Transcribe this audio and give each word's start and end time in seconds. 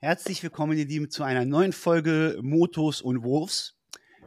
Herzlich 0.00 0.44
willkommen, 0.44 0.78
ihr 0.78 0.84
Lieben, 0.84 1.10
zu 1.10 1.24
einer 1.24 1.44
neuen 1.44 1.72
Folge 1.72 2.38
Motos 2.40 3.02
und 3.02 3.24
Wurfs. 3.24 3.74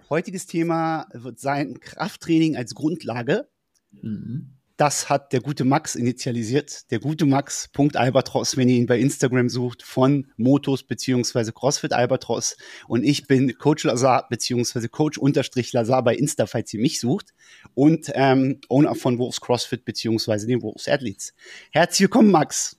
Heutiges 0.10 0.46
Thema 0.46 1.08
wird 1.14 1.40
sein 1.40 1.80
Krafttraining 1.80 2.58
als 2.58 2.76
Grundlage. 2.76 3.48
Mhm. 3.94 4.50
Das 4.76 5.08
hat 5.08 5.32
der 5.32 5.40
gute 5.40 5.64
Max 5.64 5.96
initialisiert. 5.96 6.92
Der 6.92 7.00
gute 7.00 7.26
Max. 7.26 7.70
Albatros, 7.94 8.58
wenn 8.58 8.68
ihr 8.68 8.76
ihn 8.76 8.86
bei 8.86 9.00
Instagram 9.00 9.48
sucht, 9.48 9.82
von 9.82 10.28
Motos 10.36 10.84
beziehungsweise 10.84 11.54
CrossFit 11.54 11.94
Albatros. 11.94 12.58
Und 12.90 13.06
ich 13.06 13.28
bin 13.28 13.58
Coach 13.58 13.86
Lazar 13.86 14.28
beziehungsweise 14.30 14.90
Coach 14.90 15.18
unterstrich 15.18 15.72
Lazar 15.72 16.04
bei 16.04 16.16
Insta, 16.18 16.48
falls 16.48 16.74
ihr 16.74 16.82
mich 16.82 17.00
sucht. 17.00 17.34
Und 17.76 18.12
ähm, 18.14 18.60
Owner 18.68 18.96
von 18.96 19.18
Wolves 19.20 19.40
CrossFit 19.40 19.86
beziehungsweise 19.86 20.48
den 20.48 20.62
Wolves 20.64 20.90
Athletes. 20.90 21.34
Herzlich 21.72 22.02
willkommen, 22.02 22.30
Max. 22.30 22.78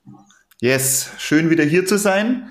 Yes, 0.61 1.09
schön 1.17 1.49
wieder 1.49 1.65
hier 1.65 1.87
zu 1.87 1.97
sein. 1.97 2.51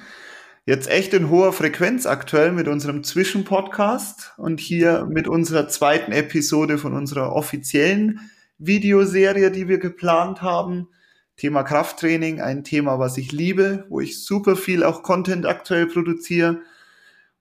Jetzt 0.65 0.87
echt 0.87 1.15
in 1.15 1.31
hoher 1.31 1.53
Frequenz 1.53 2.05
aktuell 2.05 2.51
mit 2.51 2.67
unserem 2.67 3.03
Zwischenpodcast 3.03 4.33
und 4.37 4.59
hier 4.59 5.07
mit 5.09 5.27
unserer 5.27 5.67
zweiten 5.67 6.11
Episode 6.11 6.77
von 6.77 6.93
unserer 6.93 7.33
offiziellen 7.33 8.19
Videoserie, 8.59 9.49
die 9.49 9.67
wir 9.67 9.79
geplant 9.79 10.43
haben. 10.43 10.89
Thema 11.35 11.63
Krafttraining, 11.63 12.41
ein 12.41 12.63
Thema, 12.63 12.99
was 12.99 13.17
ich 13.17 13.31
liebe, 13.31 13.87
wo 13.89 14.01
ich 14.01 14.23
super 14.23 14.55
viel 14.55 14.83
auch 14.83 15.01
Content 15.01 15.47
aktuell 15.47 15.87
produziere, 15.87 16.61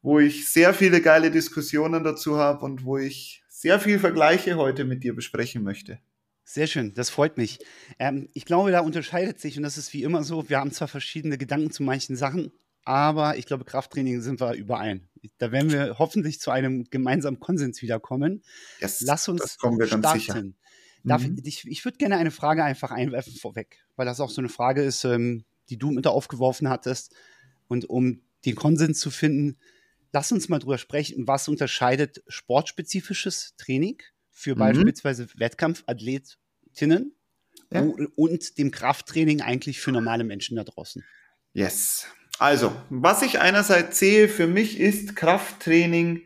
wo 0.00 0.18
ich 0.18 0.48
sehr 0.48 0.72
viele 0.72 1.02
geile 1.02 1.30
Diskussionen 1.30 2.02
dazu 2.02 2.38
habe 2.38 2.64
und 2.64 2.86
wo 2.86 2.96
ich 2.96 3.42
sehr 3.50 3.78
viel 3.78 3.98
Vergleiche 3.98 4.56
heute 4.56 4.86
mit 4.86 5.04
dir 5.04 5.14
besprechen 5.14 5.62
möchte. 5.62 5.98
Sehr 6.44 6.66
schön, 6.66 6.94
das 6.94 7.10
freut 7.10 7.36
mich. 7.36 7.58
Ähm, 7.98 8.30
ich 8.32 8.46
glaube, 8.46 8.70
da 8.70 8.80
unterscheidet 8.80 9.38
sich, 9.38 9.58
und 9.58 9.62
das 9.62 9.76
ist 9.76 9.92
wie 9.92 10.04
immer 10.04 10.24
so, 10.24 10.48
wir 10.48 10.58
haben 10.58 10.72
zwar 10.72 10.88
verschiedene 10.88 11.36
Gedanken 11.36 11.70
zu 11.70 11.82
manchen 11.82 12.16
Sachen, 12.16 12.50
aber 12.84 13.36
ich 13.36 13.46
glaube, 13.46 13.64
Krafttraining 13.64 14.20
sind 14.20 14.40
wir 14.40 14.54
überein. 14.54 15.08
Da 15.38 15.52
werden 15.52 15.70
wir 15.70 15.98
hoffentlich 15.98 16.40
zu 16.40 16.50
einem 16.50 16.84
gemeinsamen 16.90 17.40
Konsens 17.40 17.82
wiederkommen. 17.82 18.42
Yes, 18.80 19.02
Lass 19.02 19.28
uns 19.28 19.54
starten. 19.54 20.56
Mhm. 21.02 21.40
ich, 21.44 21.66
ich 21.66 21.84
würde 21.84 21.98
gerne 21.98 22.16
eine 22.16 22.30
Frage 22.30 22.64
einfach 22.64 22.90
einwerfen 22.90 23.34
vorweg, 23.34 23.78
weil 23.96 24.06
das 24.06 24.20
auch 24.20 24.30
so 24.30 24.40
eine 24.40 24.48
Frage 24.48 24.82
ist, 24.82 25.04
ähm, 25.04 25.44
die 25.68 25.78
du 25.78 25.90
mit 25.90 26.06
aufgeworfen 26.06 26.68
hattest. 26.68 27.14
Und 27.68 27.88
um 27.88 28.22
den 28.44 28.56
Konsens 28.56 29.00
zu 29.00 29.10
finden, 29.10 29.56
lass 30.12 30.32
uns 30.32 30.48
mal 30.48 30.58
drüber 30.58 30.78
sprechen, 30.78 31.26
was 31.26 31.48
unterscheidet 31.48 32.22
sportspezifisches 32.28 33.54
Training 33.56 33.98
für 34.30 34.54
mhm. 34.54 34.60
beispielsweise 34.60 35.28
Wettkampfathletinnen 35.36 37.14
ja. 37.72 37.80
und 38.16 38.58
dem 38.58 38.70
Krafttraining 38.70 39.42
eigentlich 39.42 39.80
für 39.80 39.92
normale 39.92 40.24
Menschen 40.24 40.56
da 40.56 40.64
draußen. 40.64 41.04
Yes. 41.52 42.06
Also, 42.40 42.72
was 42.88 43.20
ich 43.20 43.38
einerseits 43.38 43.98
sehe, 43.98 44.26
für 44.26 44.46
mich 44.46 44.80
ist 44.80 45.14
Krafttraining 45.14 46.22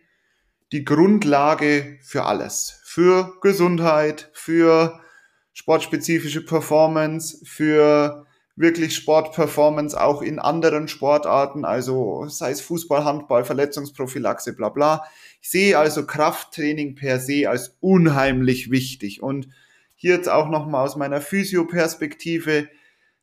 die 0.70 0.84
Grundlage 0.84 1.98
für 2.02 2.22
alles. 2.22 2.80
Für 2.84 3.34
Gesundheit, 3.40 4.30
für 4.32 5.00
sportspezifische 5.54 6.44
Performance, 6.44 7.44
für 7.44 8.26
wirklich 8.54 8.94
Sportperformance 8.94 10.00
auch 10.00 10.22
in 10.22 10.38
anderen 10.38 10.86
Sportarten, 10.86 11.64
also 11.64 12.28
sei 12.28 12.52
es 12.52 12.60
Fußball, 12.60 13.04
Handball, 13.04 13.44
Verletzungsprophylaxe, 13.44 14.52
bla 14.52 14.68
bla. 14.68 15.04
Ich 15.42 15.50
sehe 15.50 15.76
also 15.76 16.06
Krafttraining 16.06 16.94
per 16.94 17.18
se 17.18 17.50
als 17.50 17.76
unheimlich 17.80 18.70
wichtig. 18.70 19.20
Und 19.20 19.48
hier 19.96 20.14
jetzt 20.14 20.28
auch 20.28 20.48
nochmal 20.48 20.84
aus 20.84 20.94
meiner 20.94 21.20
Physioperspektive, 21.20 22.68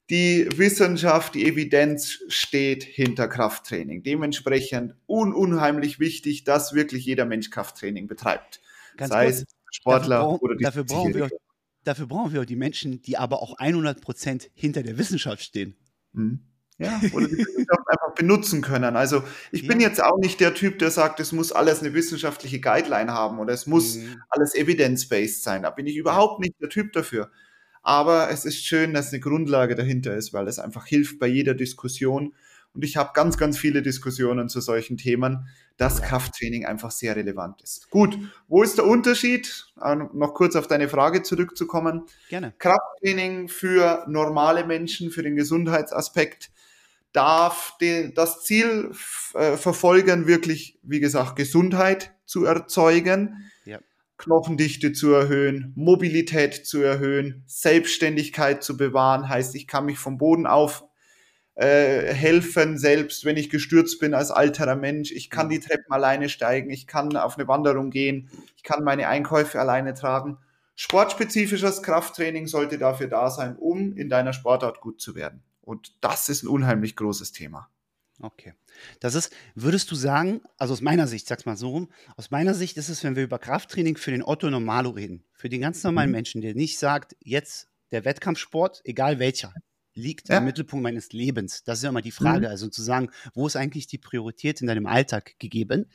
die 0.09 0.47
Wissenschaft, 0.56 1.35
die 1.35 1.45
Evidenz 1.45 2.19
steht 2.28 2.84
hinter 2.84 3.28
Krafttraining. 3.28 4.03
Dementsprechend 4.03 4.95
un 5.07 5.34
unheimlich 5.34 6.00
wichtig, 6.00 6.44
dass 6.44 6.73
wirklich 6.73 7.06
jeder 7.06 7.25
Mensch 7.25 7.50
Krafttraining 7.50 8.07
betreibt. 8.07 8.61
Ganz 8.97 9.11
Sei 9.11 9.25
kurz, 9.25 9.38
es 9.38 9.45
Sportler 9.72 10.16
dafür 10.16 10.28
brauchen, 10.28 10.41
oder 10.41 10.56
die 10.56 10.63
dafür 10.63 10.84
brauchen, 10.84 11.13
wir 11.13 11.25
auch, 11.25 11.29
dafür 11.84 12.07
brauchen 12.07 12.34
wir 12.34 12.41
auch 12.41 12.45
die 12.45 12.56
Menschen, 12.56 13.01
die 13.01 13.17
aber 13.17 13.41
auch 13.41 13.57
100 13.57 14.01
Prozent 14.01 14.50
hinter 14.53 14.84
der 14.84 14.97
Wissenschaft 14.97 15.44
stehen. 15.44 15.75
Mhm. 16.13 16.41
Ja, 16.78 17.00
oder 17.13 17.28
die 17.28 17.38
Wissenschaft 17.38 17.88
einfach 17.88 18.16
benutzen 18.16 18.61
können. 18.61 18.95
Also 18.95 19.23
ich 19.51 19.61
ja. 19.61 19.67
bin 19.67 19.79
jetzt 19.79 20.03
auch 20.03 20.17
nicht 20.17 20.40
der 20.40 20.56
Typ, 20.56 20.79
der 20.79 20.90
sagt, 20.90 21.19
es 21.19 21.31
muss 21.31 21.51
alles 21.51 21.81
eine 21.81 21.94
wissenschaftliche 21.94 22.59
Guideline 22.59 23.13
haben 23.13 23.40
oder 23.40 23.53
es 23.53 23.67
muss 23.67 23.97
mhm. 23.97 24.22
alles 24.29 24.56
evidence-based 24.56 25.44
sein. 25.44 25.63
Da 25.63 25.69
bin 25.69 25.85
ich 25.85 25.95
überhaupt 25.95 26.40
nicht 26.40 26.56
der 26.59 26.69
Typ 26.69 26.91
dafür. 26.94 27.29
Aber 27.81 28.30
es 28.30 28.46
ist 28.46 28.66
schön, 28.66 28.94
dass 28.94 29.12
eine 29.12 29.19
Grundlage 29.19 29.75
dahinter 29.75 30.16
ist, 30.16 30.34
weil 30.34 30.47
es 30.47 30.59
einfach 30.59 30.86
hilft 30.86 31.19
bei 31.19 31.28
jeder 31.28 31.53
Diskussion. 31.53 32.34
Und 32.74 32.86
ich 32.86 32.96
habe 32.96 33.12
ganz, 33.14 33.38
ganz 33.38 33.58
viele 33.58 33.81
Diskussionen 33.81 34.47
zu 34.47 34.62
solchen 34.62 34.97
Themen, 34.97 35.47
dass 35.78 36.02
Krafttraining 36.02 36.66
einfach 36.66 36.91
sehr 36.91 37.16
relevant 37.16 37.62
ist. 37.62 37.90
Gut, 37.90 38.18
wo 38.47 38.64
ist 38.64 38.78
der 38.78 38.86
Unterschied? 38.86 39.66
Äh, 39.81 39.96
noch 39.96 40.34
kurz 40.36 40.56
auf 40.56 40.68
deine 40.68 40.88
Frage 40.88 41.24
zurückzukommen. 41.24 42.03
Gerne. 42.30 42.53
Krafttraining 42.59 43.50
für 43.50 44.06
normale 44.08 44.66
Menschen, 44.66 45.12
für 45.12 45.24
den 45.24 45.36
Gesundheitsaspekt, 45.36 46.52
darf 47.14 47.78
das 48.16 48.44
Ziel 48.44 48.91
äh, 49.34 49.58
verfolgen, 49.58 50.28
wirklich, 50.28 50.80
wie 50.84 51.00
gesagt, 51.00 51.36
Gesundheit 51.36 52.14
zu 52.25 52.46
erzeugen. 52.46 53.50
Knochendichte 54.22 54.94
zu 54.94 55.12
erhöhen, 55.12 55.74
Mobilität 55.76 56.54
zu 56.66 56.82
erhöhen, 56.82 57.44
Selbstständigkeit 57.48 58.64
zu 58.64 58.78
bewahren, 58.78 59.28
heißt, 59.28 59.56
ich 59.56 59.68
kann 59.68 59.86
mich 59.86 59.98
vom 59.98 60.20
Boden 60.20 60.46
auf 60.46 60.84
äh, 61.56 62.14
helfen, 62.14 62.78
selbst 62.78 63.26
wenn 63.26 63.36
ich 63.36 63.50
gestürzt 63.50 64.00
bin 64.00 64.14
als 64.14 64.30
alterer 64.30 64.76
Mensch. 64.76 65.12
Ich 65.12 65.30
kann 65.32 65.50
die 65.50 65.59
Treppen 65.59 65.92
alleine 65.92 66.30
steigen, 66.30 66.70
ich 66.70 66.86
kann 66.86 67.18
auf 67.18 67.38
eine 67.38 67.48
Wanderung 67.48 67.90
gehen, 67.90 68.30
ich 68.56 68.64
kann 68.64 68.84
meine 68.84 69.08
Einkäufe 69.08 69.59
alleine 69.59 69.96
tragen. 69.96 70.38
Sportspezifisches 70.76 71.82
Krafttraining 71.82 72.48
sollte 72.48 72.78
dafür 72.78 73.08
da 73.08 73.30
sein, 73.32 73.56
um 73.58 73.98
in 73.98 74.08
deiner 74.08 74.34
Sportart 74.34 74.82
gut 74.82 75.02
zu 75.02 75.16
werden. 75.16 75.42
Und 75.62 75.96
das 76.02 76.30
ist 76.30 76.44
ein 76.44 76.48
unheimlich 76.48 76.96
großes 76.96 77.32
Thema. 77.32 77.70
Okay. 78.22 78.54
Das 79.00 79.16
ist, 79.16 79.34
würdest 79.56 79.90
du 79.92 79.96
sagen, 79.96 80.42
also 80.58 80.74
aus 80.74 80.82
meiner 80.82 81.08
Sicht, 81.08 81.28
sag's 81.28 81.46
mal 81.46 81.58
so 81.58 81.70
rum, 81.70 81.90
aus 82.16 82.32
meiner 82.32 82.54
Sicht 82.54 82.78
ist 82.78 82.90
es, 82.90 83.04
wenn 83.04 83.16
wir 83.16 83.24
über 83.24 83.40
Krafttraining 83.40 83.98
für 83.98 84.12
den 84.12 84.24
Otto 84.24 84.50
Normalo 84.50 84.92
reden, 84.92 85.24
für 85.34 85.50
den 85.50 85.62
ganz 85.62 85.84
normalen 85.84 86.09
mhm. 86.09 86.16
Menschen, 86.16 86.42
der 86.42 86.56
nicht 86.56 86.78
sagt, 86.78 87.16
jetzt 87.20 87.68
der 87.92 88.06
Wettkampfsport, 88.06 88.82
egal 88.86 89.20
welcher, 89.20 89.54
liegt 89.94 90.30
ja. 90.30 90.38
im 90.38 90.46
Mittelpunkt 90.46 90.84
meines 90.84 91.12
Lebens. 91.12 91.64
Das 91.64 91.80
ist 91.80 91.84
ja 91.84 91.90
immer 91.90 92.02
die 92.02 92.12
Frage. 92.12 92.48
Mhm. 92.48 92.52
Also 92.52 92.70
zu 92.70 92.82
sagen, 92.82 93.09
wo 93.34 93.48
ist 93.48 93.56
eigentlich 93.56 93.88
die 93.88 93.98
Priorität 93.98 94.62
in 94.62 94.68
deinem 94.68 94.86
Alltag 94.86 95.36
gegeben? 95.40 95.88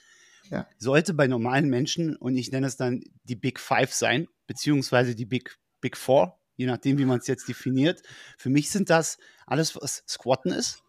Ja. 0.50 0.68
Sollte 0.78 1.14
bei 1.14 1.26
normalen 1.26 1.68
Menschen, 1.68 2.16
und 2.16 2.36
ich 2.36 2.52
nenne 2.52 2.66
es 2.66 2.76
dann 2.76 3.02
die 3.24 3.36
Big 3.36 3.58
Five 3.58 3.92
sein, 3.92 4.28
beziehungsweise 4.46 5.14
die 5.14 5.24
Big, 5.24 5.58
Big 5.80 5.96
Four, 5.96 6.38
je 6.56 6.66
nachdem, 6.66 6.98
wie 6.98 7.04
man 7.04 7.18
es 7.18 7.26
jetzt 7.26 7.48
definiert. 7.48 8.02
Für 8.38 8.50
mich 8.50 8.70
sind 8.70 8.90
das 8.90 9.18
alles, 9.46 9.74
was 9.76 10.04
Squatten 10.06 10.52
ist, 10.52 10.82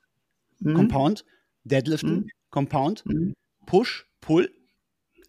mhm. 0.60 0.74
Compound, 0.74 1.26
Deadliften, 1.64 2.16
mhm. 2.16 2.30
Compound, 2.50 3.06
mhm. 3.06 3.34
Push, 3.66 4.06
Pull, 4.22 4.52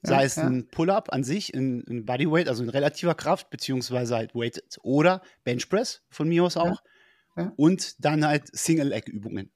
sei 0.03 0.17
ja, 0.17 0.23
es 0.23 0.37
ja. 0.37 0.47
ein 0.47 0.69
Pull-up 0.69 1.13
an 1.13 1.25
sich 1.25 1.53
in, 1.53 1.83
in 1.83 2.05
Bodyweight, 2.05 2.49
also 2.49 2.63
in 2.63 2.69
relativer 2.69 3.15
Kraft, 3.15 3.51
beziehungsweise 3.51 4.17
halt 4.17 4.35
Weighted 4.35 4.79
oder 4.83 5.23
Benchpress 5.45 6.03
von 6.11 6.29
mir 6.29 6.45
aus 6.45 6.57
auch. 6.57 6.83
Ja, 7.37 7.53
und 7.57 8.05
dann 8.05 8.27
halt 8.27 8.49
Single-Leg-Übungen. 8.53 9.53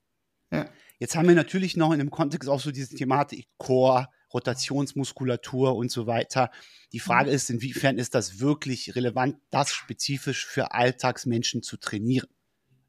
Jetzt 1.02 1.16
haben 1.16 1.26
wir 1.26 1.34
natürlich 1.34 1.76
noch 1.76 1.92
in 1.92 1.98
dem 1.98 2.12
Kontext 2.12 2.48
auch 2.48 2.60
so 2.60 2.70
diese 2.70 2.94
Thematik 2.94 3.48
Core, 3.58 4.06
Rotationsmuskulatur 4.32 5.74
und 5.74 5.90
so 5.90 6.06
weiter. 6.06 6.52
Die 6.92 7.00
Frage 7.00 7.30
mhm. 7.30 7.34
ist, 7.34 7.50
inwiefern 7.50 7.98
ist 7.98 8.14
das 8.14 8.38
wirklich 8.38 8.94
relevant, 8.94 9.36
das 9.50 9.72
spezifisch 9.72 10.46
für 10.46 10.72
Alltagsmenschen 10.72 11.64
zu 11.64 11.76
trainieren? 11.76 12.28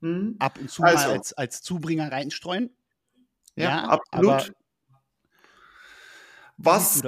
Mhm. 0.04 0.36
Ab 0.40 0.60
und 0.60 0.70
zu 0.70 0.84
also. 0.84 1.08
mal 1.08 1.14
als, 1.14 1.34
als 1.34 1.62
Zubringer 1.62 2.12
reinstreuen. 2.12 2.70
Ja, 3.56 3.64
ja 3.64 3.84
absolut. 3.86 4.54
was, 6.58 7.02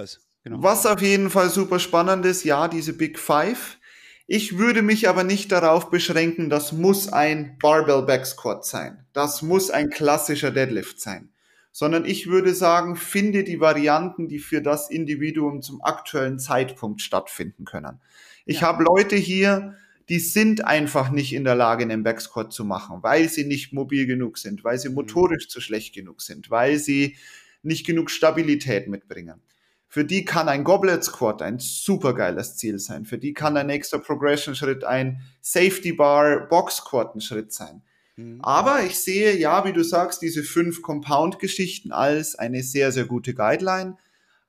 genau. 0.43 0.63
was 0.63 0.85
auf 0.85 1.01
jeden 1.01 1.29
Fall 1.29 1.49
super 1.49 1.79
spannend 1.79 2.25
ist, 2.25 2.45
ja, 2.45 2.69
diese 2.69 2.93
Big 2.93 3.19
Five. 3.19 3.79
Ich 4.27 4.57
würde 4.57 4.81
mich 4.81 5.09
aber 5.09 5.23
nicht 5.23 5.51
darauf 5.51 5.89
beschränken, 5.89 6.49
das 6.49 6.71
muss 6.71 7.11
ein 7.11 7.57
Barbell 7.59 8.03
Back 8.03 8.25
Squat 8.25 8.65
sein. 8.65 9.05
Das 9.11 9.41
muss 9.41 9.69
ein 9.69 9.89
klassischer 9.89 10.51
Deadlift 10.51 10.99
sein. 11.01 11.29
Sondern 11.73 12.05
ich 12.05 12.27
würde 12.27 12.53
sagen, 12.55 12.95
finde 12.95 13.43
die 13.43 13.59
Varianten, 13.59 14.29
die 14.29 14.39
für 14.39 14.61
das 14.61 14.89
Individuum 14.89 15.61
zum 15.61 15.83
aktuellen 15.83 16.39
Zeitpunkt 16.39 17.01
stattfinden 17.01 17.65
können. 17.65 17.99
Ich 18.45 18.61
ja. 18.61 18.67
habe 18.67 18.85
Leute 18.85 19.17
hier, 19.17 19.75
die 20.09 20.19
sind 20.19 20.63
einfach 20.63 21.09
nicht 21.09 21.33
in 21.33 21.43
der 21.43 21.55
Lage, 21.55 21.83
einen 21.83 22.03
Backsquat 22.03 22.53
zu 22.53 22.63
machen, 22.63 23.01
weil 23.01 23.27
sie 23.29 23.45
nicht 23.45 23.73
mobil 23.73 24.05
genug 24.05 24.37
sind, 24.37 24.63
weil 24.63 24.77
sie 24.77 24.89
mhm. 24.89 24.95
motorisch 24.95 25.47
zu 25.49 25.61
schlecht 25.61 25.95
genug 25.95 26.21
sind, 26.21 26.49
weil 26.49 26.77
sie 26.77 27.15
nicht 27.63 27.85
genug 27.85 28.11
Stabilität 28.11 28.87
mitbringen. 28.87 29.41
Für 29.87 30.05
die 30.05 30.25
kann 30.25 30.49
ein 30.49 30.63
Goblet 30.63 31.03
Squat 31.03 31.41
ein 31.41 31.57
supergeiles 31.57 32.57
Ziel 32.57 32.79
sein. 32.79 33.05
Für 33.05 33.17
die 33.17 33.33
kann 33.33 33.55
ein 33.55 33.67
nächster 33.67 33.97
Progression 33.97 34.53
Schritt 34.53 34.83
ein 34.83 35.21
Safety 35.41 35.93
Bar 35.93 36.47
Box 36.49 36.77
Squat 36.77 37.15
ein 37.15 37.21
Schritt 37.21 37.53
sein. 37.53 37.81
Mhm. 38.17 38.41
Aber 38.41 38.83
ich 38.83 38.99
sehe, 38.99 39.35
ja, 39.37 39.65
wie 39.65 39.73
du 39.73 39.83
sagst, 39.83 40.21
diese 40.21 40.43
fünf 40.43 40.81
Compound-Geschichten 40.81 41.91
als 41.91 42.35
eine 42.35 42.61
sehr, 42.61 42.91
sehr 42.91 43.05
gute 43.05 43.33
Guideline. 43.33 43.97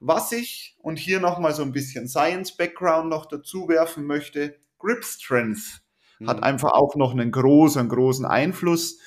Was 0.00 0.32
ich, 0.32 0.76
und 0.80 0.98
hier 0.98 1.20
nochmal 1.20 1.54
so 1.54 1.62
ein 1.62 1.72
bisschen 1.72 2.08
Science-Background 2.08 3.08
noch 3.08 3.26
dazu 3.26 3.68
werfen 3.68 4.04
möchte, 4.04 4.56
Grip 4.86 5.04
Strength 5.04 5.80
mhm. 6.20 6.28
hat 6.28 6.42
einfach 6.42 6.72
auch 6.72 6.94
noch 6.94 7.12
einen 7.12 7.32
großen, 7.32 7.88
großen 7.88 8.24
Einfluss, 8.24 8.98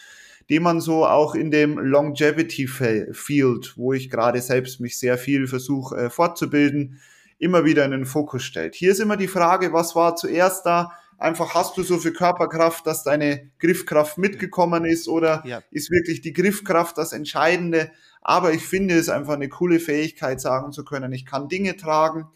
den 0.50 0.64
man 0.64 0.82
so 0.82 1.06
auch 1.06 1.36
in 1.36 1.52
dem 1.52 1.78
Longevity 1.78 2.68
Field, 2.68 3.78
wo 3.78 3.94
ich 3.94 4.10
gerade 4.10 4.42
selbst 4.42 4.80
mich 4.82 4.98
sehr 4.98 5.18
viel 5.18 5.48
versuche 5.48 5.96
äh, 5.96 6.10
fortzubilden, 6.10 7.00
immer 7.38 7.64
wieder 7.64 7.86
in 7.86 7.92
den 7.92 8.06
Fokus 8.06 8.44
stellt. 8.44 8.76
Hier 8.76 8.92
ist 8.92 9.00
immer 9.00 9.16
die 9.16 9.28
Frage, 9.28 9.72
was 9.72 9.96
war 9.96 10.16
zuerst 10.16 10.66
da? 10.66 10.92
Einfach 11.18 11.54
hast 11.54 11.78
du 11.78 11.84
so 11.84 11.98
viel 11.98 12.14
Körperkraft, 12.14 12.86
dass 12.88 13.04
deine 13.04 13.52
Griffkraft 13.60 14.18
mitgekommen 14.18 14.86
ist 14.86 15.08
oder 15.08 15.44
ja. 15.46 15.62
ist 15.72 15.92
wirklich 15.92 16.22
die 16.22 16.34
Griffkraft 16.34 16.98
das 16.98 17.14
Entscheidende? 17.14 17.92
Aber 18.22 18.54
ich 18.54 18.66
finde 18.66 18.96
es 18.96 19.08
einfach 19.08 19.34
eine 19.34 19.50
coole 19.50 19.80
Fähigkeit, 19.80 20.42
sagen 20.42 20.72
zu 20.72 20.84
können, 20.84 21.14
ich 21.14 21.26
kann 21.26 21.48
Dinge 21.48 21.78
tragen, 21.78 22.28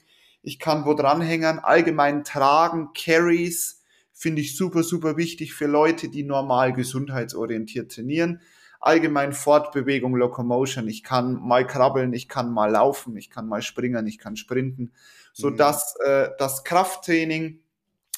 ich 0.44 0.60
kann 0.60 0.86
wo 0.86 0.94
dranhängen, 0.94 1.60
allgemein 1.60 2.24
tragen, 2.24 2.90
Carries, 2.94 3.82
finde 4.12 4.42
ich 4.42 4.56
super, 4.56 4.84
super 4.84 5.18
wichtig 5.18 5.54
für 5.54 5.68
Leute, 5.68 6.10
die 6.10 6.24
normal 6.24 6.74
gesundheitsorientiert 6.74 7.94
trainieren. 7.94 8.42
Allgemein 8.82 9.32
Fortbewegung, 9.32 10.16
Locomotion. 10.16 10.90
Ich 10.90 11.04
kann 11.04 11.36
mal 11.42 11.66
krabbeln, 11.66 12.12
ich 12.12 12.28
kann 12.28 12.52
mal 12.52 12.72
laufen, 12.72 13.16
ich 13.16 13.30
kann 13.30 13.48
mal 13.48 13.62
springen, 13.62 14.06
ich 14.06 14.20
kann 14.20 14.36
sprinten, 14.36 14.92
so 15.32 15.50
mhm. 15.50 15.58
dass 15.58 15.96
äh, 16.06 16.30
das 16.38 16.66
Krafttraining 16.66 17.62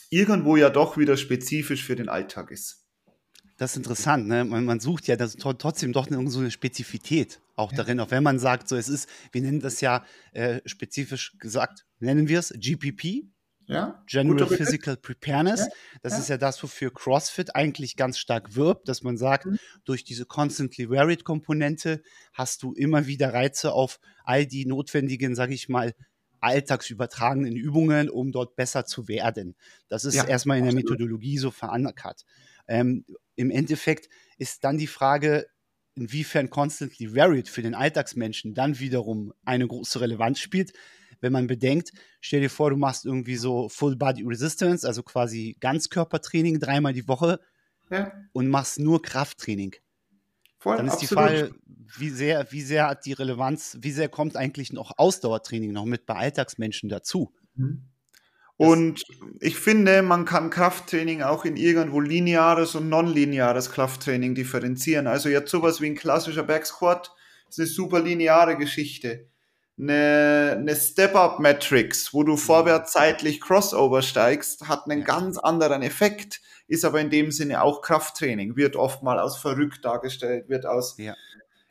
irgendwo 0.09 0.55
ja 0.55 0.71
doch 0.71 0.97
wieder 0.97 1.17
spezifisch 1.17 1.83
für 1.83 1.95
den 1.95 2.09
Alltag 2.09 2.49
ist. 2.49 2.84
Das 3.57 3.71
ist 3.71 3.77
interessant, 3.77 4.27
ne? 4.27 4.43
Man, 4.43 4.65
man 4.65 4.79
sucht 4.79 5.07
ja 5.07 5.15
das, 5.15 5.35
trotzdem 5.37 5.93
doch 5.93 6.07
eine, 6.07 6.29
so 6.29 6.39
eine 6.39 6.51
Spezifität 6.51 7.39
auch 7.55 7.71
ja. 7.71 7.77
darin, 7.77 7.99
auch 8.01 8.11
wenn 8.11 8.23
man 8.23 8.37
sagt, 8.37 8.67
so 8.67 8.75
es 8.75 8.89
ist, 8.89 9.09
wir 9.31 9.41
nennen 9.41 9.61
das 9.61 9.79
ja 9.79 10.05
äh, 10.33 10.59
spezifisch 10.65 11.37
gesagt, 11.39 11.85
nennen 11.99 12.27
wir 12.27 12.39
es 12.39 12.53
GPP, 12.57 13.29
ja, 13.67 14.03
General 14.05 14.47
Physical 14.47 14.95
Preparedness. 14.97 15.61
Ja, 15.61 15.67
das 16.03 16.13
ja. 16.13 16.19
ist 16.19 16.29
ja 16.29 16.37
das, 16.37 16.61
wofür 16.61 16.93
CrossFit 16.93 17.55
eigentlich 17.55 17.95
ganz 17.95 18.19
stark 18.19 18.55
wirbt, 18.55 18.87
dass 18.87 19.01
man 19.01 19.17
sagt, 19.17 19.45
mhm. 19.45 19.57
durch 19.85 20.03
diese 20.03 20.25
Constantly 20.25 20.89
Varied 20.89 21.23
Komponente 21.23 22.01
hast 22.33 22.61
du 22.61 22.73
immer 22.73 23.07
wieder 23.07 23.33
Reize 23.33 23.71
auf 23.71 23.99
all 24.23 24.45
die 24.45 24.65
notwendigen, 24.65 25.33
sage 25.33 25.53
ich 25.53 25.67
mal, 25.69 25.93
alltagsübertragenen 26.41 27.55
Übungen, 27.55 28.09
um 28.09 28.31
dort 28.31 28.55
besser 28.55 28.85
zu 28.85 29.07
werden. 29.07 29.55
Das 29.87 30.05
ist 30.05 30.13
ja, 30.13 30.25
erstmal 30.25 30.59
in 30.59 30.65
der 30.65 30.73
Methodologie 30.73 31.39
so 31.39 31.49
verankert. 31.49 32.23
Ähm, 32.67 33.05
Im 33.35 33.51
Endeffekt 33.51 34.09
ist 34.37 34.63
dann 34.63 34.77
die 34.77 34.87
Frage, 34.87 35.47
inwiefern 35.95 36.49
Constantly 36.49 37.15
Varied 37.15 37.47
für 37.47 37.61
den 37.61 37.73
Alltagsmenschen 37.73 38.53
dann 38.53 38.79
wiederum 38.79 39.33
eine 39.45 39.67
große 39.67 40.01
Relevanz 40.01 40.39
spielt 40.39 40.73
wenn 41.21 41.31
man 41.31 41.47
bedenkt, 41.47 41.91
stell 42.21 42.41
dir 42.41 42.49
vor, 42.49 42.69
du 42.69 42.77
machst 42.77 43.05
irgendwie 43.05 43.35
so 43.35 43.69
Full 43.69 43.95
Body 43.95 44.23
Resistance, 44.23 44.87
also 44.87 45.03
quasi 45.03 45.57
Ganzkörpertraining 45.59 46.59
dreimal 46.59 46.93
die 46.93 47.07
Woche 47.07 47.39
ja. 47.89 48.11
und 48.33 48.47
machst 48.47 48.79
nur 48.79 49.01
Krafttraining. 49.01 49.75
Voll, 50.59 50.77
Dann 50.77 50.87
ist 50.87 50.93
absolut. 50.93 51.09
die 51.09 51.15
Frage, 51.15 51.55
wie 51.97 52.09
sehr, 52.09 52.51
wie 52.51 52.61
sehr 52.61 52.87
hat 52.87 53.05
die 53.05 53.13
Relevanz, 53.13 53.77
wie 53.81 53.91
sehr 53.91 54.09
kommt 54.09 54.35
eigentlich 54.35 54.73
noch 54.73 54.97
Ausdauertraining 54.97 55.71
noch 55.71 55.85
mit 55.85 56.05
bei 56.05 56.15
Alltagsmenschen 56.15 56.89
dazu? 56.89 57.33
Mhm. 57.55 57.83
Und 58.57 59.03
ich 59.41 59.57
finde, 59.57 60.01
man 60.01 60.23
kann 60.23 60.49
Krafttraining 60.49 61.21
auch 61.21 61.43
in 61.43 61.57
irgendwo 61.57 61.99
lineares 61.99 62.75
und 62.75 62.87
nonlineares 62.87 63.71
Krafttraining 63.71 64.33
differenzieren. 64.33 65.07
Also 65.07 65.27
jetzt 65.27 65.51
sowas 65.51 65.81
wie 65.81 65.87
ein 65.87 65.95
klassischer 65.95 66.43
Backsquat 66.43 67.11
ist 67.49 67.59
eine 67.59 67.67
super 67.67 67.99
lineare 67.99 68.55
Geschichte 68.55 69.27
eine, 69.77 70.55
eine 70.57 70.75
Step-Up-Matrix, 70.75 72.13
wo 72.13 72.23
du 72.23 72.33
mhm. 72.33 72.37
vorwärts 72.37 72.91
zeitlich 72.93 73.41
Crossover 73.41 74.01
steigst, 74.01 74.67
hat 74.67 74.89
einen 74.89 75.03
ganz 75.03 75.37
anderen 75.37 75.81
Effekt, 75.81 76.41
ist 76.67 76.85
aber 76.85 77.01
in 77.01 77.09
dem 77.09 77.31
Sinne 77.31 77.61
auch 77.61 77.81
Krafttraining, 77.81 78.55
wird 78.55 78.75
oft 78.75 79.03
mal 79.03 79.19
als 79.19 79.35
verrückt 79.35 79.83
dargestellt, 79.83 80.49
wird 80.49 80.65
als 80.65 80.95
ja. 80.97 81.13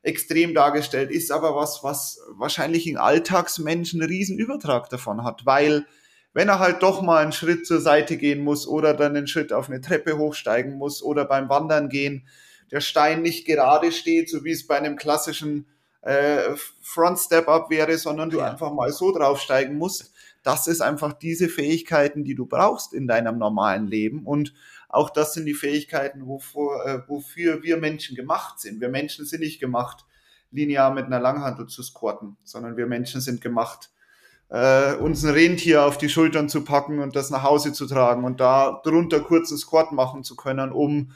extrem 0.02 0.54
dargestellt, 0.54 1.10
ist 1.10 1.32
aber 1.32 1.56
was, 1.56 1.82
was 1.82 2.20
wahrscheinlich 2.36 2.86
in 2.86 2.98
Alltagsmenschen 2.98 4.00
einen 4.00 4.10
riesen 4.10 4.38
Übertrag 4.38 4.90
davon 4.90 5.24
hat, 5.24 5.46
weil 5.46 5.86
wenn 6.34 6.48
er 6.48 6.58
halt 6.58 6.82
doch 6.82 7.00
mal 7.00 7.22
einen 7.22 7.32
Schritt 7.32 7.66
zur 7.66 7.80
Seite 7.80 8.18
gehen 8.18 8.44
muss 8.44 8.66
oder 8.66 8.92
dann 8.92 9.16
einen 9.16 9.28
Schritt 9.28 9.52
auf 9.52 9.70
eine 9.70 9.80
Treppe 9.80 10.18
hochsteigen 10.18 10.74
muss 10.74 11.02
oder 11.02 11.24
beim 11.24 11.48
Wandern 11.48 11.88
gehen, 11.88 12.26
der 12.70 12.80
Stein 12.80 13.22
nicht 13.22 13.46
gerade 13.46 13.92
steht, 13.92 14.28
so 14.28 14.44
wie 14.44 14.50
es 14.50 14.66
bei 14.66 14.76
einem 14.76 14.96
klassischen 14.96 15.66
äh, 16.02 16.56
Front 16.82 17.18
Step 17.20 17.48
Up 17.48 17.70
wäre, 17.70 17.96
sondern 17.96 18.30
du 18.30 18.38
ja. 18.38 18.50
einfach 18.50 18.72
mal 18.72 18.92
so 18.92 19.12
draufsteigen 19.12 19.78
musst. 19.78 20.12
Das 20.42 20.66
ist 20.66 20.82
einfach 20.82 21.14
diese 21.14 21.48
Fähigkeiten, 21.48 22.24
die 22.24 22.34
du 22.34 22.46
brauchst 22.46 22.92
in 22.92 23.06
deinem 23.06 23.38
normalen 23.38 23.86
Leben. 23.86 24.26
Und 24.26 24.52
auch 24.88 25.10
das 25.10 25.34
sind 25.34 25.46
die 25.46 25.54
Fähigkeiten, 25.54 26.26
wofür, 26.26 26.84
äh, 26.84 27.08
wofür 27.08 27.62
wir 27.62 27.76
Menschen 27.76 28.16
gemacht 28.16 28.60
sind. 28.60 28.80
Wir 28.80 28.88
Menschen 28.88 29.24
sind 29.24 29.40
nicht 29.40 29.60
gemacht, 29.60 30.04
linear 30.50 30.92
mit 30.92 31.06
einer 31.06 31.20
Langhantel 31.20 31.66
zu 31.66 31.82
squatten, 31.82 32.36
sondern 32.42 32.76
wir 32.76 32.86
Menschen 32.86 33.20
sind 33.20 33.40
gemacht, 33.40 33.90
äh, 34.54 34.94
uns 34.94 35.24
ein 35.24 35.32
Rentier 35.32 35.84
auf 35.84 35.98
die 35.98 36.08
Schultern 36.08 36.48
zu 36.48 36.62
packen 36.62 37.00
und 37.00 37.16
das 37.16 37.30
nach 37.30 37.42
Hause 37.42 37.72
zu 37.72 37.86
tragen 37.86 38.22
und 38.22 38.38
da 38.38 38.80
drunter 38.84 39.18
kurzen 39.18 39.58
Squat 39.58 39.90
machen 39.90 40.22
zu 40.22 40.36
können, 40.36 40.70
um 40.70 41.10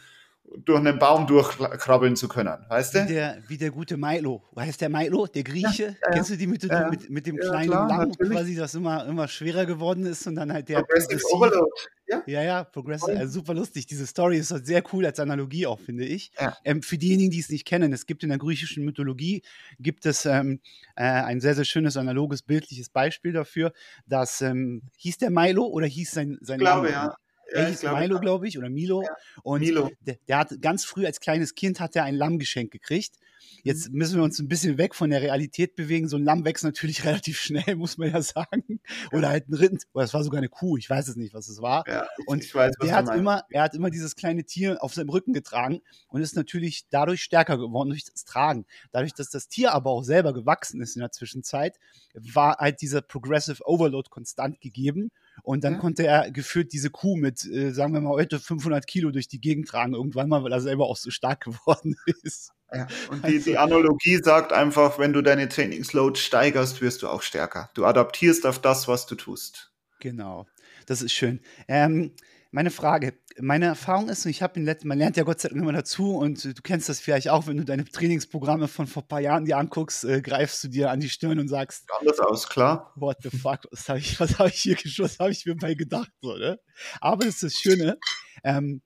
durch 0.57 0.79
einen 0.79 0.99
Baum 0.99 1.27
durchkrabbeln 1.27 2.17
zu 2.17 2.29
können, 2.29 2.65
weißt 2.69 2.95
du? 2.95 3.05
Wie 3.05 3.13
der, 3.13 3.39
wie 3.49 3.57
der 3.57 3.71
gute 3.71 3.97
Milo. 3.97 4.43
Heißt 4.57 4.81
der 4.81 4.89
Milo, 4.89 5.27
der 5.27 5.43
Grieche? 5.43 5.83
Ja, 5.83 5.89
ja, 5.89 6.11
Kennst 6.13 6.31
du 6.31 6.37
die 6.37 6.47
mit, 6.47 6.63
ja, 6.65 6.89
mit, 6.89 7.11
mit 7.11 7.27
dem 7.27 7.37
kleinen 7.37 7.71
klar, 7.71 7.89
Lamm, 7.89 8.13
quasi, 8.13 8.55
das 8.55 8.75
immer, 8.75 9.07
immer 9.07 9.29
schwerer 9.29 9.67
geworden 9.67 10.07
ist 10.07 10.27
und 10.27 10.37
dann 10.37 10.53
halt 10.53 10.69
der 10.69 10.83
Progressive 10.83 11.21
Overload. 11.33 11.71
Ja, 12.07 12.23
ja, 12.27 12.43
ja 12.43 12.65
Progressive. 12.65 13.19
Also 13.19 13.41
super 13.41 13.55
lustig. 13.55 13.87
Diese 13.87 14.07
Story 14.07 14.39
ist 14.39 14.51
halt 14.51 14.67
sehr 14.67 14.83
cool 14.93 15.05
als 15.05 15.21
Analogie 15.21 15.67
auch, 15.67 15.79
finde 15.79 16.05
ich. 16.05 16.33
Ähm, 16.65 16.83
für 16.83 16.97
diejenigen, 16.97 17.31
die 17.31 17.41
es 17.41 17.51
nicht 17.51 17.67
kennen, 17.67 17.93
es 17.93 18.07
gibt 18.07 18.23
in 18.23 18.31
der 18.31 18.39
griechischen 18.39 18.85
Mythologie 18.85 19.43
gibt 19.79 20.07
es 20.07 20.25
ähm, 20.25 20.61
äh, 20.97 21.05
ein 21.05 21.41
sehr, 21.41 21.55
sehr 21.55 21.65
schönes 21.65 21.97
analoges, 21.97 22.43
bildliches 22.43 22.89
Beispiel 22.89 23.33
dafür, 23.33 23.73
dass 24.07 24.41
ähm, 24.41 24.83
hieß 24.97 25.19
der 25.19 25.31
Milo 25.31 25.67
oder 25.67 25.87
hieß 25.87 26.11
sein, 26.11 26.39
sein 26.41 26.61
ich 26.61 26.65
glaube, 26.65 26.91
Name? 26.91 26.93
Ja. 26.93 27.17
Er 27.51 27.69
hieß 27.69 27.81
glaub, 27.81 27.99
Milo, 27.99 28.21
glaube 28.21 28.47
ich, 28.47 28.59
oder 28.59 28.69
Milo. 28.69 29.03
Ja. 29.03 29.17
Und 29.43 29.61
Milo. 29.61 29.91
Der, 30.01 30.17
der, 30.29 30.39
hat 30.39 30.61
ganz 30.61 30.85
früh 30.85 31.07
als 31.07 31.21
kleines 31.21 31.55
Kind 31.55 31.81
hat 31.81 31.97
er 31.97 32.05
ein 32.05 32.15
Lamm 32.15 32.39
geschenkt 32.39 32.73
gekriegt. 32.73 33.17
Jetzt 33.63 33.91
mhm. 33.91 33.99
müssen 33.99 34.17
wir 34.17 34.23
uns 34.23 34.39
ein 34.39 34.49
bisschen 34.49 34.79
weg 34.79 34.95
von 34.95 35.11
der 35.11 35.23
Realität 35.23 35.75
bewegen. 35.75 36.09
So 36.09 36.17
ein 36.17 36.25
Lamm 36.25 36.45
wächst 36.45 36.65
natürlich 36.65 37.05
relativ 37.05 37.39
schnell, 37.39 37.77
muss 37.77 37.99
man 37.99 38.11
ja 38.11 38.23
sagen. 38.23 38.81
Oder 39.13 39.29
halt 39.31 39.49
ein 39.49 39.55
Rind. 39.55 39.85
Oder 39.93 40.05
es 40.05 40.15
war 40.15 40.23
sogar 40.23 40.39
eine 40.39 40.49
Kuh. 40.49 40.77
Ich 40.77 40.89
weiß 40.89 41.09
es 41.09 41.17
nicht, 41.17 41.35
was 41.35 41.49
es 41.49 41.63
war. 41.63 41.85
Ja, 41.87 42.07
ich, 42.19 42.29
und 42.29 42.45
ich 42.45 42.55
weiß, 42.55 42.75
der 42.83 42.95
hat 42.95 43.15
immer, 43.15 43.45
er 43.51 43.63
hat 43.63 43.75
immer 43.75 43.91
dieses 43.91 44.17
kleine 44.17 44.45
Tier 44.45 44.83
auf 44.83 44.95
seinem 44.95 45.11
Rücken 45.11 45.33
getragen 45.33 45.81
und 46.09 46.21
ist 46.21 46.37
natürlich 46.37 46.87
dadurch 46.91 47.23
stärker 47.23 47.59
geworden 47.59 47.91
durch 47.91 48.05
das 48.05 48.25
Tragen. 48.25 48.67
Dadurch, 48.93 49.15
dass 49.15 49.31
das 49.31 49.49
Tier 49.49 49.73
aber 49.73 49.91
auch 49.91 50.03
selber 50.03 50.33
gewachsen 50.33 50.81
ist 50.81 50.97
in 50.97 51.01
der 51.01 51.13
Zwischenzeit, 51.13 51.79
war 52.15 52.59
halt 52.59 52.81
dieser 52.81 53.01
Progressive 53.01 53.67
Overload 53.67 54.11
konstant 54.11 54.61
gegeben. 54.61 55.11
Und 55.43 55.65
dann 55.65 55.75
ja. 55.75 55.79
konnte 55.79 56.07
er 56.07 56.31
gefühlt 56.31 56.73
diese 56.73 56.91
Kuh 56.91 57.17
mit, 57.17 57.45
äh, 57.45 57.73
sagen 57.73 57.93
wir 57.93 58.01
mal, 58.01 58.11
heute 58.11 58.41
500 58.41 58.87
Kilo 58.87 59.11
durch 59.11 59.29
die 59.29 59.41
Gegend 59.41 59.69
tragen, 59.69 59.95
irgendwann 59.95 60.29
mal, 60.29 60.43
weil 60.43 60.53
er 60.53 60.61
selber 60.61 60.87
auch 60.87 60.97
so 60.97 61.11
stark 61.11 61.41
geworden 61.45 61.97
ist. 62.23 62.53
Ja. 62.73 62.87
Und 63.11 63.27
die, 63.27 63.37
also, 63.37 63.51
die 63.51 63.59
Analogie 63.59 64.21
sagt 64.23 64.53
einfach, 64.53 64.99
wenn 64.99 65.13
du 65.13 65.23
deine 65.23 65.49
Trainingsload 65.49 66.19
steigerst, 66.21 66.83
wirst 66.83 67.03
du 67.03 67.09
auch 67.09 67.23
stärker. 67.23 67.71
Du 67.75 67.87
adaptierst 67.87 68.47
auf 68.47 68.59
das, 68.59 68.89
was 68.89 69.07
du 69.07 69.15
tust. 69.15 69.73
Genau, 70.01 70.47
das 70.87 71.03
ist 71.03 71.13
schön. 71.13 71.41
Ähm, 71.67 72.13
meine 72.51 72.71
Frage, 72.71 73.19
meine 73.39 73.67
Erfahrung 73.67 74.09
ist, 74.09 74.25
ich 74.27 74.43
habe 74.43 74.59
in 74.59 74.65
letzten, 74.65 74.89
man 74.89 74.99
lernt 74.99 75.17
ja 75.17 75.23
Gott 75.23 75.41
sei 75.41 75.49
Dank 75.51 75.61
immer 75.61 75.73
dazu 75.73 76.17
und 76.17 76.45
du 76.45 76.63
kennst 76.63 76.89
das 76.89 76.99
vielleicht 76.99 77.29
auch, 77.29 77.47
wenn 77.47 77.59
du 77.59 77.65
deine 77.65 77.85
Trainingsprogramme 77.85 78.69
von 78.69 78.87
vor 78.87 79.03
ein 79.03 79.09
paar 79.09 79.21
Jahren 79.21 79.45
dir 79.45 79.59
anguckst, 79.59 80.05
äh, 80.05 80.23
greifst 80.23 80.65
du 80.65 80.69
dir 80.69 80.91
an 80.91 81.01
die 81.01 81.11
Stirn 81.11 81.39
und 81.39 81.49
sagst, 81.49 81.85
anders 82.01 82.19
aus, 82.21 82.49
klar. 82.49 82.93
What 82.97 83.19
the 83.23 83.31
fuck, 83.31 83.61
was 83.71 83.89
habe 83.89 83.99
ich, 83.99 84.19
was 84.19 84.39
habe 84.39 84.49
ich 84.49 84.61
hier 84.61 84.77
geschossen, 84.77 85.17
was 85.19 85.19
habe 85.19 85.33
ich 85.33 85.45
mir 85.45 85.57
bei 85.57 85.75
gedacht, 85.75 86.11
so, 86.23 86.35
ne? 86.37 86.59
Aber 87.01 87.25
das 87.25 87.35
ist 87.35 87.43
das 87.43 87.55
Schöne, 87.55 87.99
ähm, 88.45 88.83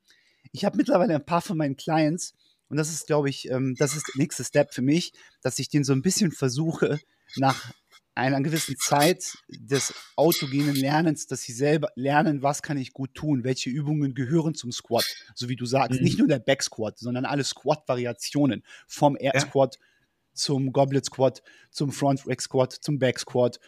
ich 0.52 0.64
habe 0.64 0.76
mittlerweile 0.76 1.14
ein 1.14 1.24
paar 1.24 1.40
von 1.40 1.56
meinen 1.56 1.76
Clients 1.76 2.34
und 2.68 2.76
das 2.76 2.90
ist, 2.90 3.06
glaube 3.06 3.30
ich, 3.30 3.48
ähm, 3.48 3.74
das 3.78 3.94
ist 3.94 4.06
der 4.08 4.22
nächste 4.22 4.44
Step 4.44 4.74
für 4.74 4.82
mich, 4.82 5.12
dass 5.40 5.58
ich 5.58 5.68
den 5.68 5.84
so 5.84 5.92
ein 5.92 6.02
bisschen 6.02 6.32
versuche, 6.32 6.98
nach 7.36 7.72
einer 8.14 8.40
gewissen 8.42 8.76
Zeit 8.78 9.38
des 9.48 9.94
autogenen 10.16 10.74
Lernens, 10.74 11.26
dass 11.26 11.42
sie 11.42 11.52
selber 11.52 11.88
lernen, 11.94 12.42
was 12.42 12.62
kann 12.62 12.76
ich 12.76 12.92
gut 12.92 13.14
tun, 13.14 13.44
welche 13.44 13.70
Übungen 13.70 14.14
gehören 14.14 14.54
zum 14.54 14.70
Squat, 14.72 15.04
so 15.34 15.48
wie 15.48 15.56
du 15.56 15.64
sagst, 15.64 15.98
mhm. 15.98 16.04
nicht 16.04 16.18
nur 16.18 16.28
der 16.28 16.38
Back 16.38 16.62
Squat, 16.62 16.98
sondern 16.98 17.24
alle 17.24 17.44
Squat-Variationen 17.44 18.64
vom 18.86 19.16
Air 19.18 19.40
Squat 19.40 19.76
ja. 19.76 19.86
zum 20.34 20.72
Goblet 20.72 21.06
Squat, 21.06 21.42
zum 21.70 21.90
Front 21.90 22.26
Rack 22.26 22.42
Squat, 22.42 22.72
zum 22.72 22.98
Back 22.98 23.18
Squat, 23.18 23.60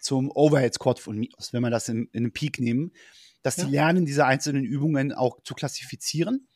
zum 0.00 0.30
Overhead 0.34 0.74
Squat 0.74 0.98
von 0.98 1.16
mir 1.16 1.28
aus, 1.36 1.52
wenn 1.52 1.62
wir 1.62 1.70
das 1.70 1.88
in, 1.88 2.08
in 2.12 2.24
einem 2.24 2.32
Peak 2.32 2.58
nehmen, 2.58 2.92
dass 3.42 3.56
ja. 3.56 3.64
die 3.64 3.70
lernen, 3.70 4.04
diese 4.04 4.26
einzelnen 4.26 4.64
Übungen 4.64 5.12
auch 5.12 5.40
zu 5.42 5.54
klassifizieren 5.54 6.48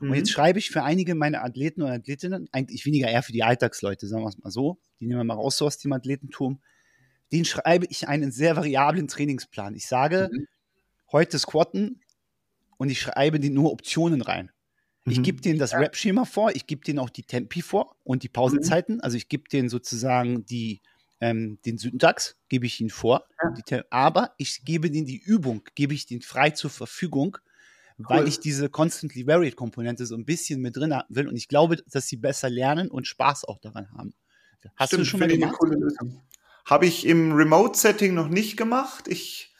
Mhm. 0.00 0.10
Und 0.10 0.16
jetzt 0.16 0.30
schreibe 0.30 0.58
ich 0.58 0.70
für 0.70 0.82
einige 0.82 1.14
meiner 1.14 1.44
Athleten 1.44 1.82
und 1.82 1.90
Athletinnen, 1.90 2.48
eigentlich 2.52 2.84
weniger 2.86 3.08
eher 3.08 3.22
für 3.22 3.32
die 3.32 3.44
Alltagsleute, 3.44 4.06
sagen 4.06 4.24
wir 4.24 4.28
es 4.28 4.38
mal 4.38 4.50
so, 4.50 4.78
die 4.98 5.06
nehmen 5.06 5.20
wir 5.20 5.24
mal 5.24 5.34
raus 5.34 5.58
so 5.58 5.66
aus 5.66 5.78
dem 5.78 5.92
Athletentum, 5.92 6.60
den 7.32 7.44
schreibe 7.44 7.86
ich 7.88 8.08
einen 8.08 8.32
sehr 8.32 8.56
variablen 8.56 9.08
Trainingsplan. 9.08 9.74
Ich 9.74 9.86
sage, 9.86 10.28
mhm. 10.32 10.46
heute 11.12 11.38
Squatten 11.38 12.00
und 12.76 12.90
ich 12.90 13.00
schreibe 13.00 13.40
die 13.40 13.50
nur 13.50 13.72
Optionen 13.72 14.22
rein. 14.22 14.50
Ich 15.06 15.18
mhm. 15.18 15.22
gebe 15.22 15.40
denen 15.40 15.58
das 15.58 15.72
Rap-Schema 15.74 16.24
vor, 16.24 16.54
ich 16.54 16.66
gebe 16.66 16.84
denen 16.84 16.98
auch 16.98 17.10
die 17.10 17.22
Tempi 17.22 17.62
vor 17.62 17.96
und 18.04 18.22
die 18.22 18.28
Pausenzeiten. 18.28 18.96
Mhm. 18.96 19.00
Also 19.02 19.16
ich 19.16 19.28
gebe 19.28 19.48
denen 19.48 19.68
sozusagen 19.68 20.44
die, 20.44 20.82
ähm, 21.20 21.58
den 21.64 21.78
Syntax, 21.78 22.36
gebe 22.48 22.66
ich 22.66 22.80
ihnen 22.80 22.90
vor. 22.90 23.26
Ja. 23.70 23.84
aber 23.90 24.34
ich 24.36 24.64
gebe 24.64 24.90
denen 24.90 25.06
die 25.06 25.18
Übung, 25.18 25.62
gebe 25.74 25.94
ich 25.94 26.06
denen 26.06 26.22
frei 26.22 26.50
zur 26.50 26.70
Verfügung, 26.70 27.38
cool. 27.98 28.06
weil 28.08 28.28
ich 28.28 28.40
diese 28.40 28.68
constantly 28.68 29.26
varied 29.26 29.56
Komponente 29.56 30.04
so 30.04 30.14
ein 30.14 30.26
bisschen 30.26 30.60
mit 30.60 30.76
drin 30.76 30.94
haben 30.94 31.14
will. 31.14 31.28
Und 31.28 31.36
ich 31.36 31.48
glaube, 31.48 31.76
dass 31.90 32.06
sie 32.06 32.16
besser 32.16 32.50
lernen 32.50 32.90
und 32.90 33.06
Spaß 33.06 33.44
auch 33.46 33.58
daran 33.58 33.90
haben. 33.92 34.14
Hast 34.76 34.88
Stimmt, 34.88 35.02
du 35.02 35.04
schon 35.06 35.20
mal 35.20 35.28
gemacht? 35.28 35.56
Habe 36.64 36.86
ich 36.86 37.06
im 37.06 37.32
Remote-Setting 37.32 38.14
noch 38.14 38.28
nicht 38.28 38.56
gemacht. 38.56 39.08
Ich 39.08 39.50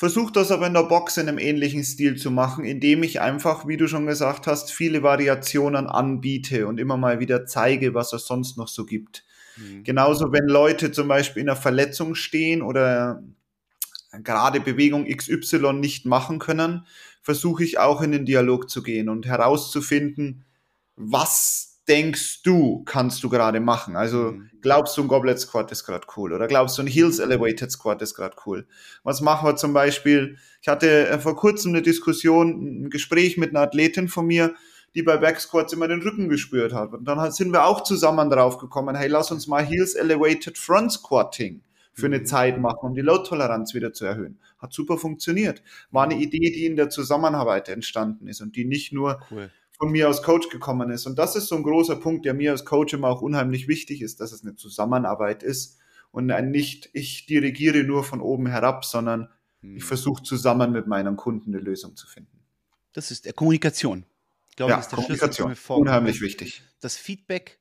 Versuche 0.00 0.32
das 0.32 0.50
aber 0.50 0.66
in 0.66 0.72
der 0.72 0.84
Box 0.84 1.18
in 1.18 1.28
einem 1.28 1.36
ähnlichen 1.36 1.84
Stil 1.84 2.16
zu 2.16 2.30
machen, 2.30 2.64
indem 2.64 3.02
ich 3.02 3.20
einfach, 3.20 3.68
wie 3.68 3.76
du 3.76 3.86
schon 3.86 4.06
gesagt 4.06 4.46
hast, 4.46 4.72
viele 4.72 5.02
Variationen 5.02 5.86
anbiete 5.86 6.66
und 6.66 6.80
immer 6.80 6.96
mal 6.96 7.20
wieder 7.20 7.44
zeige, 7.44 7.92
was 7.92 8.14
es 8.14 8.26
sonst 8.26 8.56
noch 8.56 8.68
so 8.68 8.86
gibt. 8.86 9.26
Mhm. 9.58 9.84
Genauso, 9.84 10.32
wenn 10.32 10.46
Leute 10.46 10.90
zum 10.90 11.06
Beispiel 11.06 11.42
in 11.42 11.50
einer 11.50 11.60
Verletzung 11.60 12.14
stehen 12.14 12.62
oder 12.62 13.22
gerade 14.22 14.60
Bewegung 14.60 15.04
XY 15.04 15.74
nicht 15.74 16.06
machen 16.06 16.38
können, 16.38 16.86
versuche 17.20 17.62
ich 17.62 17.78
auch 17.78 18.00
in 18.00 18.12
den 18.12 18.24
Dialog 18.24 18.70
zu 18.70 18.82
gehen 18.82 19.10
und 19.10 19.26
herauszufinden, 19.26 20.46
was 20.96 21.69
denkst 21.90 22.42
du, 22.44 22.84
kannst 22.84 23.22
du 23.24 23.28
gerade 23.28 23.58
machen? 23.58 23.96
Also 23.96 24.32
mhm. 24.32 24.50
glaubst 24.62 24.96
du, 24.96 25.02
ein 25.02 25.08
Goblet 25.08 25.40
Squat 25.40 25.72
ist 25.72 25.84
gerade 25.84 26.06
cool 26.16 26.32
oder 26.32 26.46
glaubst 26.46 26.78
du, 26.78 26.82
ein 26.82 26.86
Heels 26.86 27.18
Elevated 27.18 27.70
Squat 27.70 28.00
ist 28.00 28.14
gerade 28.14 28.36
cool? 28.46 28.66
Was 29.02 29.20
machen 29.20 29.46
wir 29.48 29.56
zum 29.56 29.72
Beispiel? 29.72 30.38
Ich 30.62 30.68
hatte 30.68 31.08
äh, 31.08 31.18
vor 31.18 31.36
kurzem 31.36 31.72
eine 31.72 31.82
Diskussion, 31.82 32.84
ein 32.84 32.90
Gespräch 32.90 33.36
mit 33.36 33.50
einer 33.50 33.62
Athletin 33.62 34.08
von 34.08 34.26
mir, 34.26 34.54
die 34.94 35.02
bei 35.02 35.16
Back 35.16 35.40
Squats 35.40 35.72
immer 35.72 35.88
den 35.88 36.00
Rücken 36.00 36.28
gespürt 36.28 36.72
hat. 36.72 36.92
Und 36.92 37.04
dann 37.06 37.30
sind 37.32 37.52
wir 37.52 37.66
auch 37.66 37.82
zusammen 37.82 38.30
drauf 38.30 38.58
gekommen, 38.58 38.94
hey, 38.94 39.08
lass 39.08 39.32
uns 39.32 39.48
mal 39.48 39.64
Heels 39.64 39.94
Elevated 39.94 40.58
Front 40.58 40.92
Squatting 40.92 41.62
für 41.92 42.06
eine 42.06 42.20
mhm. 42.20 42.26
Zeit 42.26 42.60
machen, 42.60 42.78
um 42.82 42.94
die 42.94 43.00
Load-Toleranz 43.00 43.74
wieder 43.74 43.92
zu 43.92 44.04
erhöhen. 44.04 44.38
Hat 44.58 44.72
super 44.72 44.96
funktioniert. 44.96 45.62
War 45.90 46.04
eine 46.04 46.14
Idee, 46.14 46.52
die 46.52 46.66
in 46.66 46.76
der 46.76 46.88
Zusammenarbeit 46.88 47.68
entstanden 47.68 48.28
ist 48.28 48.40
und 48.40 48.54
die 48.54 48.64
nicht 48.64 48.92
nur 48.92 49.20
cool 49.32 49.50
von 49.80 49.90
mir 49.90 50.08
als 50.08 50.22
Coach 50.22 50.50
gekommen 50.50 50.90
ist. 50.90 51.06
Und 51.06 51.18
das 51.18 51.36
ist 51.36 51.48
so 51.48 51.56
ein 51.56 51.62
großer 51.62 51.96
Punkt, 51.96 52.26
der 52.26 52.34
mir 52.34 52.50
als 52.50 52.66
Coach 52.66 52.92
immer 52.92 53.08
auch 53.08 53.22
unheimlich 53.22 53.66
wichtig 53.66 54.02
ist, 54.02 54.20
dass 54.20 54.30
es 54.30 54.42
eine 54.42 54.54
Zusammenarbeit 54.54 55.42
ist 55.42 55.78
und 56.10 56.26
nicht, 56.26 56.90
ich 56.92 57.24
dirigiere 57.24 57.82
nur 57.82 58.04
von 58.04 58.20
oben 58.20 58.46
herab, 58.46 58.84
sondern 58.84 59.30
hm. 59.62 59.78
ich 59.78 59.84
versuche 59.84 60.22
zusammen 60.22 60.72
mit 60.72 60.86
meinen 60.86 61.16
Kunden 61.16 61.54
eine 61.54 61.62
Lösung 61.62 61.96
zu 61.96 62.06
finden. 62.06 62.42
Das 62.92 63.10
ist 63.10 63.24
der 63.24 63.32
Kommunikation. 63.32 64.04
Ich 64.50 64.56
glaube, 64.56 64.72
ja, 64.72 64.76
das 64.76 64.84
ist 64.84 64.92
der 64.92 64.96
Kommunikation. 64.98 65.56
Schlüssel 65.56 65.72
Unheimlich 65.80 66.20
wichtig. 66.20 66.62
Das 66.80 66.98
Feedback, 66.98 67.58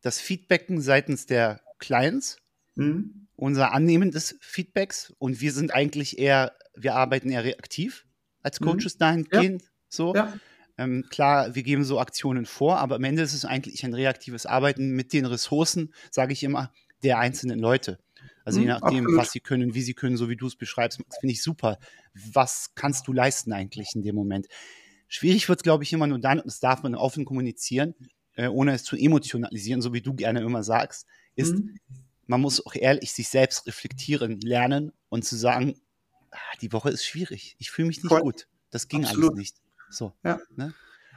das 0.00 0.18
Feedbacken 0.18 0.80
seitens 0.80 1.26
der 1.26 1.60
Clients, 1.78 2.38
mhm. 2.74 3.28
unser 3.36 3.72
Annehmen 3.72 4.10
des 4.10 4.36
Feedbacks 4.40 5.14
und 5.18 5.40
wir 5.40 5.52
sind 5.52 5.72
eigentlich 5.72 6.18
eher, 6.18 6.52
wir 6.74 6.96
arbeiten 6.96 7.30
eher 7.30 7.44
reaktiv 7.44 8.06
als 8.42 8.58
mhm. 8.58 8.64
Coaches 8.64 8.96
mhm. 8.96 8.98
dahingehend. 8.98 9.62
Ja. 9.62 9.68
So. 9.88 10.14
Ja. 10.16 10.32
Ähm, 10.80 11.04
klar, 11.10 11.54
wir 11.54 11.62
geben 11.62 11.84
so 11.84 12.00
Aktionen 12.00 12.46
vor, 12.46 12.78
aber 12.78 12.94
am 12.94 13.04
Ende 13.04 13.20
ist 13.20 13.34
es 13.34 13.44
eigentlich 13.44 13.84
ein 13.84 13.92
reaktives 13.92 14.46
Arbeiten 14.46 14.92
mit 14.92 15.12
den 15.12 15.26
Ressourcen, 15.26 15.92
sage 16.10 16.32
ich 16.32 16.42
immer, 16.42 16.72
der 17.02 17.18
einzelnen 17.18 17.58
Leute. 17.58 17.98
Also 18.46 18.60
je 18.60 18.64
mhm, 18.64 18.70
nachdem, 18.70 19.04
Absolut. 19.04 19.20
was 19.20 19.30
sie 19.30 19.40
können, 19.40 19.74
wie 19.74 19.82
sie 19.82 19.92
können, 19.92 20.16
so 20.16 20.30
wie 20.30 20.36
du 20.36 20.46
es 20.46 20.56
beschreibst, 20.56 21.02
finde 21.20 21.32
ich 21.34 21.42
super. 21.42 21.78
Was 22.32 22.74
kannst 22.74 23.06
du 23.06 23.12
leisten 23.12 23.52
eigentlich 23.52 23.90
in 23.94 24.00
dem 24.00 24.14
Moment? 24.14 24.46
Schwierig 25.06 25.50
wird 25.50 25.58
es, 25.58 25.64
glaube 25.64 25.84
ich, 25.84 25.92
immer 25.92 26.06
nur 26.06 26.18
dann, 26.18 26.38
und 26.38 26.46
das 26.46 26.60
darf 26.60 26.82
man 26.82 26.94
offen 26.94 27.26
kommunizieren, 27.26 27.94
äh, 28.36 28.48
ohne 28.48 28.72
es 28.72 28.82
zu 28.82 28.96
emotionalisieren, 28.96 29.82
so 29.82 29.92
wie 29.92 30.00
du 30.00 30.14
gerne 30.14 30.40
immer 30.40 30.62
sagst, 30.62 31.06
ist, 31.34 31.52
mhm. 31.52 31.76
man 32.26 32.40
muss 32.40 32.64
auch 32.64 32.74
ehrlich 32.74 33.12
sich 33.12 33.28
selbst 33.28 33.66
reflektieren, 33.66 34.40
lernen 34.40 34.92
und 35.10 35.26
zu 35.26 35.36
sagen, 35.36 35.74
ah, 36.30 36.38
die 36.62 36.72
Woche 36.72 36.88
ist 36.88 37.04
schwierig, 37.04 37.54
ich 37.58 37.70
fühle 37.70 37.88
mich 37.88 37.98
nicht 37.98 38.08
Voll. 38.08 38.22
gut, 38.22 38.48
das 38.70 38.88
ging 38.88 39.04
Absolut. 39.04 39.32
alles 39.32 39.38
nicht. 39.38 39.56
So. 39.90 40.12
Ja. 40.24 40.38
Ne? 40.56 40.72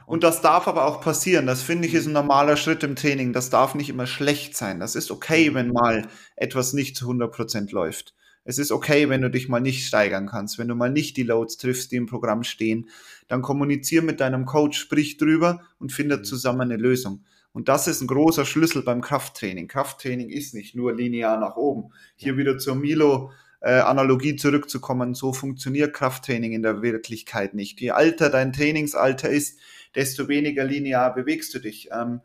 Und, 0.06 0.22
das 0.22 0.42
darf 0.42 0.68
aber 0.68 0.84
auch 0.84 1.00
passieren. 1.00 1.46
Das 1.46 1.62
finde 1.62 1.88
ich 1.88 1.94
ist 1.94 2.06
ein 2.06 2.12
normaler 2.12 2.56
Schritt 2.56 2.82
im 2.82 2.94
Training. 2.94 3.32
Das 3.32 3.48
darf 3.48 3.74
nicht 3.74 3.88
immer 3.88 4.06
schlecht 4.06 4.56
sein. 4.56 4.80
Das 4.80 4.96
ist 4.96 5.10
okay, 5.10 5.54
wenn 5.54 5.72
mal 5.72 6.08
etwas 6.36 6.74
nicht 6.74 6.96
zu 6.96 7.06
100 7.06 7.32
Prozent 7.32 7.72
läuft. 7.72 8.14
Es 8.44 8.58
ist 8.58 8.70
okay, 8.70 9.08
wenn 9.08 9.22
du 9.22 9.30
dich 9.30 9.48
mal 9.48 9.60
nicht 9.60 9.86
steigern 9.86 10.26
kannst, 10.26 10.58
wenn 10.58 10.68
du 10.68 10.74
mal 10.74 10.90
nicht 10.90 11.16
die 11.16 11.22
Loads 11.22 11.56
triffst, 11.56 11.90
die 11.92 11.96
im 11.96 12.06
Programm 12.06 12.44
stehen. 12.44 12.90
Dann 13.26 13.40
kommunizier 13.40 14.02
mit 14.02 14.20
deinem 14.20 14.44
Coach, 14.44 14.78
sprich 14.78 15.16
drüber 15.16 15.62
und 15.78 15.92
findet 15.92 16.20
mhm. 16.20 16.24
zusammen 16.24 16.60
eine 16.60 16.76
Lösung. 16.76 17.24
Und 17.52 17.68
das 17.68 17.86
ist 17.86 18.02
ein 18.02 18.08
großer 18.08 18.44
Schlüssel 18.44 18.82
beim 18.82 19.00
Krafttraining. 19.00 19.68
Krafttraining 19.68 20.28
ist 20.28 20.54
nicht 20.54 20.74
nur 20.74 20.92
linear 20.92 21.38
nach 21.38 21.56
oben. 21.56 21.92
Hier 22.16 22.36
wieder 22.36 22.58
zur 22.58 22.74
Milo 22.74 23.30
äh, 23.64 23.80
Analogie 23.80 24.36
zurückzukommen, 24.36 25.14
so 25.14 25.32
funktioniert 25.32 25.94
Krafttraining 25.94 26.52
in 26.52 26.62
der 26.62 26.82
Wirklichkeit 26.82 27.54
nicht. 27.54 27.80
Je 27.80 27.92
alter 27.92 28.28
dein 28.28 28.52
Trainingsalter 28.52 29.30
ist, 29.30 29.58
desto 29.94 30.28
weniger 30.28 30.64
linear 30.64 31.14
bewegst 31.14 31.54
du 31.54 31.60
dich. 31.60 31.88
Ähm, 31.90 32.20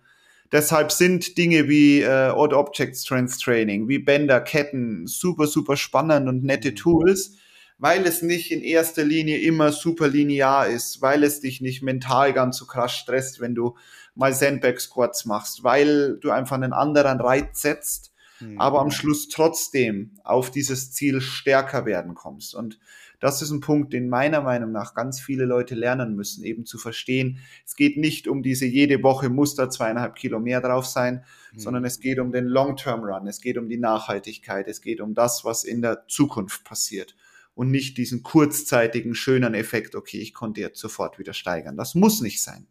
deshalb 0.51 0.91
sind 0.91 1.37
Dinge 1.37 1.69
wie 1.69 2.01
äh, 2.01 2.31
Odd 2.31 2.53
Object 2.53 2.97
Strength 2.97 3.39
Training, 3.39 3.87
wie 3.87 3.99
Bänder, 3.99 4.41
Ketten 4.41 5.07
super, 5.07 5.47
super 5.47 5.77
spannend 5.77 6.27
und 6.27 6.43
nette 6.43 6.75
Tools, 6.75 7.37
weil 7.77 8.05
es 8.05 8.21
nicht 8.21 8.51
in 8.51 8.61
erster 8.61 9.05
Linie 9.05 9.37
immer 9.37 9.71
super 9.71 10.09
linear 10.09 10.67
ist, 10.67 11.01
weil 11.01 11.23
es 11.23 11.39
dich 11.39 11.61
nicht 11.61 11.81
mental 11.81 12.33
ganz 12.33 12.57
so 12.57 12.65
krass 12.65 12.91
stresst, 12.91 13.39
wenn 13.39 13.55
du 13.55 13.77
mal 14.13 14.33
Sandbag 14.33 14.81
Squats 14.81 15.23
machst, 15.23 15.63
weil 15.63 16.17
du 16.19 16.31
einfach 16.31 16.57
einen 16.57 16.73
anderen 16.73 17.21
Reiz 17.21 17.61
setzt 17.61 18.08
mhm. 18.39 18.59
aber 18.59 18.79
am 18.79 18.91
Schluss 18.91 19.29
trotzdem 19.29 20.11
auf 20.23 20.51
dieses 20.51 20.91
Ziel 20.91 21.21
stärker 21.21 21.85
werden 21.85 22.15
kommst. 22.15 22.55
Und 22.55 22.79
das 23.19 23.41
ist 23.41 23.51
ein 23.51 23.59
Punkt, 23.59 23.91
den 23.93 24.07
meiner 24.07 24.41
Meinung 24.41 24.71
nach 24.71 24.93
ganz 24.93 25.19
viele 25.19 25.45
Leute 25.45 25.75
lernen 25.75 26.15
müssen, 26.15 26.43
eben 26.43 26.65
zu 26.65 26.77
verstehen. 26.77 27.39
Es 27.65 27.75
geht 27.75 27.97
nicht 27.97 28.27
um 28.27 28.41
diese 28.41 28.65
jede 28.65 29.03
Woche 29.03 29.29
muss 29.29 29.55
da 29.55 29.69
zweieinhalb 29.69 30.15
Kilo 30.15 30.39
mehr 30.39 30.61
drauf 30.61 30.85
sein, 30.85 31.25
mhm. 31.53 31.59
sondern 31.59 31.85
es 31.85 31.99
geht 31.99 32.19
um 32.19 32.31
den 32.31 32.45
Long-Term-Run, 32.45 33.27
es 33.27 33.41
geht 33.41 33.57
um 33.57 33.67
die 33.67 33.77
Nachhaltigkeit, 33.77 34.67
es 34.67 34.81
geht 34.81 35.01
um 35.01 35.13
das, 35.13 35.43
was 35.43 35.63
in 35.63 35.81
der 35.81 36.07
Zukunft 36.07 36.63
passiert 36.63 37.15
und 37.55 37.71
nicht 37.71 37.97
diesen 37.97 38.23
kurzzeitigen 38.23 39.15
schönen 39.15 39.53
Effekt, 39.53 39.95
okay, 39.95 40.19
ich 40.19 40.33
konnte 40.33 40.61
jetzt 40.61 40.79
sofort 40.79 41.19
wieder 41.19 41.33
steigern. 41.33 41.75
Das 41.75 41.93
muss 41.93 42.21
nicht 42.21 42.41
sein. 42.41 42.67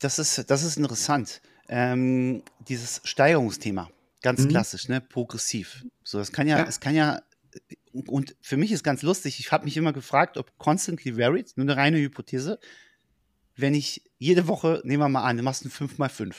Das 0.00 0.18
ist, 0.18 0.50
das 0.50 0.62
ist 0.62 0.76
interessant 0.76 1.40
ähm, 1.68 2.42
dieses 2.68 3.00
Steigerungsthema, 3.04 3.90
ganz 4.22 4.44
mhm. 4.44 4.48
klassisch, 4.48 4.88
ne, 4.88 5.00
progressiv. 5.00 5.84
So, 6.02 6.18
das 6.18 6.32
kann 6.32 6.48
ja, 6.48 6.62
es 6.64 6.80
kann 6.80 6.94
ja, 6.94 7.20
und 7.92 8.36
für 8.40 8.56
mich 8.56 8.72
ist 8.72 8.82
ganz 8.82 9.02
lustig, 9.02 9.38
ich 9.38 9.52
habe 9.52 9.64
mich 9.64 9.76
immer 9.76 9.92
gefragt, 9.92 10.36
ob 10.36 10.56
constantly 10.58 11.16
varied, 11.16 11.52
nur 11.56 11.64
eine 11.64 11.76
reine 11.76 11.98
Hypothese, 11.98 12.58
wenn 13.56 13.74
ich 13.74 14.02
jede 14.18 14.46
Woche, 14.46 14.80
nehmen 14.84 15.02
wir 15.02 15.08
mal 15.08 15.24
an, 15.24 15.36
du 15.36 15.42
machst 15.42 15.64
ein 15.64 15.70
5x5. 15.70 16.34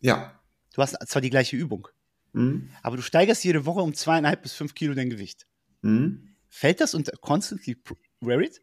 Ja. 0.00 0.40
Du 0.74 0.82
hast 0.82 0.96
zwar 1.06 1.22
die 1.22 1.30
gleiche 1.30 1.56
Übung, 1.56 1.88
mhm. 2.32 2.70
aber 2.82 2.96
du 2.96 3.02
steigerst 3.02 3.44
jede 3.44 3.66
Woche 3.66 3.80
um 3.80 3.94
zweieinhalb 3.94 4.42
bis 4.42 4.54
fünf 4.54 4.74
Kilo 4.74 4.94
dein 4.94 5.10
Gewicht. 5.10 5.46
Mhm. 5.82 6.34
Fällt 6.48 6.80
das 6.80 6.94
unter 6.94 7.12
constantly 7.18 7.76
varied? 8.20 8.60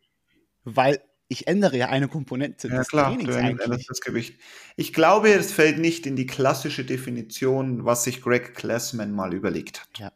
Weil 0.64 1.02
ich 1.30 1.48
ändere 1.48 1.78
ja 1.78 1.90
eine 1.90 2.08
Komponente 2.08 2.68
ja, 2.68 2.80
des 2.80 2.88
klar, 2.88 3.14
Trainings 3.14 3.36
eigentlich. 3.36 3.86
Das 3.88 4.02
Gewicht. 4.02 4.40
Ich 4.76 4.94
glaube, 4.94 5.30
es 5.30 5.52
fällt 5.52 5.78
nicht 5.78 6.08
in 6.08 6.16
die 6.16 6.26
klassische 6.26 6.84
Definition, 6.84 7.86
was 7.86 8.04
sich 8.04 8.22
Greg 8.22 8.56
Glassman 8.56 9.14
mal 9.14 9.34
überlegt 9.34 9.82
hat. 9.82 10.00
Ja. 10.00 10.12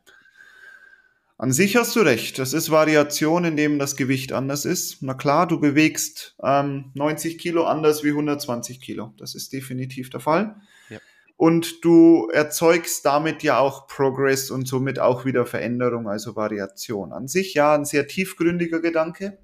An 1.37 1.51
sich 1.51 1.75
hast 1.75 1.95
du 1.95 1.99
recht. 1.99 2.39
Das 2.39 2.53
ist 2.53 2.71
Variation, 2.71 3.45
in 3.45 3.55
dem 3.57 3.77
das 3.77 3.95
Gewicht 3.95 4.33
anders 4.33 4.65
ist. 4.65 5.03
Na 5.03 5.13
klar, 5.13 5.47
du 5.47 5.59
bewegst 5.59 6.35
ähm, 6.43 6.91
90 6.95 7.37
Kilo 7.37 7.65
anders 7.65 8.03
wie 8.03 8.09
120 8.09 8.81
Kilo. 8.81 9.13
Das 9.17 9.35
ist 9.35 9.53
definitiv 9.53 10.09
der 10.09 10.19
Fall. 10.19 10.55
Ja. 10.89 10.97
Und 11.37 11.85
du 11.85 12.29
erzeugst 12.33 13.05
damit 13.05 13.43
ja 13.43 13.59
auch 13.59 13.85
Progress 13.87 14.49
und 14.49 14.67
somit 14.67 14.97
auch 14.97 15.25
wieder 15.25 15.45
Veränderung, 15.45 16.07
also 16.07 16.35
Variation. 16.35 17.13
An 17.13 17.27
sich 17.27 17.53
ja 17.53 17.75
ein 17.75 17.85
sehr 17.85 18.07
tiefgründiger 18.07 18.79
Gedanke 18.79 19.37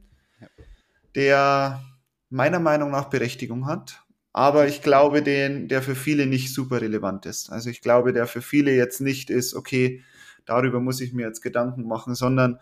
der 1.15 1.81
meiner 2.29 2.59
Meinung 2.59 2.91
nach 2.91 3.09
Berechtigung 3.09 3.65
hat, 3.65 4.03
aber 4.33 4.67
ich 4.67 4.81
glaube, 4.81 5.23
den, 5.23 5.67
der 5.67 5.81
für 5.81 5.95
viele 5.95 6.25
nicht 6.25 6.53
super 6.53 6.81
relevant 6.81 7.25
ist. 7.25 7.51
Also 7.51 7.69
ich 7.69 7.81
glaube, 7.81 8.13
der 8.13 8.27
für 8.27 8.41
viele 8.41 8.71
jetzt 8.71 9.01
nicht 9.01 9.29
ist, 9.29 9.55
okay, 9.55 10.03
darüber 10.45 10.79
muss 10.79 11.01
ich 11.01 11.13
mir 11.13 11.25
jetzt 11.25 11.41
Gedanken 11.41 11.87
machen, 11.87 12.15
sondern 12.15 12.59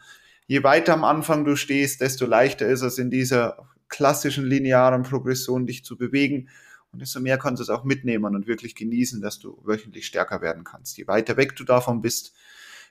je 0.47 0.63
weiter 0.63 0.93
am 0.93 1.03
Anfang 1.03 1.43
du 1.43 1.55
stehst, 1.55 2.01
desto 2.01 2.25
leichter 2.25 2.67
ist 2.67 2.81
es 2.81 2.97
in 2.97 3.09
dieser 3.09 3.67
klassischen 3.89 4.45
linearen 4.45 5.03
Progression 5.03 5.65
dich 5.65 5.83
zu 5.83 5.97
bewegen. 5.97 6.49
Und 6.91 7.01
desto 7.01 7.19
mehr 7.19 7.37
kannst 7.37 7.59
du 7.59 7.63
es 7.63 7.69
auch 7.69 7.83
mitnehmen 7.83 8.33
und 8.33 8.47
wirklich 8.47 8.73
genießen, 8.75 9.21
dass 9.21 9.39
du 9.39 9.61
wöchentlich 9.65 10.05
stärker 10.05 10.41
werden 10.41 10.63
kannst. 10.63 10.97
Je 10.97 11.07
weiter 11.07 11.35
weg 11.35 11.55
du 11.55 11.63
davon 11.63 12.01
bist, 12.01 12.33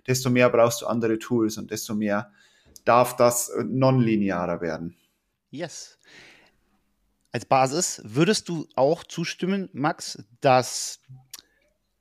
desto 0.06 0.30
mehr 0.30 0.50
brauchst 0.50 0.82
du 0.82 0.86
andere 0.86 1.18
Tools 1.18 1.56
und 1.56 1.70
desto 1.70 1.94
mehr 1.94 2.30
darf 2.84 3.16
das 3.16 3.50
nonlinearer 3.64 4.60
werden. 4.60 4.96
Yes. 5.50 5.98
Als 7.32 7.44
Basis 7.44 8.00
würdest 8.04 8.48
du 8.48 8.66
auch 8.76 9.04
zustimmen, 9.04 9.68
Max, 9.72 10.24
dass 10.40 11.00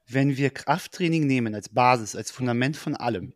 wenn 0.07 0.37
wir 0.37 0.51
Krafttraining 0.51 1.25
nehmen 1.25 1.55
als 1.55 1.69
Basis, 1.69 2.15
als 2.15 2.31
Fundament 2.31 2.77
von 2.77 2.95
allem, 2.95 3.33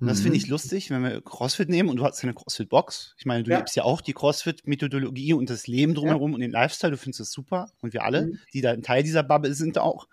und 0.00 0.06
das 0.06 0.20
finde 0.20 0.36
ich 0.36 0.44
mhm. 0.44 0.52
lustig, 0.52 0.90
wenn 0.90 1.02
wir 1.02 1.20
CrossFit 1.20 1.68
nehmen 1.68 1.88
und 1.88 1.96
du 1.96 2.04
hast 2.04 2.22
eine 2.22 2.34
CrossFit-Box. 2.34 3.16
Ich 3.18 3.26
meine, 3.26 3.42
du 3.42 3.50
ja. 3.50 3.58
lebst 3.58 3.74
ja 3.74 3.82
auch 3.82 4.00
die 4.00 4.12
CrossFit-Methodologie 4.12 5.32
und 5.32 5.50
das 5.50 5.66
Leben 5.66 5.94
drumherum 5.94 6.30
ja. 6.30 6.34
und 6.36 6.40
den 6.40 6.52
Lifestyle. 6.52 6.92
Du 6.92 6.96
findest 6.96 7.20
das 7.20 7.32
super. 7.32 7.72
Und 7.80 7.92
wir 7.92 8.04
alle, 8.04 8.26
mhm. 8.26 8.38
die 8.52 8.60
da 8.60 8.70
ein 8.70 8.82
Teil 8.82 9.02
dieser 9.02 9.24
Bubble 9.24 9.54
sind, 9.54 9.76
auch. 9.76 10.06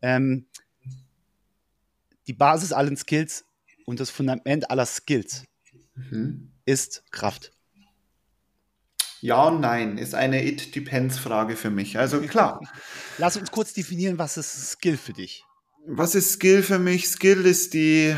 Ähm, 0.00 0.46
die 2.26 2.32
Basis 2.32 2.72
allen 2.72 2.96
Skills 2.96 3.44
und 3.84 4.00
das 4.00 4.10
Fundament 4.10 4.70
aller 4.70 4.86
Skills 4.86 5.44
mhm. 5.94 6.52
ist 6.64 7.04
Kraft. 7.10 7.52
Ja 9.26 9.48
und 9.48 9.60
nein 9.60 9.98
ist 9.98 10.14
eine 10.14 10.46
It-Depends-Frage 10.46 11.56
für 11.56 11.68
mich. 11.68 11.98
Also 11.98 12.20
klar. 12.20 12.60
Lass 13.18 13.36
uns 13.36 13.50
kurz 13.50 13.72
definieren, 13.72 14.20
was 14.20 14.36
ist 14.36 14.70
Skill 14.70 14.96
für 14.96 15.14
dich? 15.14 15.44
Was 15.84 16.14
ist 16.14 16.34
Skill 16.34 16.62
für 16.62 16.78
mich? 16.78 17.08
Skill 17.08 17.44
ist 17.44 17.74
die 17.74 18.14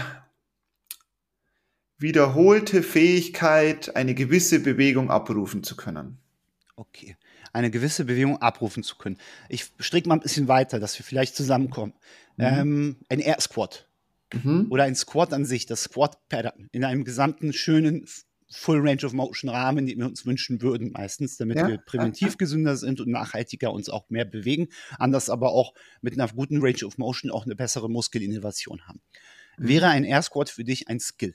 wiederholte 1.96 2.82
Fähigkeit, 2.82 3.96
eine 3.96 4.14
gewisse 4.14 4.60
Bewegung 4.60 5.10
abrufen 5.10 5.62
zu 5.62 5.76
können. 5.76 6.18
Okay, 6.76 7.16
eine 7.54 7.70
gewisse 7.70 8.04
Bewegung 8.04 8.42
abrufen 8.42 8.82
zu 8.82 8.96
können. 8.96 9.16
Ich 9.48 9.72
stricke 9.78 10.10
mal 10.10 10.16
ein 10.16 10.20
bisschen 10.20 10.46
weiter, 10.46 10.78
dass 10.78 10.98
wir 10.98 11.06
vielleicht 11.06 11.34
zusammenkommen. 11.34 11.94
Mhm. 12.36 12.44
Ähm, 12.44 12.96
ein 13.08 13.20
Air 13.20 13.40
Squat 13.40 13.88
mhm. 14.34 14.66
oder 14.68 14.84
ein 14.84 14.94
Squat 14.94 15.32
an 15.32 15.46
sich, 15.46 15.64
das 15.64 15.84
Squat 15.84 16.28
Pattern 16.28 16.68
in 16.70 16.84
einem 16.84 17.04
gesamten 17.04 17.54
schönen 17.54 18.06
Full 18.50 18.80
Range 18.80 19.04
of 19.04 19.12
Motion 19.12 19.50
Rahmen, 19.50 19.86
den 19.86 19.98
wir 19.98 20.06
uns 20.06 20.24
wünschen 20.24 20.62
würden, 20.62 20.92
meistens, 20.92 21.36
damit 21.36 21.58
ja. 21.58 21.68
wir 21.68 21.78
präventiv 21.78 22.38
gesünder 22.38 22.76
sind 22.76 23.00
und 23.00 23.10
nachhaltiger 23.10 23.72
uns 23.72 23.90
auch 23.90 24.08
mehr 24.08 24.24
bewegen. 24.24 24.68
Anders 24.98 25.28
aber 25.28 25.52
auch 25.52 25.74
mit 26.00 26.14
einer 26.14 26.28
guten 26.28 26.62
Range 26.62 26.84
of 26.84 26.96
Motion 26.96 27.30
auch 27.30 27.44
eine 27.44 27.56
bessere 27.56 27.90
Muskelinnovation 27.90 28.86
haben. 28.86 29.00
Mhm. 29.58 29.68
Wäre 29.68 29.88
ein 29.88 30.04
Air 30.04 30.22
Squat 30.22 30.48
für 30.48 30.64
dich 30.64 30.88
ein 30.88 30.98
Skill? 30.98 31.34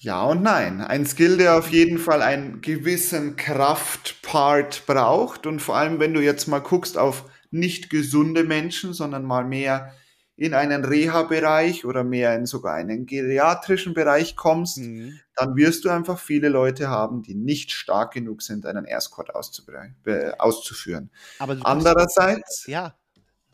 Ja 0.00 0.22
und 0.24 0.42
nein. 0.42 0.80
Ein 0.80 1.06
Skill, 1.06 1.38
der 1.38 1.58
auf 1.58 1.70
jeden 1.70 1.98
Fall 1.98 2.22
einen 2.22 2.60
gewissen 2.60 3.36
Kraftpart 3.36 4.84
braucht. 4.86 5.46
Und 5.46 5.60
vor 5.60 5.76
allem, 5.76 5.98
wenn 5.98 6.14
du 6.14 6.20
jetzt 6.20 6.46
mal 6.46 6.60
guckst 6.60 6.96
auf 6.98 7.24
nicht 7.50 7.90
gesunde 7.90 8.44
Menschen, 8.44 8.92
sondern 8.92 9.24
mal 9.24 9.44
mehr 9.44 9.92
in 10.38 10.54
einen 10.54 10.84
Reha-Bereich 10.84 11.84
oder 11.84 12.04
mehr 12.04 12.36
in 12.36 12.46
sogar 12.46 12.74
einen 12.74 13.06
geriatrischen 13.06 13.92
Bereich 13.92 14.36
kommst, 14.36 14.78
mhm. 14.78 15.18
dann 15.34 15.56
wirst 15.56 15.84
du 15.84 15.90
einfach 15.90 16.20
viele 16.20 16.48
Leute 16.48 16.88
haben, 16.88 17.22
die 17.22 17.34
nicht 17.34 17.72
stark 17.72 18.12
genug 18.12 18.42
sind, 18.42 18.64
einen 18.64 18.84
Air 18.84 19.00
Squat 19.00 19.34
auszuführen. 19.34 21.10
Aber 21.40 21.58
andererseits, 21.62 22.64
ja, 22.68 22.96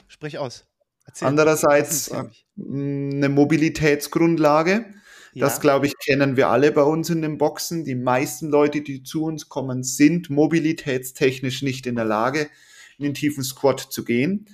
sprich 0.09 0.37
aus. 0.37 0.67
Erzähl. 1.07 1.29
Andererseits 1.29 2.13
eine 2.13 3.29
Mobilitätsgrundlage. 3.31 4.85
Das, 5.35 5.55
ja. 5.55 5.61
glaube 5.61 5.87
ich, 5.87 5.95
kennen 5.99 6.37
wir 6.37 6.49
alle 6.49 6.71
bei 6.71 6.83
uns 6.83 7.09
in 7.09 7.23
den 7.23 7.39
Boxen. 7.39 7.85
Die 7.85 7.95
meisten 7.95 8.51
Leute, 8.51 8.83
die 8.83 9.03
zu 9.03 9.25
uns 9.25 9.49
kommen, 9.49 9.83
sind 9.83 10.29
mobilitätstechnisch 10.29 11.63
nicht 11.63 11.87
in 11.87 11.97
der 11.97 12.05
Lage, 12.05 12.49
in 12.99 13.05
den 13.05 13.15
tiefen 13.15 13.43
Squat 13.43 13.81
zu 13.81 14.05
gehen. 14.05 14.47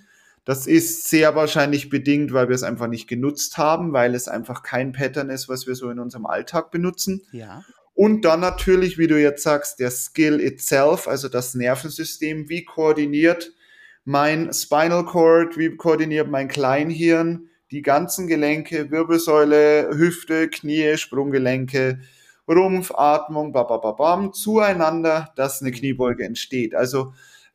Das 0.50 0.66
ist 0.66 1.08
sehr 1.08 1.36
wahrscheinlich 1.36 1.90
bedingt, 1.90 2.32
weil 2.32 2.48
wir 2.48 2.56
es 2.56 2.64
einfach 2.64 2.88
nicht 2.88 3.06
genutzt 3.06 3.56
haben, 3.56 3.92
weil 3.92 4.16
es 4.16 4.26
einfach 4.26 4.64
kein 4.64 4.90
Pattern 4.90 5.30
ist, 5.30 5.48
was 5.48 5.68
wir 5.68 5.76
so 5.76 5.88
in 5.90 6.00
unserem 6.00 6.26
Alltag 6.26 6.72
benutzen. 6.72 7.22
Ja. 7.30 7.62
Und 7.94 8.24
dann 8.24 8.40
natürlich, 8.40 8.98
wie 8.98 9.06
du 9.06 9.16
jetzt 9.16 9.44
sagst, 9.44 9.78
der 9.78 9.92
Skill 9.92 10.40
itself, 10.40 11.06
also 11.06 11.28
das 11.28 11.54
Nervensystem, 11.54 12.48
wie 12.48 12.64
koordiniert 12.64 13.52
mein 14.04 14.52
Spinal 14.52 15.04
Cord, 15.04 15.56
wie 15.56 15.76
koordiniert 15.76 16.28
mein 16.28 16.48
Kleinhirn, 16.48 17.48
die 17.70 17.82
ganzen 17.82 18.26
Gelenke, 18.26 18.90
Wirbelsäule, 18.90 19.90
Hüfte, 19.96 20.48
Knie, 20.48 20.96
Sprunggelenke, 20.96 22.00
Rumpf, 22.48 22.90
Atmung, 22.96 23.52
babababam, 23.52 24.32
zueinander, 24.32 25.32
dass 25.36 25.62
eine 25.62 25.70
Kniebeuge 25.70 26.24
entsteht. 26.24 26.74
Also 26.74 27.12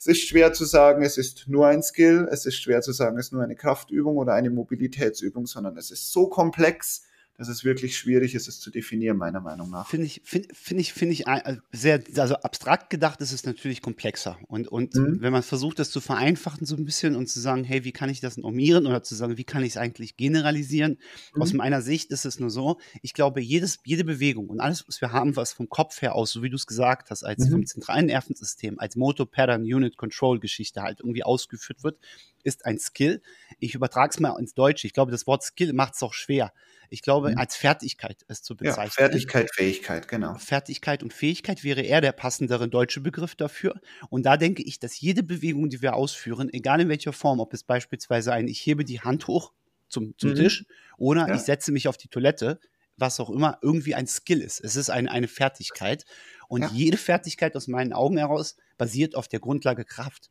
es 0.07 0.19
ist 0.19 0.27
schwer 0.27 0.53
zu 0.53 0.65
sagen, 0.65 1.01
es 1.01 1.17
ist 1.17 1.47
nur 1.47 1.65
ein 1.65 1.81
Skill, 1.81 2.27
es 2.31 2.45
ist 2.45 2.57
schwer 2.57 2.81
zu 2.81 2.91
sagen, 2.91 3.17
es 3.17 3.27
ist 3.27 3.31
nur 3.31 3.41
eine 3.41 3.55
Kraftübung 3.55 4.17
oder 4.17 4.33
eine 4.33 4.51
Mobilitätsübung, 4.51 5.47
sondern 5.47 5.77
es 5.77 5.89
ist 5.89 6.11
so 6.11 6.27
komplex, 6.27 7.07
dass 7.37 7.49
es 7.49 7.65
wirklich 7.65 7.97
schwierig 7.97 8.33
ist, 8.33 8.47
es 8.47 8.59
zu 8.59 8.71
definieren, 8.71 9.17
meiner 9.17 9.41
Meinung 9.41 9.69
nach. 9.69 9.87
Finde 9.87 10.05
ich, 10.05 10.21
finde 10.23 10.47
find 10.53 10.79
ich, 10.79 10.93
finde 10.93 11.13
ich 11.13 11.27
äh, 11.27 11.57
sehr, 11.71 12.01
also 12.17 12.35
abstrakt 12.35 12.89
gedacht 12.89 13.19
ist 13.21 13.33
es 13.33 13.45
natürlich 13.45 13.81
komplexer. 13.81 14.37
Und, 14.47 14.67
und 14.69 14.95
mhm. 14.95 15.21
wenn 15.21 15.33
man 15.33 15.43
versucht, 15.43 15.79
das 15.79 15.91
zu 15.91 15.99
vereinfachen 15.99 16.65
so 16.65 16.75
ein 16.75 16.85
bisschen 16.85 17.15
und 17.15 17.27
zu 17.27 17.39
sagen, 17.39 17.63
hey, 17.63 17.83
wie 17.83 17.91
kann 17.91 18.09
ich 18.09 18.21
das 18.21 18.37
normieren 18.37 18.87
oder 18.87 19.03
zu 19.03 19.15
sagen, 19.15 19.37
wie 19.37 19.43
kann 19.43 19.63
ich 19.63 19.71
es 19.71 19.77
eigentlich 19.77 20.15
generalisieren? 20.15 20.97
Mhm. 21.33 21.41
Aus 21.41 21.53
meiner 21.53 21.81
Sicht 21.81 22.11
ist 22.11 22.25
es 22.25 22.39
nur 22.39 22.49
so, 22.49 22.79
ich 23.01 23.13
glaube, 23.13 23.41
jedes, 23.41 23.79
jede 23.83 24.05
Bewegung 24.05 24.47
und 24.47 24.61
alles, 24.61 24.87
was 24.87 25.01
wir 25.01 25.11
haben, 25.11 25.35
was 25.35 25.51
vom 25.51 25.67
Kopf 25.67 26.01
her 26.01 26.15
aus, 26.15 26.31
so 26.31 26.41
wie 26.41 26.49
du 26.49 26.55
es 26.55 26.67
gesagt 26.67 27.09
hast, 27.09 27.23
als 27.23 27.45
mhm. 27.45 27.51
vom 27.51 27.65
zentralen 27.65 28.05
Nervensystem, 28.05 28.79
als 28.79 28.95
Motor 28.95 29.29
Pattern 29.29 29.63
Unit 29.63 29.97
Control 29.97 30.39
Geschichte 30.39 30.81
halt 30.81 31.01
irgendwie 31.01 31.23
ausgeführt 31.23 31.83
wird, 31.83 31.99
ist 32.45 32.65
ein 32.65 32.79
Skill. 32.79 33.21
Ich 33.59 33.75
übertrage 33.75 34.11
es 34.11 34.19
mal 34.19 34.37
ins 34.39 34.53
Deutsche. 34.53 34.87
Ich 34.87 34.93
glaube, 34.93 35.11
das 35.11 35.27
Wort 35.27 35.43
Skill 35.43 35.73
macht 35.73 35.95
es 35.95 36.03
auch 36.03 36.13
schwer. 36.13 36.53
Ich 36.89 37.01
glaube, 37.01 37.31
mhm. 37.31 37.37
als 37.37 37.55
Fertigkeit 37.55 38.23
es 38.27 38.43
zu 38.43 38.55
bezeichnen. 38.55 38.85
Ja, 38.85 38.91
Fertigkeit, 38.91 39.53
Fähigkeit, 39.53 40.07
genau. 40.07 40.35
Fertigkeit 40.35 41.03
und 41.03 41.13
Fähigkeit 41.13 41.63
wäre 41.63 41.81
eher 41.81 42.01
der 42.01 42.11
passendere 42.11 42.69
deutsche 42.69 43.01
Begriff 43.01 43.35
dafür. 43.35 43.81
Und 44.09 44.25
da 44.25 44.37
denke 44.37 44.63
ich, 44.63 44.79
dass 44.79 44.99
jede 45.01 45.23
Bewegung, 45.23 45.69
die 45.69 45.81
wir 45.81 45.95
ausführen, 45.95 46.49
egal 46.53 46.81
in 46.81 46.89
welcher 46.89 47.13
Form, 47.13 47.39
ob 47.39 47.53
es 47.53 47.63
beispielsweise 47.63 48.33
ein, 48.33 48.47
ich 48.47 48.65
hebe 48.65 48.85
die 48.85 49.01
Hand 49.01 49.27
hoch 49.27 49.51
zum, 49.87 50.17
zum 50.17 50.31
mhm. 50.31 50.35
Tisch 50.35 50.65
oder 50.97 51.27
ja. 51.27 51.35
ich 51.35 51.41
setze 51.41 51.71
mich 51.71 51.87
auf 51.87 51.97
die 51.97 52.07
Toilette, 52.07 52.59
was 52.97 53.19
auch 53.19 53.29
immer, 53.29 53.57
irgendwie 53.61 53.95
ein 53.95 54.07
Skill 54.07 54.41
ist. 54.41 54.59
Es 54.63 54.75
ist 54.75 54.89
eine, 54.89 55.11
eine 55.11 55.27
Fertigkeit. 55.27 56.05
Und 56.47 56.61
ja. 56.61 56.69
jede 56.71 56.97
Fertigkeit 56.97 57.55
aus 57.55 57.67
meinen 57.67 57.93
Augen 57.93 58.17
heraus 58.17 58.55
basiert 58.77 59.15
auf 59.15 59.27
der 59.27 59.39
Grundlage 59.39 59.85
Kraft. 59.85 60.29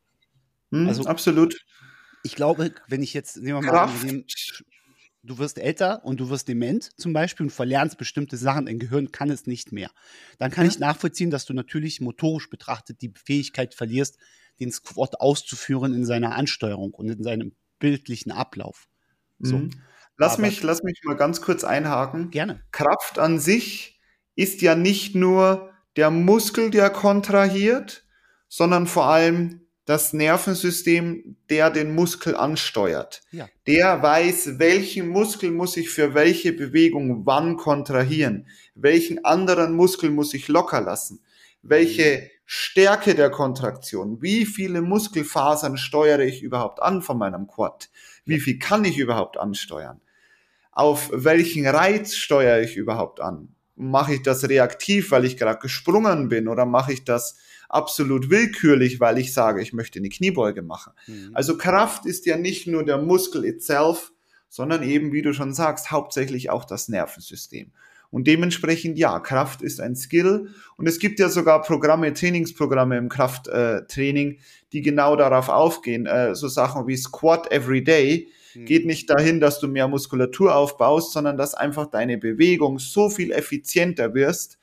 Mhm, 0.71 0.87
also 0.87 1.05
absolut. 1.05 1.65
Ich 2.25 2.35
glaube, 2.35 2.73
wenn 2.87 3.03
ich 3.03 3.13
jetzt, 3.13 3.37
nehmen 3.37 3.63
wir 3.63 3.71
mal, 3.71 3.89
nehmen, 4.03 4.25
du 5.21 5.37
wirst 5.37 5.59
älter 5.59 6.03
und 6.03 6.19
du 6.19 6.29
wirst 6.29 6.47
dement 6.47 6.89
zum 6.99 7.13
Beispiel 7.13 7.45
und 7.45 7.51
verlernst 7.51 7.97
bestimmte 7.97 8.37
Sachen, 8.37 8.65
dein 8.65 8.79
Gehirn 8.79 9.11
kann 9.11 9.29
es 9.29 9.47
nicht 9.47 9.71
mehr. 9.71 9.91
Dann 10.37 10.51
kann 10.51 10.65
ja. 10.65 10.71
ich 10.71 10.79
nachvollziehen, 10.79 11.29
dass 11.29 11.45
du 11.45 11.53
natürlich 11.53 12.01
motorisch 12.01 12.49
betrachtet 12.49 13.01
die 13.01 13.13
Fähigkeit 13.15 13.73
verlierst, 13.73 14.17
den 14.59 14.71
Squat 14.71 15.19
auszuführen 15.19 15.93
in 15.93 16.05
seiner 16.05 16.35
Ansteuerung 16.35 16.93
und 16.93 17.09
in 17.09 17.23
seinem 17.23 17.53
bildlichen 17.79 18.31
Ablauf. 18.31 18.87
So. 19.39 19.57
Mhm. 19.57 19.71
Lass, 20.17 20.37
mich, 20.37 20.63
lass 20.63 20.81
mich 20.81 21.01
mal 21.03 21.15
ganz 21.15 21.41
kurz 21.41 21.63
einhaken. 21.63 22.31
Gerne. 22.31 22.63
Kraft 22.71 23.19
an 23.19 23.37
sich 23.37 23.99
ist 24.35 24.61
ja 24.61 24.75
nicht 24.75 25.13
nur 25.13 25.71
der 25.95 26.09
Muskel, 26.09 26.71
der 26.71 26.89
kontrahiert, 26.89 28.05
sondern 28.47 28.87
vor 28.87 29.05
allem 29.07 29.64
das 29.85 30.13
Nervensystem, 30.13 31.37
der 31.49 31.69
den 31.69 31.93
Muskel 31.93 32.35
ansteuert. 32.35 33.21
Ja. 33.31 33.47
Der 33.67 34.01
weiß, 34.01 34.57
welchen 34.57 35.07
Muskel 35.07 35.51
muss 35.51 35.77
ich 35.77 35.89
für 35.89 36.15
welche 36.15 36.53
Bewegung 36.53 37.25
wann 37.25 37.55
kontrahieren, 37.55 38.47
welchen 38.73 39.23
anderen 39.23 39.75
Muskel 39.75 40.09
muss 40.09 40.33
ich 40.33 40.47
locker 40.47 40.81
lassen, 40.81 41.21
welche 41.61 42.31
Stärke 42.45 43.15
der 43.15 43.29
Kontraktion, 43.29 44.21
wie 44.21 44.45
viele 44.45 44.81
Muskelfasern 44.81 45.77
steuere 45.77 46.21
ich 46.21 46.41
überhaupt 46.41 46.81
an 46.81 47.01
von 47.01 47.17
meinem 47.17 47.47
Quad, 47.47 47.89
wie 48.25 48.39
viel 48.39 48.57
kann 48.57 48.85
ich 48.85 48.97
überhaupt 48.97 49.37
ansteuern, 49.37 50.01
auf 50.71 51.09
welchen 51.13 51.67
Reiz 51.67 52.15
steuere 52.15 52.61
ich 52.61 52.75
überhaupt 52.75 53.19
an, 53.19 53.55
mache 53.75 54.15
ich 54.15 54.23
das 54.23 54.47
reaktiv, 54.49 55.11
weil 55.11 55.25
ich 55.25 55.37
gerade 55.37 55.59
gesprungen 55.59 56.29
bin 56.29 56.47
oder 56.47 56.65
mache 56.65 56.93
ich 56.93 57.03
das 57.03 57.37
absolut 57.69 58.29
willkürlich, 58.29 58.99
weil 58.99 59.17
ich 59.17 59.33
sage, 59.33 59.61
ich 59.61 59.73
möchte 59.73 59.99
eine 59.99 60.09
Kniebeuge 60.09 60.61
machen. 60.61 60.93
Mhm. 61.07 61.31
Also 61.33 61.57
Kraft 61.57 62.05
ist 62.05 62.25
ja 62.25 62.37
nicht 62.37 62.67
nur 62.67 62.83
der 62.83 62.97
Muskel 62.97 63.45
itself, 63.45 64.11
sondern 64.49 64.83
eben, 64.83 65.11
wie 65.11 65.21
du 65.21 65.33
schon 65.33 65.53
sagst, 65.53 65.91
hauptsächlich 65.91 66.49
auch 66.49 66.65
das 66.65 66.87
Nervensystem. 66.87 67.71
Und 68.11 68.27
dementsprechend, 68.27 68.97
ja, 68.97 69.19
Kraft 69.19 69.61
ist 69.61 69.81
ein 69.81 69.95
Skill. 69.95 70.49
Und 70.77 70.87
es 70.87 70.99
gibt 70.99 71.19
ja 71.19 71.27
sogar 71.27 71.61
Programme, 71.61 72.13
Trainingsprogramme 72.13 72.97
im 72.97 73.09
Krafttraining, 73.09 74.31
äh, 74.31 74.37
die 74.71 74.81
genau 74.81 75.17
darauf 75.17 75.49
aufgehen. 75.49 76.05
Äh, 76.05 76.33
so 76.35 76.47
Sachen 76.47 76.87
wie 76.87 76.95
Squat 76.95 77.51
Every 77.51 77.83
Day 77.83 78.29
mhm. 78.53 78.65
geht 78.65 78.85
nicht 78.85 79.09
dahin, 79.09 79.41
dass 79.41 79.59
du 79.59 79.67
mehr 79.67 79.89
Muskulatur 79.89 80.55
aufbaust, 80.55 81.11
sondern 81.11 81.35
dass 81.35 81.55
einfach 81.55 81.87
deine 81.87 82.17
Bewegung 82.17 82.79
so 82.79 83.09
viel 83.09 83.31
effizienter 83.31 84.13
wirst, 84.13 84.59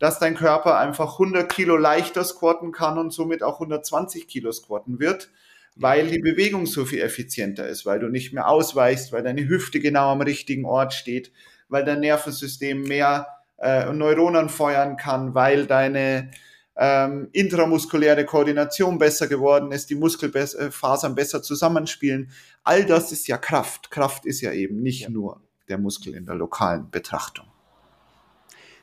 dass 0.00 0.18
dein 0.18 0.34
Körper 0.34 0.78
einfach 0.78 1.12
100 1.12 1.52
Kilo 1.52 1.76
leichter 1.76 2.24
squatten 2.24 2.72
kann 2.72 2.98
und 2.98 3.12
somit 3.12 3.42
auch 3.44 3.60
120 3.60 4.26
Kilo 4.26 4.50
squatten 4.50 4.98
wird, 4.98 5.30
weil 5.76 6.08
die 6.08 6.18
Bewegung 6.18 6.66
so 6.66 6.86
viel 6.86 7.02
effizienter 7.02 7.68
ist, 7.68 7.86
weil 7.86 8.00
du 8.00 8.08
nicht 8.08 8.32
mehr 8.32 8.48
ausweichst, 8.48 9.12
weil 9.12 9.22
deine 9.22 9.46
Hüfte 9.46 9.78
genau 9.78 10.10
am 10.10 10.22
richtigen 10.22 10.64
Ort 10.64 10.94
steht, 10.94 11.30
weil 11.68 11.84
dein 11.84 12.00
Nervensystem 12.00 12.82
mehr 12.82 13.26
äh, 13.58 13.92
Neuronen 13.92 14.48
feuern 14.48 14.96
kann, 14.96 15.34
weil 15.34 15.66
deine 15.66 16.30
ähm, 16.76 17.28
intramuskuläre 17.32 18.24
Koordination 18.24 18.98
besser 18.98 19.26
geworden 19.26 19.70
ist, 19.70 19.90
die 19.90 19.96
Muskelfasern 19.96 21.14
besser 21.14 21.42
zusammenspielen. 21.42 22.30
All 22.64 22.86
das 22.86 23.12
ist 23.12 23.28
ja 23.28 23.36
Kraft. 23.36 23.90
Kraft 23.90 24.24
ist 24.24 24.40
ja 24.40 24.52
eben 24.52 24.82
nicht 24.82 25.02
ja. 25.02 25.10
nur 25.10 25.42
der 25.68 25.76
Muskel 25.76 26.14
in 26.14 26.24
der 26.24 26.36
lokalen 26.36 26.90
Betrachtung. 26.90 27.46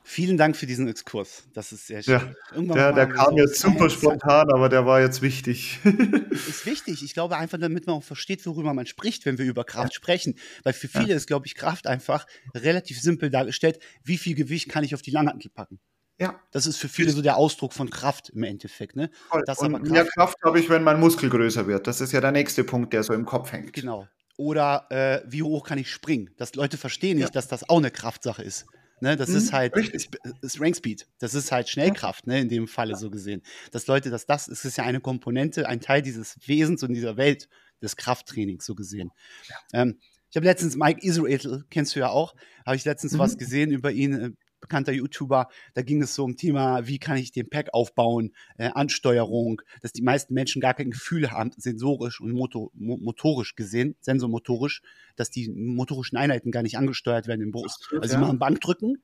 Vielen 0.09 0.37
Dank 0.37 0.55
für 0.55 0.65
diesen 0.65 0.87
Exkurs. 0.87 1.43
Das 1.53 1.73
ist 1.73 1.87
sehr 1.87 2.01
schön. 2.01 2.33
Ja, 2.55 2.73
der, 2.73 2.93
der 2.93 3.09
kam 3.09 3.31
so 3.31 3.37
jetzt 3.39 3.59
super 3.59 3.89
spontan, 3.89 4.49
aber 4.53 4.69
der 4.69 4.85
war 4.85 5.01
jetzt 5.01 5.21
wichtig. 5.21 5.81
ist 6.31 6.65
wichtig. 6.65 7.03
Ich 7.03 7.13
glaube 7.13 7.35
einfach, 7.35 7.57
damit 7.59 7.87
man 7.87 7.97
auch 7.97 8.03
versteht, 8.03 8.45
worüber 8.45 8.73
man 8.73 8.85
spricht, 8.85 9.25
wenn 9.25 9.37
wir 9.37 9.43
über 9.43 9.65
Kraft 9.65 9.91
ja. 9.91 9.95
sprechen. 9.97 10.35
Weil 10.63 10.71
für 10.71 10.87
viele 10.87 11.09
ja. 11.09 11.15
ist, 11.17 11.27
glaube 11.27 11.45
ich, 11.45 11.55
Kraft 11.55 11.87
einfach 11.87 12.25
relativ 12.55 13.01
simpel 13.01 13.29
dargestellt. 13.29 13.79
Wie 14.01 14.17
viel 14.17 14.33
Gewicht 14.33 14.69
kann 14.69 14.85
ich 14.85 14.95
auf 14.95 15.01
die 15.01 15.11
Langhantel 15.11 15.51
packen? 15.51 15.77
Ja. 16.17 16.39
Das 16.51 16.67
ist 16.67 16.77
für 16.77 16.87
viele 16.87 17.11
so 17.11 17.21
der 17.21 17.35
Ausdruck 17.35 17.73
von 17.73 17.89
Kraft 17.89 18.29
im 18.29 18.43
Endeffekt. 18.43 18.95
Ne? 18.95 19.11
Das 19.45 19.59
Und 19.59 19.73
Kraft, 19.73 19.91
mehr 19.91 20.05
Kraft 20.05 20.37
habe 20.41 20.57
ich, 20.57 20.69
wenn 20.69 20.83
mein 20.83 21.01
Muskel 21.01 21.29
größer 21.29 21.67
wird. 21.67 21.85
Das 21.85 21.99
ist 21.99 22.13
ja 22.13 22.21
der 22.21 22.31
nächste 22.31 22.63
Punkt, 22.63 22.93
der 22.93 23.03
so 23.03 23.13
im 23.13 23.25
Kopf 23.25 23.51
hängt. 23.51 23.73
Genau. 23.73 24.07
Oder 24.37 24.85
äh, 24.89 25.21
wie 25.27 25.43
hoch 25.43 25.65
kann 25.65 25.79
ich 25.79 25.91
springen? 25.91 26.29
Dass 26.37 26.55
Leute 26.55 26.77
verstehen 26.77 27.17
nicht, 27.17 27.35
dass 27.35 27.49
das 27.49 27.67
auch 27.67 27.79
eine 27.79 27.91
Kraftsache 27.91 28.41
ist. 28.41 28.67
Ne, 28.99 29.15
das 29.15 29.29
mhm, 29.29 29.37
ist 29.37 29.53
halt 29.53 29.75
richtig. 29.75 30.09
ist 30.41 30.59
Rank 30.59 30.75
Speed. 30.75 31.07
Das 31.19 31.35
ist 31.35 31.51
halt 31.51 31.69
Schnellkraft, 31.69 32.25
ne, 32.25 32.39
in 32.39 32.49
dem 32.49 32.67
Falle 32.67 32.95
so 32.95 33.11
gesehen. 33.11 33.43
Dass 33.71 33.85
Leute, 33.85 34.09
dass 34.09 34.25
das, 34.25 34.47
es 34.47 34.65
ist 34.65 34.77
ja 34.77 34.85
eine 34.85 34.99
Komponente, 34.99 35.67
ein 35.67 35.81
Teil 35.81 36.01
dieses 36.01 36.35
Wesens 36.47 36.81
und 36.81 36.93
dieser 36.93 37.15
Welt 37.15 37.47
des 37.81 37.95
Krafttrainings 37.95 38.65
so 38.65 38.73
gesehen. 38.73 39.11
Ja. 39.49 39.81
Ähm, 39.81 39.99
ich 40.29 40.35
habe 40.35 40.45
letztens 40.45 40.75
Mike 40.75 41.05
Israel, 41.05 41.63
kennst 41.69 41.95
du 41.95 41.99
ja 41.99 42.09
auch, 42.09 42.35
habe 42.65 42.75
ich 42.75 42.85
letztens 42.85 43.13
mhm. 43.13 43.19
was 43.19 43.37
gesehen 43.37 43.71
über 43.71 43.91
ihn, 43.91 44.13
äh, 44.13 44.31
bekannter 44.59 44.91
YouTuber, 44.91 45.47
da 45.73 45.81
ging 45.81 46.01
es 46.01 46.15
so 46.15 46.23
um 46.23 46.35
Thema, 46.35 46.87
wie 46.87 46.99
kann 46.99 47.17
ich 47.17 47.31
den 47.31 47.49
Pack 47.49 47.73
aufbauen, 47.73 48.33
äh, 48.57 48.69
Ansteuerung, 48.73 49.61
dass 49.81 49.93
die 49.93 50.01
meisten 50.01 50.33
Menschen 50.33 50.61
gar 50.61 50.73
kein 50.73 50.91
Gefühl 50.91 51.31
haben, 51.31 51.51
sensorisch 51.57 52.19
und 52.21 52.31
motor, 52.31 52.71
motorisch 52.73 53.55
gesehen, 53.55 53.95
sensormotorisch, 54.01 54.81
dass 55.15 55.29
die 55.29 55.49
motorischen 55.49 56.17
Einheiten 56.17 56.51
gar 56.51 56.63
nicht 56.63 56.77
angesteuert 56.77 57.27
werden 57.27 57.41
im 57.41 57.51
Brust. 57.51 57.89
Also 58.01 58.15
sie 58.15 58.21
machen 58.21 58.39
Bankdrücken, 58.39 59.03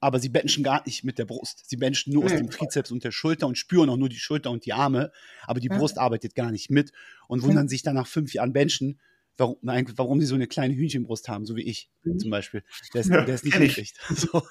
aber 0.00 0.18
sie 0.18 0.28
benchen 0.28 0.62
gar 0.62 0.82
nicht 0.84 1.02
mit 1.02 1.18
der 1.18 1.24
Brust. 1.24 1.68
Sie 1.68 1.76
benchen 1.76 2.12
nur 2.12 2.24
aus 2.24 2.32
dem 2.32 2.50
Trizeps 2.50 2.90
und 2.90 3.04
der 3.04 3.10
Schulter 3.10 3.46
und 3.46 3.56
spüren 3.56 3.88
auch 3.88 3.96
nur 3.96 4.10
die 4.10 4.18
Schulter 4.18 4.50
und 4.50 4.66
die 4.66 4.74
Arme, 4.74 5.10
aber 5.44 5.60
die 5.60 5.68
Brust 5.68 5.98
arbeitet 5.98 6.34
gar 6.34 6.50
nicht 6.50 6.70
mit. 6.70 6.92
Und 7.26 7.42
wundern 7.42 7.68
sich 7.68 7.82
dann 7.82 7.94
nach 7.94 8.06
fünf 8.06 8.34
Jahren 8.34 8.52
Benchen, 8.52 9.00
warum, 9.36 9.58
warum 9.62 10.20
sie 10.20 10.26
so 10.26 10.34
eine 10.34 10.46
kleine 10.46 10.74
Hühnchenbrust 10.74 11.28
haben, 11.28 11.44
so 11.46 11.56
wie 11.56 11.62
ich 11.62 11.90
mhm. 12.02 12.18
zum 12.18 12.30
Beispiel. 12.30 12.62
Der 12.92 13.00
ist, 13.00 13.10
ja, 13.10 13.24
der 13.24 13.34
ist 13.34 13.44
nicht 13.44 13.56
hinkriegt. 13.56 13.98
So. 14.14 14.42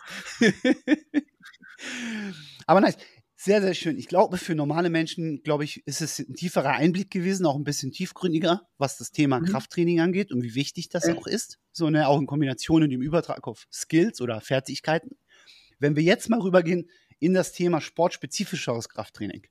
Aber 2.66 2.82
nice. 2.82 2.98
Sehr, 3.36 3.62
sehr 3.62 3.74
schön. 3.74 3.98
Ich 3.98 4.08
glaube, 4.08 4.38
für 4.38 4.56
normale 4.56 4.90
Menschen, 4.90 5.44
glaube 5.44 5.66
ich, 5.66 5.86
ist 5.86 6.02
es 6.02 6.18
ein 6.18 6.34
tieferer 6.34 6.76
Einblick 6.76 7.12
gewesen, 7.12 7.46
auch 7.46 7.58
ein 7.58 7.66
bisschen 7.66 7.92
tiefgründiger, 7.92 8.62
was 8.78 8.98
das 8.98 9.12
Thema 9.12 9.42
mhm. 9.42 9.48
Krafttraining 9.48 10.00
angeht 10.00 10.32
und 10.32 10.44
wie 10.44 10.56
wichtig 10.56 10.88
das 10.88 11.08
ja. 11.08 11.14
auch 11.14 11.28
ist. 11.28 11.60
So 11.74 11.88
eine, 11.88 12.08
auch 12.08 12.22
in 12.22 12.26
Kombination 12.26 12.84
und 12.84 12.92
im 12.92 13.02
Übertrag 13.02 13.46
auf 13.46 13.68
Skills 13.70 14.22
oder 14.22 14.40
Fertigkeiten. 14.40 15.18
Wenn 15.78 15.98
wir 15.98 16.04
jetzt 16.04 16.30
mal 16.30 16.40
rübergehen 16.40 16.90
in 17.20 17.34
das 17.34 17.52
Thema 17.52 17.82
sportspezifischeres 17.82 18.88
Krafttraining. 18.88 19.44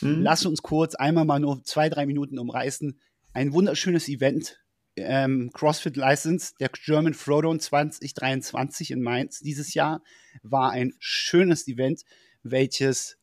Mhm. 0.00 0.22
Lass 0.22 0.46
uns 0.46 0.62
kurz 0.62 0.94
einmal 0.94 1.26
mal 1.26 1.40
nur 1.40 1.62
zwei, 1.64 1.90
drei 1.90 2.06
Minuten 2.06 2.38
umreißen. 2.38 2.98
Ein 3.34 3.52
wunderschönes 3.52 4.08
Event, 4.08 4.63
ähm, 4.96 5.50
CrossFit 5.52 5.96
License, 5.96 6.54
der 6.58 6.68
German 6.68 7.12
Throwdown 7.12 7.60
2023 7.60 8.90
in 8.90 9.02
Mainz 9.02 9.40
dieses 9.40 9.74
Jahr, 9.74 10.02
war 10.42 10.70
ein 10.70 10.94
schönes 10.98 11.66
Event, 11.68 12.02
welches 12.42 13.18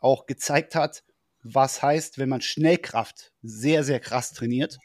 auch 0.00 0.26
gezeigt 0.26 0.74
hat, 0.74 1.04
was 1.42 1.82
heißt, 1.82 2.18
wenn 2.18 2.28
man 2.28 2.40
Schnellkraft 2.40 3.32
sehr, 3.42 3.84
sehr 3.84 4.00
krass 4.00 4.32
trainiert. 4.32 4.78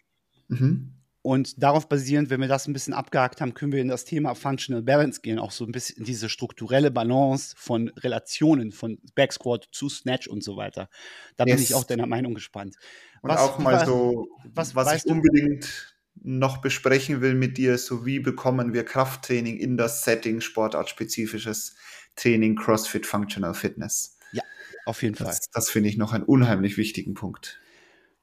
Mhm. 0.48 0.94
Und 1.22 1.64
darauf 1.64 1.88
basierend, 1.88 2.30
wenn 2.30 2.42
wir 2.42 2.50
das 2.50 2.68
ein 2.68 2.74
bisschen 2.74 2.94
abgehakt 2.94 3.40
haben, 3.40 3.54
können 3.54 3.72
wir 3.72 3.80
in 3.80 3.88
das 3.88 4.04
Thema 4.04 4.36
Functional 4.36 4.84
Balance 4.84 5.22
gehen, 5.22 5.40
auch 5.40 5.52
so 5.52 5.64
ein 5.64 5.72
bisschen 5.72 6.00
in 6.00 6.04
diese 6.04 6.28
strukturelle 6.28 6.92
Balance 6.92 7.56
von 7.58 7.88
Relationen, 7.98 8.74
von 8.74 9.00
Backsquat 9.16 9.70
zu 9.72 9.88
Snatch 9.88 10.28
und 10.28 10.44
so 10.44 10.58
weiter. 10.58 10.90
Da 11.38 11.46
yes. 11.46 11.56
bin 11.56 11.64
ich 11.64 11.76
auch 11.76 11.86
deiner 11.86 12.08
Meinung 12.08 12.34
gespannt. 12.34 12.76
Und 13.22 13.30
was, 13.30 13.40
auch 13.40 13.58
mal 13.58 13.86
so, 13.86 14.28
was, 14.54 14.76
was 14.76 14.94
ich 14.98 15.06
unbedingt 15.10 15.93
noch 16.22 16.58
besprechen 16.58 17.22
will 17.22 17.34
mit 17.34 17.58
dir, 17.58 17.78
so 17.78 18.06
wie 18.06 18.20
bekommen 18.20 18.74
wir 18.74 18.86
Krafttraining 18.86 19.58
in 19.58 19.78
das 19.78 20.04
Setting, 20.04 20.42
sportartspezifisches 20.42 21.76
Training, 22.16 22.56
CrossFit, 22.56 23.06
Functional 23.06 23.54
Fitness. 23.54 24.18
Ja, 24.32 24.44
auf 24.86 25.02
jeden 25.02 25.16
das, 25.16 25.28
Fall. 25.28 25.38
Das 25.54 25.70
finde 25.70 25.90
ich 25.90 25.98
noch 25.98 26.14
einen 26.14 26.24
unheimlich 26.24 26.78
wichtigen 26.78 27.14
Punkt. 27.14 27.60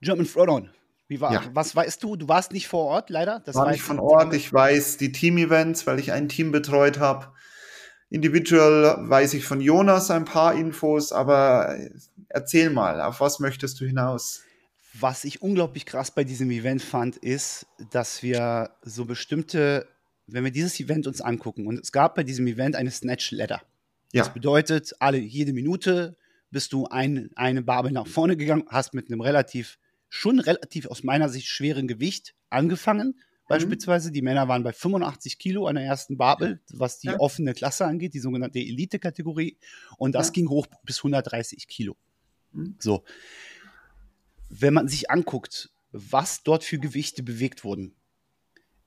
German 0.01 0.27
Throwdown. 0.27 0.71
Wie 1.09 1.21
war, 1.21 1.33
ja. 1.33 1.43
Was 1.55 1.75
weißt 1.75 2.03
du? 2.05 2.15
Du 2.15 2.29
warst 2.29 2.53
nicht 2.53 2.69
vor 2.69 2.85
Ort, 2.85 3.11
leider. 3.11 3.41
Das 3.41 3.57
war 3.57 3.71
nicht 3.71 3.83
von 3.83 3.99
Ort. 3.99 4.33
Ich 4.33 4.53
weiß 4.53 4.97
die 4.97 5.11
Team-Events, 5.11 5.87
weil 5.87 5.99
ich 5.99 6.13
ein 6.13 6.29
Team 6.29 6.53
betreut 6.53 7.01
habe. 7.01 7.33
Individual 8.11 9.09
weiß 9.09 9.35
ich 9.35 9.45
von 9.45 9.61
Jonas 9.61 10.11
ein 10.11 10.25
paar 10.25 10.55
Infos, 10.55 11.13
aber 11.13 11.77
erzähl 12.29 12.71
mal, 12.71 13.01
auf 13.01 13.21
was 13.21 13.41
möchtest 13.41 13.81
du 13.81 13.87
hinaus? 13.87 14.43
Was 14.99 15.25
ich 15.25 15.41
unglaublich 15.41 15.87
krass 15.87 16.11
bei 16.11 16.25
diesem 16.25 16.51
Event 16.51 16.83
fand, 16.83 17.17
ist, 17.17 17.67
dass 17.91 18.23
wir 18.23 18.71
so 18.83 19.05
bestimmte, 19.05 19.87
wenn 20.27 20.43
wir 20.43 20.51
dieses 20.51 20.79
Event 20.81 21.07
uns 21.07 21.21
angucken, 21.21 21.67
und 21.67 21.79
es 21.79 21.93
gab 21.93 22.17
bei 22.17 22.25
diesem 22.25 22.47
Event 22.47 22.75
eine 22.75 22.91
Snatch 22.91 23.31
Ladder. 23.31 23.63
Ja. 24.13 24.25
Das 24.25 24.35
bedeutet, 24.35 24.93
alle 24.99 25.19
jede 25.19 25.53
Minute 25.53 26.17
bist 26.51 26.73
du 26.73 26.87
ein, 26.87 27.31
eine 27.37 27.63
Babel 27.63 27.93
nach 27.93 28.09
vorne 28.09 28.37
gegangen, 28.37 28.65
hast 28.69 28.93
mit 28.93 29.07
einem 29.07 29.21
relativ, 29.21 29.79
schon 30.09 30.41
relativ 30.41 30.87
aus 30.87 31.05
meiner 31.05 31.29
Sicht 31.29 31.47
schweren 31.47 31.87
Gewicht 31.87 32.35
angefangen. 32.49 33.09
Mhm. 33.09 33.15
Beispielsweise, 33.47 34.11
die 34.11 34.23
Männer 34.23 34.49
waren 34.49 34.65
bei 34.65 34.73
85 34.73 35.39
Kilo 35.39 35.69
an 35.69 35.77
der 35.77 35.85
ersten 35.85 36.17
Babel, 36.17 36.61
was 36.73 36.99
die 36.99 37.09
ja. 37.09 37.21
offene 37.21 37.55
Klasse 37.55 37.85
angeht, 37.85 38.15
die 38.15 38.19
sogenannte 38.19 38.59
Elite-Kategorie. 38.59 39.57
Und 39.99 40.17
das 40.17 40.29
ja. 40.29 40.33
ging 40.33 40.49
hoch 40.49 40.67
bis 40.83 40.99
130 40.99 41.69
Kilo. 41.69 41.97
Mhm. 42.53 42.75
So 42.81 43.05
wenn 44.51 44.75
man 44.75 44.89
sich 44.89 45.11
anguckt, 45.11 45.71
was 45.93 46.43
dort 46.43 46.65
für 46.65 46.79
Gewichte 46.79 47.23
bewegt 47.23 47.65
wurden, 47.65 47.95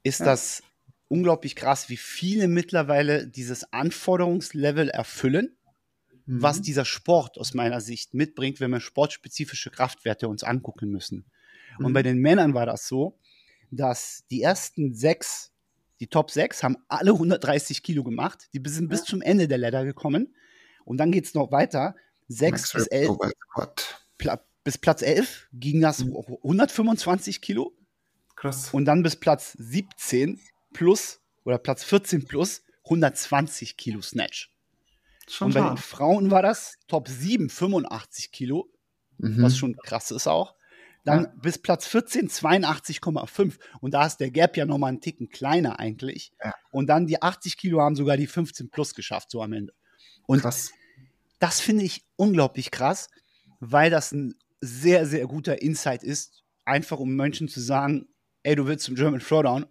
ist 0.04 0.19
ja. 0.19 0.28
das 0.28 0.62
unglaublich 1.08 1.56
krass, 1.56 1.89
wie 1.89 1.97
viele 1.97 2.47
mittlerweile 2.47 3.28
dieses 3.28 3.71
Anforderungslevel 3.71 4.89
erfüllen, 4.89 5.56
mhm. 6.26 6.41
was 6.41 6.62
dieser 6.62 6.86
Sport 6.86 7.38
aus 7.38 7.54
meiner 7.54 7.82
Sicht 7.82 8.13
mitbringt, 8.13 8.60
wenn 8.60 8.71
wir 8.71 8.80
sportspezifische 8.80 9.71
Kraftwerte 9.71 10.28
uns 10.28 10.43
angucken 10.43 10.89
müssen. 10.89 11.26
Mhm. 11.80 11.86
Und 11.86 11.93
bei 11.93 12.04
den 12.04 12.19
Männern 12.19 12.54
war 12.54 12.65
das 12.65 12.88
so, 12.88 13.17
dass 13.71 14.26
die 14.30 14.41
ersten 14.41 14.93
sechs, 14.93 15.54
die 15.99 16.08
Top 16.08 16.30
sechs, 16.30 16.62
haben 16.62 16.78
alle 16.89 17.12
130 17.12 17.84
Kilo 17.84 18.04
gemacht. 18.04 18.49
Die 18.54 18.62
sind 18.69 18.89
bis 18.89 19.04
zum 19.04 19.21
Ende 19.21 19.47
der 19.47 19.58
Ladder 19.58 19.86
gekommen. 19.86 20.36
Und 20.86 20.97
dann 20.97 21.12
geht 21.12 21.26
es 21.26 21.34
noch 21.34 21.52
weiter. 21.52 21.95
Sechs 22.28 22.73
bis 22.73 22.88
elf 22.88 23.17
bis 24.63 24.78
Platz 24.78 25.02
11 25.02 25.47
ging 25.54 25.82
das 25.82 26.02
125 26.02 27.38
mhm. 27.38 27.41
Kilo. 27.41 27.78
Krass. 28.36 28.73
Und 28.73 28.86
dann 28.86 29.04
bis 29.04 29.15
Platz 29.15 29.54
17 29.58 30.39
plus 30.73 31.21
oder 31.43 31.58
Platz 31.58 31.84
14 31.84 32.26
plus 32.26 32.63
120 32.86 33.78
Kilo 33.78 34.02
Snatch. 34.02 34.52
Schon 35.28 35.47
und 35.47 35.54
bei 35.54 35.62
den 35.62 35.78
Frauen 35.78 36.32
war 36.32 36.41
das 36.41 36.76
Top 36.88 37.08
7 37.08 37.49
85 37.49 38.32
Kilo, 38.32 38.69
mhm. 39.17 39.41
was 39.41 39.58
schon 39.58 39.76
krass 39.78 40.12
ist 40.12 40.28
auch. 40.28 40.56
Dann 41.06 41.23
ja. 41.23 41.34
bis 41.41 41.58
Platz 41.58 41.86
14 41.86 42.30
82,5. 42.30 43.60
Und 43.82 43.93
da 43.93 44.06
ist 44.06 44.17
der 44.17 44.32
Gap 44.32 44.56
ja 44.56 44.65
nochmal 44.65 44.89
einen 44.89 45.02
Ticken 45.02 45.30
kleiner 45.30 45.80
eigentlich. 45.80 46.32
Ja. 46.43 46.54
Und 46.71 46.88
dann 46.88 47.08
die 47.08 47.21
80 47.21 47.58
Kilo 47.58 47.82
haben 47.82 47.95
sogar 47.95 48.15
die 48.15 48.28
15 48.28 48.69
plus 48.69 48.93
geschafft, 48.93 49.30
so 49.30 49.41
am 49.41 49.54
Ende. 49.54 49.73
Und 50.26 50.41
krass. 50.41 50.71
das 51.39 51.60
finde 51.60 51.84
ich 51.84 52.06
unglaublich 52.15 52.71
krass, 52.71 53.10
weil 53.60 53.89
das 53.89 54.13
ein 54.13 54.36
sehr, 54.63 55.06
sehr 55.06 55.28
guter 55.28 55.62
Insight 55.62 56.04
ist, 56.04 56.43
einfach 56.65 56.99
um 56.99 57.15
Menschen 57.15 57.47
zu 57.47 57.60
sagen, 57.60 58.08
ey, 58.43 58.56
du 58.56 58.65
willst 58.65 58.86
zum 58.86 58.95
German 58.95 59.19
Throwdown, 59.19 59.65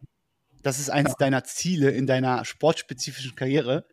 das 0.62 0.78
ist 0.78 0.90
eines 0.90 1.12
ja. 1.12 1.16
deiner 1.18 1.44
Ziele 1.44 1.90
in 1.90 2.06
deiner 2.06 2.44
sportspezifischen 2.44 3.34
Karriere. 3.34 3.86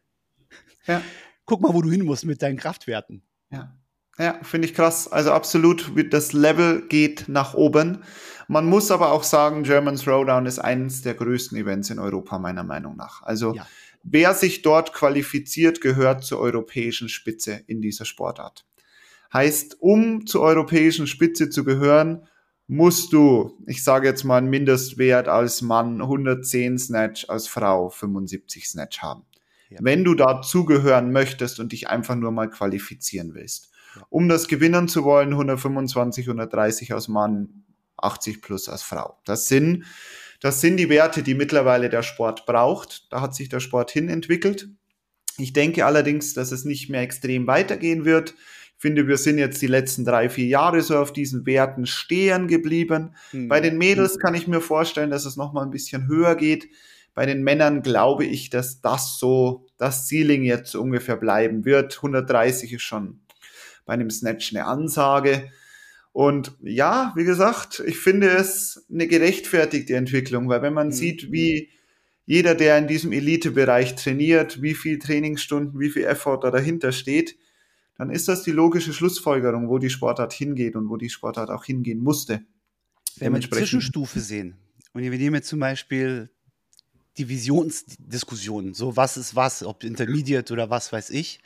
Ja. 0.85 1.01
Guck 1.45 1.62
mal, 1.62 1.73
wo 1.73 1.81
du 1.81 1.89
hin 1.89 2.05
musst 2.05 2.25
mit 2.25 2.41
deinen 2.41 2.57
Kraftwerten. 2.57 3.23
Ja. 3.49 3.75
Ja, 4.17 4.38
finde 4.43 4.67
ich 4.67 4.73
krass. 4.73 5.07
Also 5.07 5.31
absolut, 5.31 5.93
das 6.12 6.33
Level 6.33 6.85
geht 6.89 7.29
nach 7.29 7.53
oben. 7.53 8.03
Man 8.49 8.65
muss 8.65 8.91
aber 8.91 9.13
auch 9.13 9.23
sagen, 9.23 9.63
German 9.63 9.95
Throwdown 9.95 10.45
ist 10.45 10.59
eines 10.59 11.01
der 11.01 11.13
größten 11.13 11.57
Events 11.57 11.89
in 11.89 11.99
Europa, 11.99 12.38
meiner 12.38 12.65
Meinung 12.65 12.97
nach. 12.97 13.23
Also 13.23 13.55
ja. 13.55 13.65
wer 14.03 14.33
sich 14.33 14.62
dort 14.62 14.91
qualifiziert, 14.91 15.79
gehört 15.79 16.25
zur 16.25 16.39
europäischen 16.39 17.07
Spitze 17.07 17.63
in 17.67 17.81
dieser 17.81 18.03
Sportart. 18.03 18.65
Heißt, 19.33 19.77
um 19.79 20.25
zur 20.25 20.41
europäischen 20.41 21.07
Spitze 21.07 21.49
zu 21.49 21.63
gehören, 21.63 22.27
musst 22.67 23.13
du, 23.13 23.57
ich 23.65 23.83
sage 23.83 24.07
jetzt 24.07 24.23
mal 24.23 24.37
einen 24.37 24.49
Mindestwert 24.49 25.27
als 25.27 25.61
Mann 25.61 26.01
110 26.01 26.77
Snatch, 26.77 27.27
als 27.27 27.47
Frau 27.47 27.89
75 27.89 28.69
Snatch 28.69 28.99
haben. 28.99 29.23
Ja. 29.69 29.79
Wenn 29.81 30.03
du 30.03 30.15
dazugehören 30.15 31.11
möchtest 31.11 31.59
und 31.59 31.71
dich 31.71 31.89
einfach 31.89 32.15
nur 32.15 32.31
mal 32.31 32.49
qualifizieren 32.49 33.33
willst. 33.33 33.71
Ja. 33.95 34.03
Um 34.09 34.29
das 34.29 34.47
gewinnen 34.47 34.87
zu 34.87 35.03
wollen, 35.03 35.31
125, 35.31 36.27
130 36.27 36.93
als 36.93 37.07
Mann, 37.07 37.65
80 37.97 38.41
plus 38.41 38.69
als 38.69 38.83
Frau. 38.83 39.17
Das 39.25 39.47
sind, 39.47 39.85
das 40.39 40.61
sind 40.61 40.77
die 40.77 40.89
Werte, 40.89 41.23
die 41.23 41.35
mittlerweile 41.35 41.89
der 41.89 42.03
Sport 42.03 42.45
braucht. 42.45 43.11
Da 43.11 43.21
hat 43.21 43.35
sich 43.35 43.49
der 43.49 43.59
Sport 43.59 43.91
hin 43.91 44.09
entwickelt. 44.09 44.69
Ich 45.37 45.53
denke 45.53 45.85
allerdings, 45.85 46.33
dass 46.33 46.51
es 46.51 46.65
nicht 46.65 46.89
mehr 46.89 47.01
extrem 47.01 47.47
weitergehen 47.47 48.05
wird 48.05 48.35
finde, 48.79 49.07
wir 49.07 49.17
sind 49.17 49.37
jetzt 49.37 49.61
die 49.61 49.67
letzten 49.67 50.05
drei, 50.05 50.29
vier 50.29 50.47
Jahre 50.47 50.81
so 50.81 50.97
auf 50.97 51.11
diesen 51.11 51.45
Werten 51.45 51.85
stehen 51.85 52.47
geblieben. 52.47 53.13
Mhm. 53.33 53.49
Bei 53.49 53.59
den 53.59 53.77
Mädels 53.77 54.17
kann 54.19 54.33
ich 54.33 54.47
mir 54.47 54.61
vorstellen, 54.61 55.11
dass 55.11 55.25
es 55.25 55.35
nochmal 55.35 55.65
ein 55.65 55.71
bisschen 55.71 56.07
höher 56.07 56.35
geht. 56.35 56.69
Bei 57.13 57.25
den 57.25 57.43
Männern 57.43 57.81
glaube 57.81 58.25
ich, 58.25 58.49
dass 58.49 58.79
das 58.79 59.19
so 59.19 59.67
das 59.77 60.07
Ceiling 60.07 60.43
jetzt 60.43 60.75
ungefähr 60.75 61.17
bleiben 61.17 61.65
wird. 61.65 61.97
130 61.97 62.71
ist 62.71 62.83
schon 62.83 63.19
bei 63.85 63.93
einem 63.93 64.09
Snatch 64.09 64.55
eine 64.55 64.65
Ansage. 64.65 65.51
Und 66.13 66.53
ja, 66.61 67.11
wie 67.17 67.25
gesagt, 67.25 67.83
ich 67.85 67.97
finde 67.97 68.29
es 68.29 68.85
eine 68.91 69.07
gerechtfertigte 69.07 69.95
Entwicklung, 69.95 70.47
weil 70.47 70.61
wenn 70.61 70.73
man 70.73 70.87
mhm. 70.87 70.93
sieht, 70.93 71.33
wie 71.33 71.69
jeder, 72.25 72.55
der 72.55 72.77
in 72.77 72.87
diesem 72.87 73.11
Elitebereich 73.11 73.95
trainiert, 73.95 74.61
wie 74.61 74.73
viel 74.73 74.99
Trainingsstunden, 74.99 75.79
wie 75.79 75.89
viel 75.89 76.03
Effort 76.05 76.39
da 76.43 76.51
dahinter 76.51 76.93
steht, 76.93 77.35
dann 77.99 78.12
ist 78.12 78.29
das 78.29 78.43
die 78.43 78.51
logische 78.51 78.93
Schlussfolgerung, 78.93 79.67
wo 79.67 79.77
die 79.77 79.89
Sportart 79.89 80.31
hingeht 80.31 80.77
und 80.77 80.88
wo 80.88 80.95
die 80.95 81.09
Sportart 81.09 81.49
auch 81.49 81.65
hingehen 81.65 81.99
musste. 81.99 82.45
Wenn 83.17 83.33
wir 83.33 83.41
die 83.41 83.49
Zwischenstufe 83.49 84.21
sehen 84.21 84.55
und 84.93 85.01
wir 85.01 85.12
nehmen 85.12 85.35
jetzt 85.35 85.49
zum 85.49 85.59
Beispiel 85.59 86.29
Divisionsdiskussionen, 87.17 88.73
so 88.73 88.95
was 88.95 89.17
ist 89.17 89.35
was, 89.35 89.63
ob 89.63 89.83
Intermediate 89.83 90.53
oder 90.53 90.69
was 90.69 90.93
weiß 90.93 91.09
ich. 91.09 91.41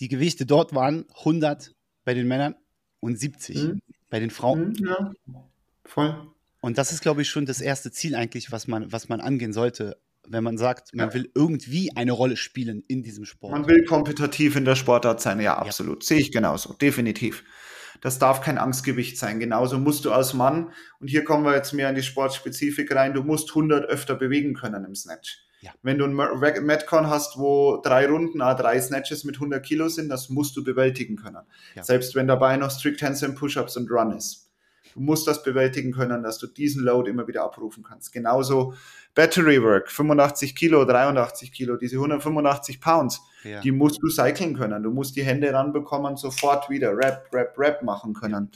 Die 0.00 0.08
Gewichte 0.08 0.46
dort 0.46 0.74
waren 0.74 1.04
100 1.18 1.74
bei 2.06 2.14
den 2.14 2.26
Männern 2.26 2.54
und 3.00 3.20
70 3.20 3.56
mhm. 3.56 3.82
bei 4.08 4.20
den 4.20 4.30
Frauen. 4.30 4.68
Mhm, 4.68 4.86
ja, 4.86 5.12
voll. 5.84 6.32
Und 6.62 6.78
das 6.78 6.92
ist, 6.92 7.02
glaube 7.02 7.20
ich, 7.20 7.28
schon 7.28 7.44
das 7.44 7.60
erste 7.60 7.92
Ziel 7.92 8.14
eigentlich, 8.14 8.50
was 8.52 8.66
man, 8.68 8.90
was 8.90 9.10
man 9.10 9.20
angehen 9.20 9.52
sollte 9.52 9.98
wenn 10.28 10.44
man 10.44 10.56
sagt, 10.56 10.94
man 10.94 11.08
ja. 11.08 11.14
will 11.14 11.30
irgendwie 11.34 11.94
eine 11.96 12.12
Rolle 12.12 12.36
spielen 12.36 12.84
in 12.88 13.02
diesem 13.02 13.24
Sport. 13.24 13.52
Man 13.52 13.66
will 13.66 13.84
kompetitiv 13.84 14.56
in 14.56 14.64
der 14.64 14.76
Sportart 14.76 15.20
sein, 15.20 15.40
ja, 15.40 15.56
absolut. 15.56 16.02
Ja. 16.02 16.08
Sehe 16.08 16.18
ich 16.18 16.32
genauso, 16.32 16.74
definitiv. 16.74 17.44
Das 18.00 18.18
darf 18.18 18.40
kein 18.40 18.58
Angstgewicht 18.58 19.16
sein. 19.16 19.38
Genauso 19.38 19.78
musst 19.78 20.04
du 20.04 20.12
als 20.12 20.34
Mann, 20.34 20.72
und 20.98 21.08
hier 21.08 21.24
kommen 21.24 21.44
wir 21.44 21.54
jetzt 21.54 21.72
mehr 21.72 21.88
in 21.88 21.94
die 21.94 22.02
Sportspezifik 22.02 22.94
rein, 22.94 23.14
du 23.14 23.22
musst 23.22 23.50
100 23.50 23.84
öfter 23.84 24.14
bewegen 24.16 24.54
können 24.54 24.84
im 24.84 24.94
Snatch. 24.94 25.46
Ja. 25.60 25.70
Wenn 25.82 25.98
du 25.98 26.04
einen 26.04 26.16
Metcon 26.66 27.06
hast, 27.06 27.38
wo 27.38 27.80
drei 27.80 28.08
Runden, 28.08 28.42
ah, 28.42 28.54
drei 28.54 28.80
Snatches 28.80 29.22
mit 29.22 29.36
100 29.36 29.64
Kilo 29.64 29.88
sind, 29.88 30.08
das 30.08 30.28
musst 30.28 30.56
du 30.56 30.64
bewältigen 30.64 31.14
können. 31.14 31.42
Selbst 31.80 32.16
wenn 32.16 32.26
dabei 32.26 32.56
noch 32.56 32.72
Strict 32.72 33.00
Handstand 33.00 33.36
Push-Ups 33.36 33.76
und 33.76 33.88
Run 33.88 34.10
ist. 34.10 34.50
Du 34.94 35.00
musst 35.00 35.26
das 35.26 35.42
bewältigen 35.42 35.92
können, 35.92 36.24
dass 36.24 36.38
du 36.38 36.48
diesen 36.48 36.82
Load 36.82 37.08
immer 37.08 37.28
wieder 37.28 37.44
abrufen 37.44 37.82
kannst. 37.82 38.12
Genauso 38.12 38.74
Battery 39.14 39.62
Work, 39.62 39.90
85 39.90 40.54
Kilo, 40.54 40.84
83 40.84 41.52
Kilo, 41.52 41.76
diese 41.76 41.96
185 41.96 42.80
Pounds, 42.80 43.20
ja. 43.44 43.60
die 43.60 43.72
musst 43.72 44.02
du 44.02 44.08
cyclen 44.08 44.56
können. 44.56 44.82
Du 44.82 44.90
musst 44.90 45.16
die 45.16 45.22
Hände 45.22 45.52
ranbekommen, 45.52 46.16
sofort 46.16 46.70
wieder 46.70 46.96
Rap, 46.96 47.28
Rap, 47.32 47.58
Rap 47.58 47.82
machen 47.82 48.14
können. 48.14 48.50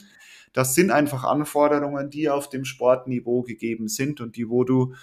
Das 0.53 0.73
sind 0.73 0.89
einfach 0.89 1.23
Anforderungen, 1.23 2.09
die 2.09 2.29
auf 2.29 2.49
dem 2.49 2.65
Sportniveau 2.65 3.43
gegeben 3.43 3.87
sind 3.87 4.19
und 4.19 4.35
die, 4.35 4.49
wo 4.49 4.63
du, 4.63 4.95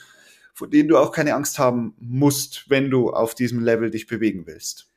vor 0.53 0.69
denen 0.69 0.89
du 0.89 0.99
auch 0.99 1.13
keine 1.13 1.35
Angst 1.35 1.61
haben 1.61 1.95
musst, 2.01 2.69
wenn 2.69 2.91
du 2.91 3.11
auf 3.11 3.37
diesem 3.37 3.63
Level 3.63 3.91
dich 3.91 4.09
bewegen 4.09 4.47
willst. 4.47 4.91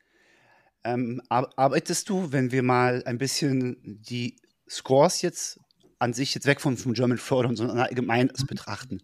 Ähm, 0.84 1.22
arbeitest 1.30 2.10
du, 2.10 2.32
wenn 2.32 2.52
wir 2.52 2.64
mal 2.64 3.04
ein 3.06 3.20
bisschen 3.20 3.78
die 3.84 4.38
Scores 4.68 5.22
jetzt 5.22 5.60
an 6.00 6.14
sich 6.14 6.34
jetzt 6.34 6.48
weg 6.48 6.62
von, 6.62 6.78
vom 6.78 6.94
German 6.94 7.18
Fördern, 7.18 7.56
sondern 7.56 7.80
allgemein 7.80 8.30
das 8.30 8.46
betrachten. 8.46 9.02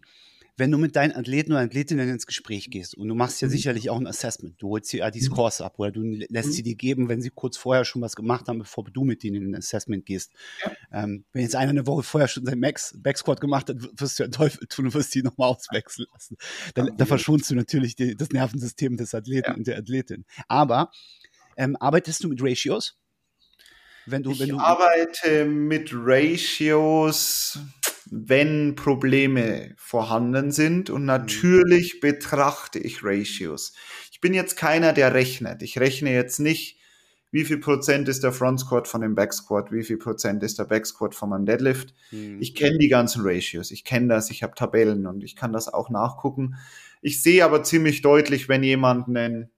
Wenn 0.56 0.70
du 0.70 0.78
mit 0.78 0.94
deinen 0.94 1.12
Athleten 1.12 1.52
oder 1.52 1.62
Athletinnen 1.62 2.08
ins 2.08 2.26
Gespräch 2.26 2.70
gehst 2.70 2.96
und 2.96 3.08
du 3.08 3.14
machst 3.14 3.40
ja 3.40 3.48
mhm. 3.48 3.52
sicherlich 3.52 3.90
auch 3.90 3.98
ein 3.98 4.06
Assessment, 4.06 4.54
du 4.62 4.68
holst 4.68 4.92
ja 4.92 5.10
die 5.10 5.20
mhm. 5.20 5.24
Scores 5.24 5.60
ab 5.60 5.74
oder 5.78 5.90
du 5.90 6.02
lässt 6.02 6.48
mhm. 6.48 6.52
sie 6.52 6.62
dir 6.62 6.76
geben, 6.76 7.08
wenn 7.08 7.20
sie 7.20 7.30
kurz 7.30 7.56
vorher 7.56 7.84
schon 7.84 8.02
was 8.02 8.14
gemacht 8.14 8.46
haben, 8.46 8.60
bevor 8.60 8.84
du 8.84 9.04
mit 9.04 9.22
denen 9.22 9.42
in 9.42 9.50
ein 9.50 9.58
Assessment 9.58 10.06
gehst. 10.06 10.32
Ja. 10.64 10.72
Ähm, 10.92 11.24
wenn 11.32 11.42
jetzt 11.42 11.56
einer 11.56 11.70
eine 11.70 11.86
Woche 11.86 12.04
vorher 12.04 12.28
schon 12.28 12.46
sein 12.46 12.60
Max 12.60 12.94
Backsquat 12.96 13.40
gemacht 13.40 13.68
hat, 13.68 13.76
wirst 14.00 14.18
du 14.18 14.24
ja 14.24 14.28
Teufel 14.28 14.66
tun 14.68 14.86
und 14.86 14.94
wirst 14.94 15.14
die 15.14 15.22
nochmal 15.22 15.48
auswechseln 15.50 16.06
lassen. 16.12 16.36
Dann, 16.74 16.96
da 16.96 17.04
verschonst 17.04 17.50
du 17.50 17.56
natürlich 17.56 17.96
die, 17.96 18.16
das 18.16 18.30
Nervensystem 18.30 18.96
des 18.96 19.14
Athleten 19.14 19.50
ja. 19.50 19.56
und 19.56 19.66
der 19.66 19.78
Athletin. 19.78 20.24
Aber 20.46 20.90
ähm, 21.56 21.76
arbeitest 21.80 22.22
du 22.22 22.28
mit 22.28 22.40
Ratios? 22.40 22.96
Wenn 24.06 24.22
du, 24.22 24.38
wenn 24.38 24.46
ich 24.46 24.52
du 24.52 24.58
arbeite 24.58 25.46
mit 25.46 25.90
Ratios, 25.94 27.58
wenn 28.10 28.74
Probleme 28.74 29.74
vorhanden 29.76 30.50
sind 30.50 30.90
und 30.90 31.02
mhm. 31.02 31.06
natürlich 31.06 32.00
betrachte 32.00 32.78
ich 32.78 33.02
Ratios. 33.02 33.74
Ich 34.12 34.20
bin 34.20 34.34
jetzt 34.34 34.56
keiner, 34.56 34.92
der 34.92 35.14
rechnet. 35.14 35.62
Ich 35.62 35.78
rechne 35.78 36.12
jetzt 36.12 36.40
nicht, 36.40 36.78
wie 37.30 37.44
viel 37.44 37.58
Prozent 37.58 38.08
ist 38.08 38.22
der 38.22 38.32
Front 38.32 38.60
Squat 38.60 38.86
von 38.86 39.00
dem 39.00 39.14
Back 39.14 39.32
Squat, 39.32 39.72
wie 39.72 39.82
viel 39.82 39.96
Prozent 39.96 40.42
ist 40.44 40.58
der 40.58 40.64
Back 40.64 40.86
Squat 40.86 41.14
von 41.16 41.30
meinem 41.30 41.46
Deadlift. 41.46 41.92
Mhm. 42.12 42.40
Ich 42.40 42.54
kenne 42.54 42.78
die 42.78 42.88
ganzen 42.88 43.22
Ratios, 43.26 43.70
ich 43.70 43.84
kenne 43.84 44.08
das, 44.08 44.30
ich 44.30 44.42
habe 44.42 44.54
Tabellen 44.54 45.06
und 45.06 45.24
ich 45.24 45.34
kann 45.34 45.52
das 45.52 45.72
auch 45.72 45.90
nachgucken. 45.90 46.56
Ich 47.02 47.22
sehe 47.22 47.44
aber 47.44 47.64
ziemlich 47.64 48.02
deutlich, 48.02 48.48
wenn 48.48 48.62
jemand 48.62 49.08
einen 49.08 49.50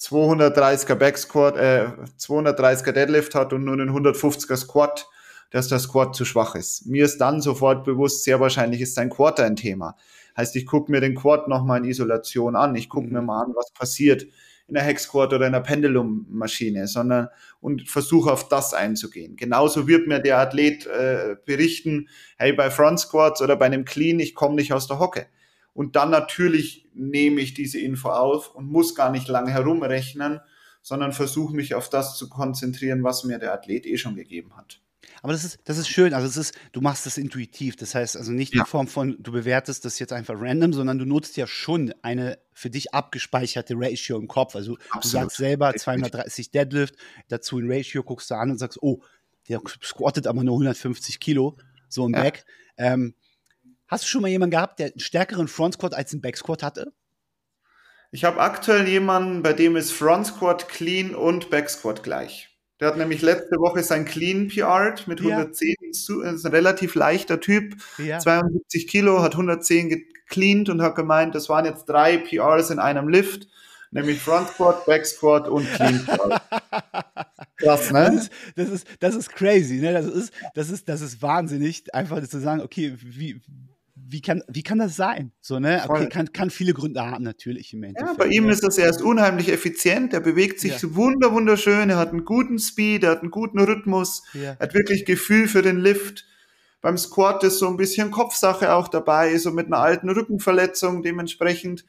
230er 0.00 0.94
Backsquat, 0.94 1.56
äh, 1.56 1.88
230er 2.18 2.92
Deadlift 2.92 3.34
hat 3.34 3.52
und 3.52 3.64
nur 3.64 3.74
einen 3.74 3.90
150er 3.90 4.56
Squat, 4.56 5.08
dass 5.54 5.68
der 5.68 5.78
Squat 5.78 6.16
zu 6.16 6.24
schwach 6.24 6.56
ist. 6.56 6.84
Mir 6.84 7.04
ist 7.04 7.18
dann 7.18 7.40
sofort 7.40 7.84
bewusst, 7.84 8.24
sehr 8.24 8.40
wahrscheinlich 8.40 8.80
ist 8.80 8.96
sein 8.96 9.08
Quarter 9.08 9.44
ein 9.44 9.54
Thema. 9.54 9.94
Heißt, 10.36 10.56
ich 10.56 10.66
gucke 10.66 10.90
mir 10.90 11.00
den 11.00 11.14
Quad 11.14 11.46
nochmal 11.46 11.78
in 11.78 11.84
Isolation 11.88 12.56
an. 12.56 12.74
Ich 12.74 12.88
gucke 12.88 13.06
mhm. 13.06 13.12
mir 13.12 13.22
mal 13.22 13.44
an, 13.44 13.52
was 13.54 13.72
passiert 13.72 14.26
in 14.66 14.74
der 14.74 14.82
Hexquad 14.82 15.32
oder 15.32 15.46
in 15.46 15.52
der 15.52 15.60
Pendulummaschine, 15.60 16.88
sondern 16.88 17.28
und 17.60 17.88
versuche 17.88 18.32
auf 18.32 18.48
das 18.48 18.74
einzugehen. 18.74 19.36
Genauso 19.36 19.86
wird 19.86 20.08
mir 20.08 20.18
der 20.18 20.38
Athlet 20.38 20.86
äh, 20.86 21.36
berichten, 21.46 22.08
hey, 22.36 22.52
bei 22.52 22.68
Front 22.68 22.98
Squats 22.98 23.40
oder 23.40 23.54
bei 23.54 23.66
einem 23.66 23.84
Clean, 23.84 24.18
ich 24.18 24.34
komme 24.34 24.56
nicht 24.56 24.72
aus 24.72 24.88
der 24.88 24.98
Hocke. 24.98 25.28
Und 25.72 25.94
dann 25.94 26.10
natürlich 26.10 26.90
nehme 26.94 27.40
ich 27.40 27.54
diese 27.54 27.78
Info 27.78 28.08
auf 28.08 28.56
und 28.56 28.66
muss 28.66 28.96
gar 28.96 29.12
nicht 29.12 29.28
lange 29.28 29.52
herumrechnen, 29.52 30.40
sondern 30.82 31.12
versuche 31.12 31.54
mich 31.54 31.76
auf 31.76 31.88
das 31.88 32.16
zu 32.16 32.28
konzentrieren, 32.28 33.04
was 33.04 33.22
mir 33.22 33.38
der 33.38 33.52
Athlet 33.52 33.86
eh 33.86 33.98
schon 33.98 34.16
gegeben 34.16 34.56
hat. 34.56 34.80
Aber 35.24 35.32
das 35.32 35.42
ist, 35.42 35.58
das 35.64 35.78
ist 35.78 35.88
schön. 35.88 36.12
Also 36.12 36.28
es 36.28 36.36
ist, 36.36 36.54
du 36.72 36.82
machst 36.82 37.06
das 37.06 37.16
intuitiv. 37.16 37.76
Das 37.76 37.94
heißt 37.94 38.14
also 38.14 38.30
nicht 38.30 38.52
ja. 38.52 38.60
in 38.60 38.66
Form 38.66 38.86
von, 38.86 39.16
du 39.18 39.32
bewertest 39.32 39.86
das 39.86 39.98
jetzt 39.98 40.12
einfach 40.12 40.34
random, 40.36 40.74
sondern 40.74 40.98
du 40.98 41.06
nutzt 41.06 41.38
ja 41.38 41.46
schon 41.46 41.94
eine 42.02 42.38
für 42.52 42.68
dich 42.68 42.92
abgespeicherte 42.92 43.72
Ratio 43.74 44.18
im 44.18 44.28
Kopf. 44.28 44.54
Also 44.54 44.74
Absolut. 44.90 45.04
du 45.04 45.08
sagst 45.08 45.36
selber 45.38 45.74
230 45.74 46.50
Deadlift, 46.50 46.96
dazu 47.28 47.58
ein 47.58 47.72
Ratio 47.72 48.02
guckst 48.02 48.30
du 48.30 48.34
an 48.34 48.50
und 48.50 48.58
sagst, 48.58 48.82
oh, 48.82 49.02
der 49.48 49.62
squattet 49.82 50.26
aber 50.26 50.44
nur 50.44 50.56
150 50.56 51.18
Kilo, 51.20 51.56
so 51.88 52.06
ein 52.06 52.12
ja. 52.12 52.22
Back. 52.22 52.44
Ähm, 52.76 53.14
Hast 53.86 54.04
du 54.04 54.08
schon 54.08 54.22
mal 54.22 54.28
jemanden 54.28 54.50
gehabt, 54.50 54.78
der 54.78 54.88
einen 54.88 55.00
stärkeren 55.00 55.48
Front 55.48 55.74
Squat 55.74 55.94
als 55.94 56.12
einen 56.12 56.20
Back 56.20 56.36
Squat 56.36 56.62
hatte? 56.62 56.92
Ich 58.10 58.24
habe 58.24 58.40
aktuell 58.40 58.86
jemanden, 58.86 59.42
bei 59.42 59.54
dem 59.54 59.76
ist 59.76 59.90
Front 59.90 60.26
Squat 60.26 60.68
clean 60.68 61.14
und 61.14 61.48
Back 61.48 61.70
Squat 61.70 62.02
gleich. 62.02 62.53
Der 62.80 62.88
hat 62.88 62.96
nämlich 62.96 63.22
letzte 63.22 63.56
Woche 63.58 63.82
sein 63.82 64.04
Clean 64.04 64.48
PR 64.48 64.94
mit 65.06 65.20
ja. 65.20 65.38
110, 65.38 65.74
ist 65.90 66.10
ein 66.10 66.52
relativ 66.52 66.94
leichter 66.94 67.40
Typ, 67.40 67.76
ja. 67.98 68.18
72 68.18 68.88
Kilo, 68.88 69.22
hat 69.22 69.32
110 69.32 69.88
gecleant 69.88 70.68
und 70.68 70.82
hat 70.82 70.96
gemeint, 70.96 71.34
das 71.34 71.48
waren 71.48 71.64
jetzt 71.64 71.86
drei 71.86 72.18
PRs 72.18 72.70
in 72.70 72.80
einem 72.80 73.08
Lift, 73.08 73.46
nämlich 73.92 74.20
Front 74.20 74.48
Squat, 74.48 74.84
Back 74.86 75.06
Squat 75.06 75.48
und 75.48 75.70
Clean 75.72 76.04
PR. 76.04 76.40
Krass, 77.56 77.92
ne? 77.92 78.10
Das 78.10 78.14
ist, 78.14 78.30
das 78.56 78.68
ist, 78.68 78.86
das 78.98 79.14
ist 79.14 79.30
crazy, 79.30 79.76
ne? 79.76 79.92
Das 79.92 80.06
ist, 80.06 80.32
das 80.54 80.70
ist, 80.70 80.88
das 80.88 81.00
ist 81.00 81.22
wahnsinnig, 81.22 81.94
einfach 81.94 82.20
zu 82.26 82.40
sagen, 82.40 82.60
okay, 82.60 82.96
wie, 83.00 83.40
wie 84.06 84.20
kann, 84.20 84.42
wie 84.48 84.62
kann 84.62 84.78
das 84.78 84.96
sein? 84.96 85.32
So, 85.40 85.58
ne? 85.58 85.84
Okay, 85.86 86.08
kann, 86.08 86.32
kann 86.32 86.50
viele 86.50 86.74
Gründe 86.74 87.00
haben, 87.00 87.24
natürlich 87.24 87.72
im 87.72 87.82
Endeffekt. 87.82 88.18
Ja, 88.18 88.24
bei 88.24 88.30
ihm 88.30 88.48
ist 88.48 88.62
das 88.62 88.78
erst 88.78 89.02
unheimlich 89.02 89.50
effizient, 89.50 90.12
er 90.12 90.20
bewegt 90.20 90.60
sich 90.60 90.82
ja. 90.82 90.94
wunder, 90.94 91.32
wunderschön, 91.32 91.90
er 91.90 91.96
hat 91.96 92.10
einen 92.10 92.24
guten 92.24 92.58
Speed, 92.58 93.04
er 93.04 93.10
hat 93.10 93.22
einen 93.22 93.30
guten 93.30 93.58
Rhythmus, 93.60 94.22
ja. 94.34 94.56
er 94.58 94.58
hat 94.58 94.74
wirklich 94.74 95.04
Gefühl 95.04 95.48
für 95.48 95.62
den 95.62 95.78
Lift. 95.78 96.26
Beim 96.80 96.98
Squat 96.98 97.42
ist 97.44 97.58
so 97.58 97.66
ein 97.68 97.76
bisschen 97.76 98.10
Kopfsache 98.10 98.74
auch 98.74 98.88
dabei, 98.88 99.36
so 99.38 99.50
mit 99.50 99.66
einer 99.66 99.78
alten 99.78 100.10
Rückenverletzung 100.10 101.02
dementsprechend. 101.02 101.84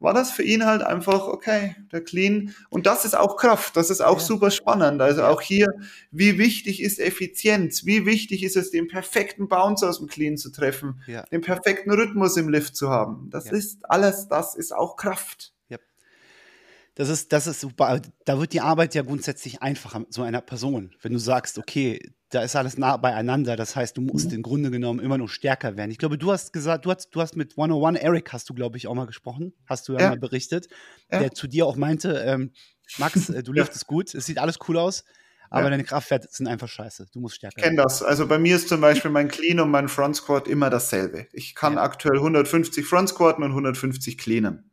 War 0.00 0.14
das 0.14 0.30
für 0.30 0.42
ihn 0.42 0.66
halt 0.66 0.82
einfach, 0.82 1.28
okay, 1.28 1.76
der 1.92 2.02
Clean. 2.02 2.54
Und 2.70 2.86
das 2.86 3.04
ist 3.04 3.16
auch 3.16 3.36
Kraft, 3.36 3.76
das 3.76 3.90
ist 3.90 4.00
auch 4.00 4.18
ja. 4.18 4.24
super 4.24 4.50
spannend. 4.50 5.00
Also 5.02 5.22
auch 5.24 5.42
hier, 5.42 5.68
wie 6.10 6.38
wichtig 6.38 6.82
ist 6.82 6.98
Effizienz? 6.98 7.84
Wie 7.84 8.06
wichtig 8.06 8.42
ist 8.42 8.56
es, 8.56 8.70
den 8.70 8.88
perfekten 8.88 9.48
Bounce 9.48 9.88
aus 9.88 9.98
dem 9.98 10.08
Clean 10.08 10.36
zu 10.36 10.50
treffen, 10.50 11.02
ja. 11.06 11.22
den 11.24 11.42
perfekten 11.42 11.90
Rhythmus 11.90 12.36
im 12.36 12.48
Lift 12.48 12.74
zu 12.74 12.88
haben? 12.88 13.28
Das 13.30 13.46
ja. 13.46 13.52
ist 13.52 13.88
alles, 13.88 14.28
das 14.28 14.54
ist 14.54 14.74
auch 14.74 14.96
Kraft. 14.96 15.52
Das 16.94 17.08
ist, 17.08 17.32
das 17.32 17.46
ist 17.46 17.60
super. 17.60 18.00
Da 18.24 18.38
wird 18.40 18.52
die 18.52 18.60
Arbeit 18.60 18.94
ja 18.94 19.02
grundsätzlich 19.02 19.62
einfacher 19.62 20.00
mit 20.00 20.12
so 20.12 20.22
einer 20.22 20.40
Person. 20.40 20.94
Wenn 21.00 21.12
du 21.12 21.18
sagst, 21.18 21.58
okay, 21.58 22.00
da 22.30 22.42
ist 22.42 22.56
alles 22.56 22.78
nah 22.78 22.96
beieinander. 22.96 23.56
Das 23.56 23.76
heißt, 23.76 23.96
du 23.96 24.00
musst 24.00 24.28
mhm. 24.28 24.36
im 24.36 24.42
Grunde 24.42 24.70
genommen 24.70 25.00
immer 25.00 25.18
noch 25.18 25.28
stärker 25.28 25.76
werden. 25.76 25.90
Ich 25.90 25.98
glaube, 25.98 26.16
du 26.16 26.32
hast 26.32 26.52
gesagt, 26.52 26.86
du 26.86 26.90
hast, 26.90 27.10
du 27.10 27.20
hast 27.20 27.36
mit 27.36 27.52
101 27.52 27.98
Eric, 27.98 28.32
hast 28.32 28.48
du, 28.48 28.54
glaube 28.54 28.76
ich, 28.76 28.86
auch 28.86 28.94
mal 28.94 29.06
gesprochen. 29.06 29.52
Hast 29.66 29.88
du 29.88 29.94
ja, 29.94 30.00
ja. 30.00 30.08
mal 30.10 30.18
berichtet. 30.18 30.68
Ja. 31.10 31.20
Der 31.20 31.32
zu 31.32 31.48
dir 31.48 31.66
auch 31.66 31.76
meinte, 31.76 32.22
ähm, 32.24 32.52
Max, 32.98 33.28
äh, 33.30 33.42
du 33.42 33.52
liftest 33.54 33.86
gut, 33.86 34.14
es 34.14 34.26
sieht 34.26 34.38
alles 34.38 34.58
cool 34.68 34.78
aus. 34.78 35.04
Aber 35.52 35.64
ja. 35.64 35.70
deine 35.70 35.82
Kraftwerte 35.82 36.28
sind 36.30 36.46
einfach 36.46 36.68
scheiße. 36.68 37.08
Du 37.12 37.18
musst 37.18 37.34
stärker. 37.34 37.58
Ich 37.58 37.64
kenne 37.64 37.82
das. 37.82 38.04
Also 38.04 38.28
bei 38.28 38.38
mir 38.38 38.54
ist 38.54 38.68
zum 38.68 38.80
Beispiel 38.80 39.10
mein 39.10 39.26
Clean 39.26 39.58
und 39.58 39.70
mein 39.70 39.88
Front 39.88 40.14
Squat 40.14 40.46
immer 40.46 40.70
dasselbe. 40.70 41.26
Ich 41.32 41.56
kann 41.56 41.76
aktuell 41.76 42.18
150 42.18 42.86
Front 42.86 43.08
Squatten 43.08 43.42
und 43.42 43.50
150 43.50 44.16
Cleanen. 44.16 44.69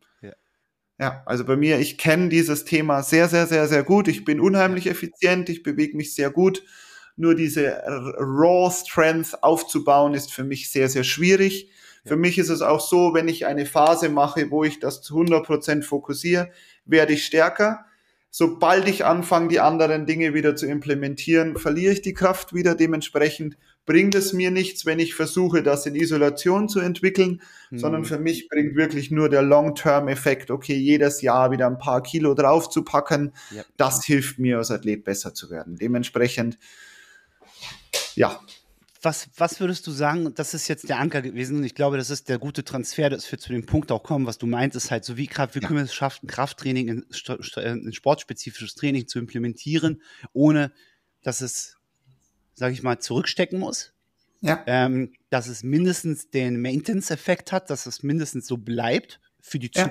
Ja, 1.00 1.22
also 1.28 1.46
bei 1.46 1.56
mir, 1.56 1.80
ich 1.80 1.98
kenne 2.00 2.30
dieses 2.30 2.66
Thema 2.66 3.04
sehr, 3.04 3.28
sehr, 3.30 3.46
sehr, 3.46 3.68
sehr 3.68 3.84
gut. 3.84 4.08
Ich 4.08 4.26
bin 4.26 4.40
unheimlich 4.40 4.88
effizient, 4.88 5.48
ich 5.50 5.62
bewege 5.62 5.96
mich 5.96 6.16
sehr 6.16 6.32
gut. 6.32 6.64
Nur 7.16 7.36
diese 7.36 7.84
Raw 8.20 8.72
Strength 8.72 9.44
aufzubauen, 9.44 10.14
ist 10.16 10.34
für 10.34 10.44
mich 10.44 10.72
sehr, 10.72 10.90
sehr 10.90 11.04
schwierig. 11.04 11.70
Ja. 12.04 12.10
Für 12.10 12.16
mich 12.16 12.40
ist 12.40 12.50
es 12.50 12.62
auch 12.62 12.80
so, 12.80 13.14
wenn 13.14 13.28
ich 13.28 13.46
eine 13.46 13.66
Phase 13.68 14.10
mache, 14.10 14.50
wo 14.50 14.64
ich 14.64 14.80
das 14.80 15.02
zu 15.02 15.16
100 15.16 15.46
Prozent 15.46 15.86
fokussiere, 15.86 16.50
werde 16.86 17.14
ich 17.14 17.26
stärker. 17.26 17.86
Sobald 18.40 18.88
ich 18.88 19.04
anfange, 19.04 19.48
die 19.48 19.60
anderen 19.60 20.06
Dinge 20.06 20.36
wieder 20.36 20.56
zu 20.56 20.68
implementieren, 20.68 21.58
verliere 21.58 21.94
ich 21.94 22.04
die 22.04 22.14
Kraft 22.14 22.54
wieder. 22.54 22.76
Dementsprechend 22.76 23.58
bringt 23.88 24.14
es 24.14 24.32
mir 24.32 24.52
nichts, 24.52 24.86
wenn 24.86 25.00
ich 25.00 25.16
versuche, 25.16 25.64
das 25.64 25.88
in 25.88 25.96
Isolation 25.96 26.70
zu 26.70 26.80
entwickeln, 26.80 27.42
mhm. 27.72 27.80
sondern 27.80 28.06
für 28.06 28.20
mich 28.20 28.48
bringt 28.48 28.76
wirklich 28.76 29.10
nur 29.10 29.30
der 29.30 29.42
Long-Term-Effekt, 29.42 30.52
okay, 30.52 30.76
jedes 30.76 31.24
Jahr 31.24 31.50
wieder 31.50 31.66
ein 31.66 31.80
paar 31.80 32.04
Kilo 32.04 32.36
draufzupacken. 32.36 33.34
Ja. 33.50 33.64
Das 33.76 34.06
hilft 34.06 34.38
mir 34.38 34.60
als 34.60 34.70
Athlet 34.70 35.04
besser 35.04 35.34
zu 35.34 35.50
werden. 35.50 35.76
Dementsprechend, 35.76 36.60
ja. 38.14 38.40
Was, 39.08 39.30
was 39.38 39.60
würdest 39.60 39.88
du 39.88 39.92
sagen, 39.92 40.34
das 40.36 40.54
ist 40.54 40.68
jetzt 40.68 40.90
der 40.90 41.00
Anker 41.00 41.22
gewesen 41.22 41.58
und 41.58 41.64
ich 41.64 41.76
glaube, 41.76 41.98
das 41.98 42.10
ist 42.10 42.30
der 42.30 42.40
gute 42.40 42.64
Transfer, 42.64 43.10
dass 43.10 43.32
wir 43.32 43.40
zu 43.40 43.54
dem 43.54 43.66
Punkt 43.66 43.92
auch 43.92 44.04
kommen, 44.04 44.26
was 44.26 44.38
du 44.38 44.48
meintest, 44.48 44.92
halt 44.92 45.06
so 45.06 45.16
wie 45.16 45.28
Kraft, 45.28 45.56
wie 45.56 45.62
können 45.62 45.78
wir 45.78 45.84
es 45.84 45.94
schaffen, 45.94 46.28
Krafttraining 46.28 46.88
in, 46.90 47.06
in 47.56 47.94
sportspezifisches 47.94 48.76
Training 48.76 49.08
zu 49.08 49.20
implementieren, 49.20 50.02
ohne 50.34 50.72
dass 51.24 51.42
es 51.42 51.78
sage 52.58 52.74
ich 52.74 52.84
mal, 52.84 53.00
zurückstecken 53.00 53.60
muss. 53.60 53.94
Ja. 54.42 54.64
Ähm, 54.68 55.14
dass 55.30 55.48
es 55.48 55.64
mindestens 55.64 56.30
den 56.30 56.62
Maintenance-Effekt 56.62 57.52
hat, 57.52 57.70
dass 57.70 57.86
es 57.86 58.04
mindestens 58.04 58.48
so 58.48 58.58
bleibt 58.58 59.20
für 59.40 59.60
die 59.60 59.72
ja. 59.74 59.84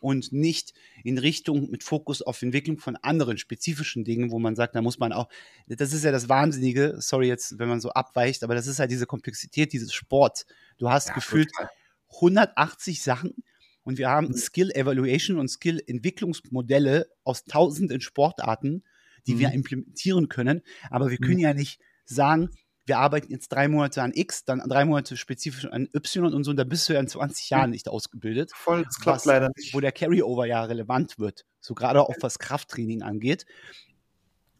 Und 0.00 0.32
nicht 0.32 0.74
in 1.04 1.18
Richtung 1.18 1.70
mit 1.70 1.82
Fokus 1.82 2.22
auf 2.22 2.40
Entwicklung 2.42 2.78
von 2.78 2.96
anderen 2.96 3.38
spezifischen 3.38 4.04
Dingen, 4.04 4.30
wo 4.30 4.38
man 4.38 4.56
sagt, 4.56 4.74
da 4.74 4.82
muss 4.82 4.98
man 4.98 5.12
auch, 5.12 5.28
das 5.66 5.92
ist 5.92 6.04
ja 6.04 6.12
das 6.12 6.28
Wahnsinnige, 6.28 6.96
sorry 6.98 7.28
jetzt, 7.28 7.58
wenn 7.58 7.68
man 7.68 7.80
so 7.80 7.90
abweicht, 7.90 8.42
aber 8.44 8.54
das 8.54 8.66
ist 8.66 8.78
halt 8.78 8.90
diese 8.90 9.06
Komplexität 9.06 9.72
dieses 9.72 9.92
Sports. 9.92 10.46
Du 10.78 10.90
hast 10.90 11.08
ja, 11.08 11.14
gefühlt 11.14 11.50
total. 11.52 11.70
180 12.14 13.02
Sachen 13.02 13.34
und 13.82 13.98
wir 13.98 14.08
haben 14.08 14.28
mhm. 14.28 14.36
Skill 14.36 14.70
Evaluation 14.70 15.38
und 15.38 15.48
Skill 15.48 15.82
Entwicklungsmodelle 15.86 17.08
aus 17.24 17.44
tausenden 17.44 18.00
Sportarten 18.00 18.82
die 19.28 19.34
mhm. 19.34 19.38
wir 19.38 19.52
implementieren 19.52 20.28
können. 20.28 20.62
Aber 20.90 21.10
wir 21.10 21.18
können 21.18 21.34
mhm. 21.34 21.40
ja 21.40 21.54
nicht 21.54 21.80
sagen, 22.04 22.50
wir 22.88 22.98
arbeiten 22.98 23.30
jetzt 23.30 23.48
drei 23.48 23.68
Monate 23.68 24.02
an 24.02 24.12
X, 24.14 24.44
dann 24.44 24.60
drei 24.60 24.84
Monate 24.84 25.16
spezifisch 25.16 25.66
an 25.66 25.88
Y 25.94 26.32
und 26.34 26.44
so, 26.44 26.50
und 26.50 26.56
da 26.56 26.64
bist 26.64 26.88
du 26.88 26.94
ja 26.94 27.00
in 27.00 27.08
20 27.08 27.50
Jahren 27.50 27.70
nicht 27.70 27.88
ausgebildet. 27.88 28.50
Voll, 28.54 28.84
das 28.84 28.98
klappt 28.98 29.18
was, 29.18 29.24
leider 29.26 29.50
nicht. 29.56 29.74
Wo 29.74 29.80
der 29.80 29.92
Carryover 29.92 30.46
ja 30.46 30.64
relevant 30.64 31.18
wird, 31.18 31.44
so 31.60 31.74
gerade 31.74 32.02
auch 32.02 32.16
was 32.20 32.38
Krafttraining 32.38 33.02
angeht. 33.02 33.46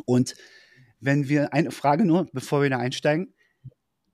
Und 0.05 0.37
wenn 1.01 1.29
wir 1.29 1.53
eine 1.53 1.71
Frage 1.71 2.05
nur, 2.05 2.29
bevor 2.33 2.63
wir 2.63 2.71
da 2.71 2.79
einsteigen, 2.79 3.35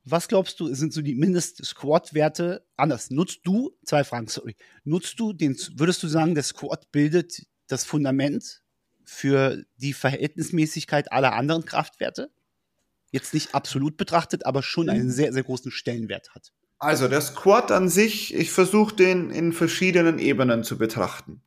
was 0.04 0.28
glaubst 0.28 0.60
du, 0.60 0.72
sind 0.74 0.92
so 0.92 1.00
die 1.00 1.14
Mindest-Squat-Werte 1.14 2.66
anders? 2.76 3.10
Nutzt 3.10 3.40
du, 3.44 3.74
zwei 3.84 4.04
Fragen, 4.04 4.28
sorry, 4.28 4.54
nutzt 4.84 5.18
du 5.18 5.32
den, 5.32 5.56
würdest 5.76 6.02
du 6.02 6.08
sagen, 6.08 6.34
der 6.34 6.44
Squat 6.44 6.92
bildet 6.92 7.46
das 7.68 7.84
Fundament 7.86 8.62
für 9.04 9.64
die 9.76 9.94
Verhältnismäßigkeit 9.94 11.10
aller 11.10 11.32
anderen 11.32 11.64
Kraftwerte? 11.64 12.30
Jetzt 13.14 13.32
nicht 13.32 13.54
absolut 13.54 13.96
betrachtet, 13.96 14.44
aber 14.44 14.60
schon 14.64 14.90
einen 14.90 15.08
sehr, 15.08 15.32
sehr 15.32 15.44
großen 15.44 15.70
Stellenwert 15.70 16.34
hat. 16.34 16.52
Also 16.80 17.06
der 17.06 17.20
Squat 17.20 17.70
an 17.70 17.88
sich, 17.88 18.34
ich 18.34 18.50
versuche 18.50 18.96
den 18.96 19.30
in 19.30 19.52
verschiedenen 19.52 20.18
Ebenen 20.18 20.64
zu 20.64 20.76
betrachten. 20.76 21.40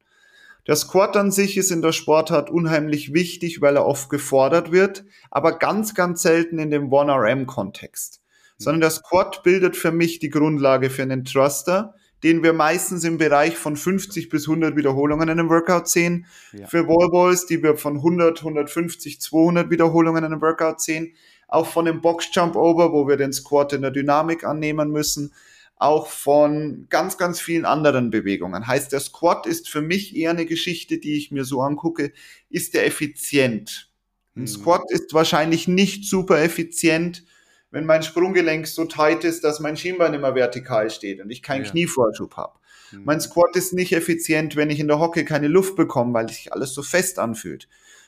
Der 0.65 0.77
Squat 0.77 1.17
an 1.17 1.29
sich 1.29 1.57
ist 1.57 1.69
in 1.71 1.81
der 1.81 1.91
Sportart 1.91 2.49
unheimlich 2.49 3.13
wichtig, 3.13 3.59
weil 3.59 3.75
er 3.75 3.85
oft 3.85 4.09
gefordert 4.09 4.71
wird, 4.71 5.03
aber 5.29 5.59
ganz, 5.59 5.93
ganz 5.93 6.21
selten 6.21 6.57
in 6.57 6.71
dem 6.71 6.89
1RM-Kontext. 6.89 8.21
Sondern 8.57 8.79
der 8.79 8.91
Squat 8.91 9.43
bildet 9.43 9.75
für 9.75 9.91
mich 9.91 10.19
die 10.19 10.29
Grundlage 10.29 10.89
für 10.89 11.01
einen 11.01 11.25
Thruster, 11.25 11.95
den 12.23 12.43
wir 12.43 12.53
meistens 12.53 13.03
im 13.03 13.17
Bereich 13.17 13.57
von 13.57 13.75
50 13.75 14.29
bis 14.29 14.47
100 14.47 14.77
Wiederholungen 14.77 15.27
in 15.27 15.37
einem 15.37 15.49
Workout 15.49 15.89
sehen. 15.89 16.25
Ja. 16.53 16.65
Für 16.67 16.87
Wallballs, 16.87 17.45
die 17.45 17.61
wir 17.61 17.75
von 17.75 17.97
100, 17.97 18.39
150, 18.39 19.19
200 19.21 19.69
Wiederholungen 19.69 20.23
in 20.23 20.31
einem 20.31 20.41
Workout 20.41 20.81
sehen. 20.81 21.13
Auch 21.47 21.67
von 21.67 21.85
dem 21.85 22.01
Box 22.01 22.27
Jump 22.31 22.55
Over, 22.55 22.91
wo 22.91 23.07
wir 23.07 23.17
den 23.17 23.33
Squat 23.33 23.73
in 23.73 23.81
der 23.81 23.91
Dynamik 23.91 24.43
annehmen 24.43 24.91
müssen. 24.91 25.33
Auch 25.77 26.07
von 26.07 26.87
ganz, 26.89 27.17
ganz 27.17 27.39
vielen 27.39 27.65
anderen 27.65 28.09
Bewegungen. 28.09 28.67
Heißt, 28.67 28.91
der 28.91 28.99
Squat 28.99 29.45
ist 29.45 29.69
für 29.69 29.81
mich 29.81 30.15
eher 30.15 30.31
eine 30.31 30.45
Geschichte, 30.45 30.97
die 30.97 31.15
ich 31.15 31.31
mir 31.31 31.45
so 31.45 31.61
angucke, 31.61 32.11
ist 32.49 32.73
der 32.73 32.85
effizient. 32.85 33.91
Ein 34.35 34.41
hm. 34.41 34.47
Squat 34.47 34.83
ist 34.89 35.13
wahrscheinlich 35.13 35.67
nicht 35.67 36.05
super 36.05 36.41
effizient, 36.41 37.23
wenn 37.71 37.85
mein 37.85 38.03
Sprunggelenk 38.03 38.67
so 38.67 38.85
tight 38.85 39.23
ist, 39.23 39.43
dass 39.43 39.59
mein 39.59 39.77
Schienbein 39.77 40.13
immer 40.13 40.35
vertikal 40.35 40.89
steht 40.89 41.21
und 41.21 41.29
ich 41.29 41.43
keinen 41.43 41.65
ja. 41.65 41.71
Knievorschub 41.71 42.35
habe. 42.37 42.57
Mhm. 42.91 43.01
Mein 43.05 43.21
Squat 43.21 43.55
ist 43.55 43.73
nicht 43.73 43.93
effizient, 43.93 44.55
wenn 44.55 44.69
ich 44.69 44.79
in 44.79 44.87
der 44.87 44.99
Hocke 44.99 45.25
keine 45.25 45.47
Luft 45.47 45.75
bekomme, 45.75 46.13
weil 46.13 46.29
sich 46.29 46.53
alles 46.53 46.73
so 46.73 46.81
fest 46.81 47.19
anfühlt. 47.19 47.67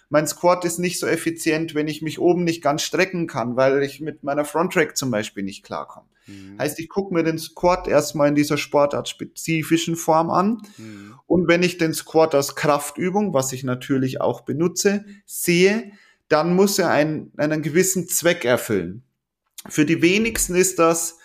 Mein 0.10 0.28
Squat 0.28 0.65
ist 0.65 0.80
nicht 0.80 1.00
so 1.00 1.06
effizient, 1.06 1.76
wenn 1.76 1.88
ich 1.88 2.02
mich 2.02 2.19
oben 2.19 2.43
nicht 2.43 2.63
ganz 2.63 2.82
strecken 2.82 3.28
kann, 3.28 3.56
weil 3.56 3.84
ich 3.84 4.02
mit 4.02 4.24
meiner 4.24 4.43
Front 4.43 4.74
Track 4.74 4.98
zum 4.98 5.12
Beispiel 5.12 5.43
nicht 5.43 5.63
klarkomme. 5.63 6.08
Mhm. 6.26 6.58
Heißt, 6.60 6.80
ich 6.80 6.89
gucke 6.89 7.13
mir 7.13 7.24
den 7.24 7.38
Squat 7.38 7.88
erstmal 7.88 8.30
in 8.30 8.36
dieser 8.36 8.58
Sportart 8.58 9.08
spezifischen 9.08 9.95
Form 9.95 10.32
an. 10.32 10.62
Mhm. 10.78 11.15
Und 11.28 11.48
wenn 11.48 11.63
ich 11.63 11.78
den 11.78 11.93
Squat 11.93 12.34
als 12.34 12.56
Kraftübung, 12.56 13.34
was 13.34 13.54
ich 13.54 13.63
natürlich 13.63 14.19
auch 14.19 14.41
benutze, 14.41 15.06
sehe, 15.26 15.91
dann 16.28 16.56
muss 16.56 16.80
er 16.80 16.89
einen, 16.89 17.32
einen 17.38 17.62
gewissen 17.62 18.08
Zweck 18.08 18.45
erfüllen. 18.45 19.04
Für 19.67 19.86
die 19.86 20.02
wenigsten 20.02 20.56
ist 20.56 20.80
das 20.80 21.17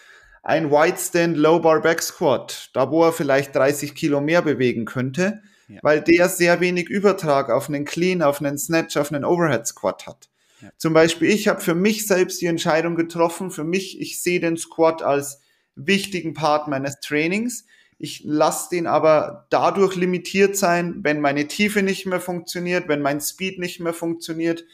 ein 0.42 0.70
White 0.70 0.98
Stand 0.98 1.36
Low 1.38 1.60
Bar 1.60 1.80
Back 1.80 2.02
Squat, 2.02 2.70
da 2.74 2.90
wo 2.90 3.04
er 3.04 3.12
vielleicht 3.12 3.54
30 3.54 3.94
Kilo 3.94 4.20
mehr 4.20 4.42
bewegen 4.42 4.84
könnte, 4.84 5.40
ja. 5.68 5.80
weil 5.82 6.00
der 6.00 6.28
sehr 6.28 6.60
wenig 6.60 6.88
Übertrag 6.88 7.50
auf 7.50 7.68
einen 7.68 7.84
Clean, 7.84 8.22
auf 8.22 8.40
einen 8.40 8.58
Snatch, 8.58 8.96
auf 8.96 9.12
einen 9.12 9.24
Overhead 9.24 9.66
Squat 9.66 10.06
hat. 10.06 10.28
Ja. 10.60 10.70
Zum 10.78 10.92
Beispiel, 10.94 11.30
ich 11.30 11.48
habe 11.48 11.60
für 11.60 11.74
mich 11.74 12.06
selbst 12.06 12.40
die 12.40 12.46
Entscheidung 12.46 12.96
getroffen, 12.96 13.50
für 13.50 13.64
mich, 13.64 14.00
ich 14.00 14.22
sehe 14.22 14.40
den 14.40 14.56
Squat 14.56 15.02
als 15.02 15.40
wichtigen 15.74 16.34
Part 16.34 16.68
meines 16.68 17.00
Trainings. 17.00 17.66
Ich 17.98 18.22
lasse 18.24 18.70
den 18.70 18.86
aber 18.86 19.46
dadurch 19.50 19.94
limitiert 19.96 20.56
sein, 20.56 21.00
wenn 21.02 21.20
meine 21.20 21.48
Tiefe 21.48 21.82
nicht 21.82 22.06
mehr 22.06 22.20
funktioniert, 22.20 22.88
wenn 22.88 23.00
mein 23.00 23.20
Speed 23.20 23.58
nicht 23.58 23.80
mehr 23.80 23.94
funktioniert, 23.94 24.64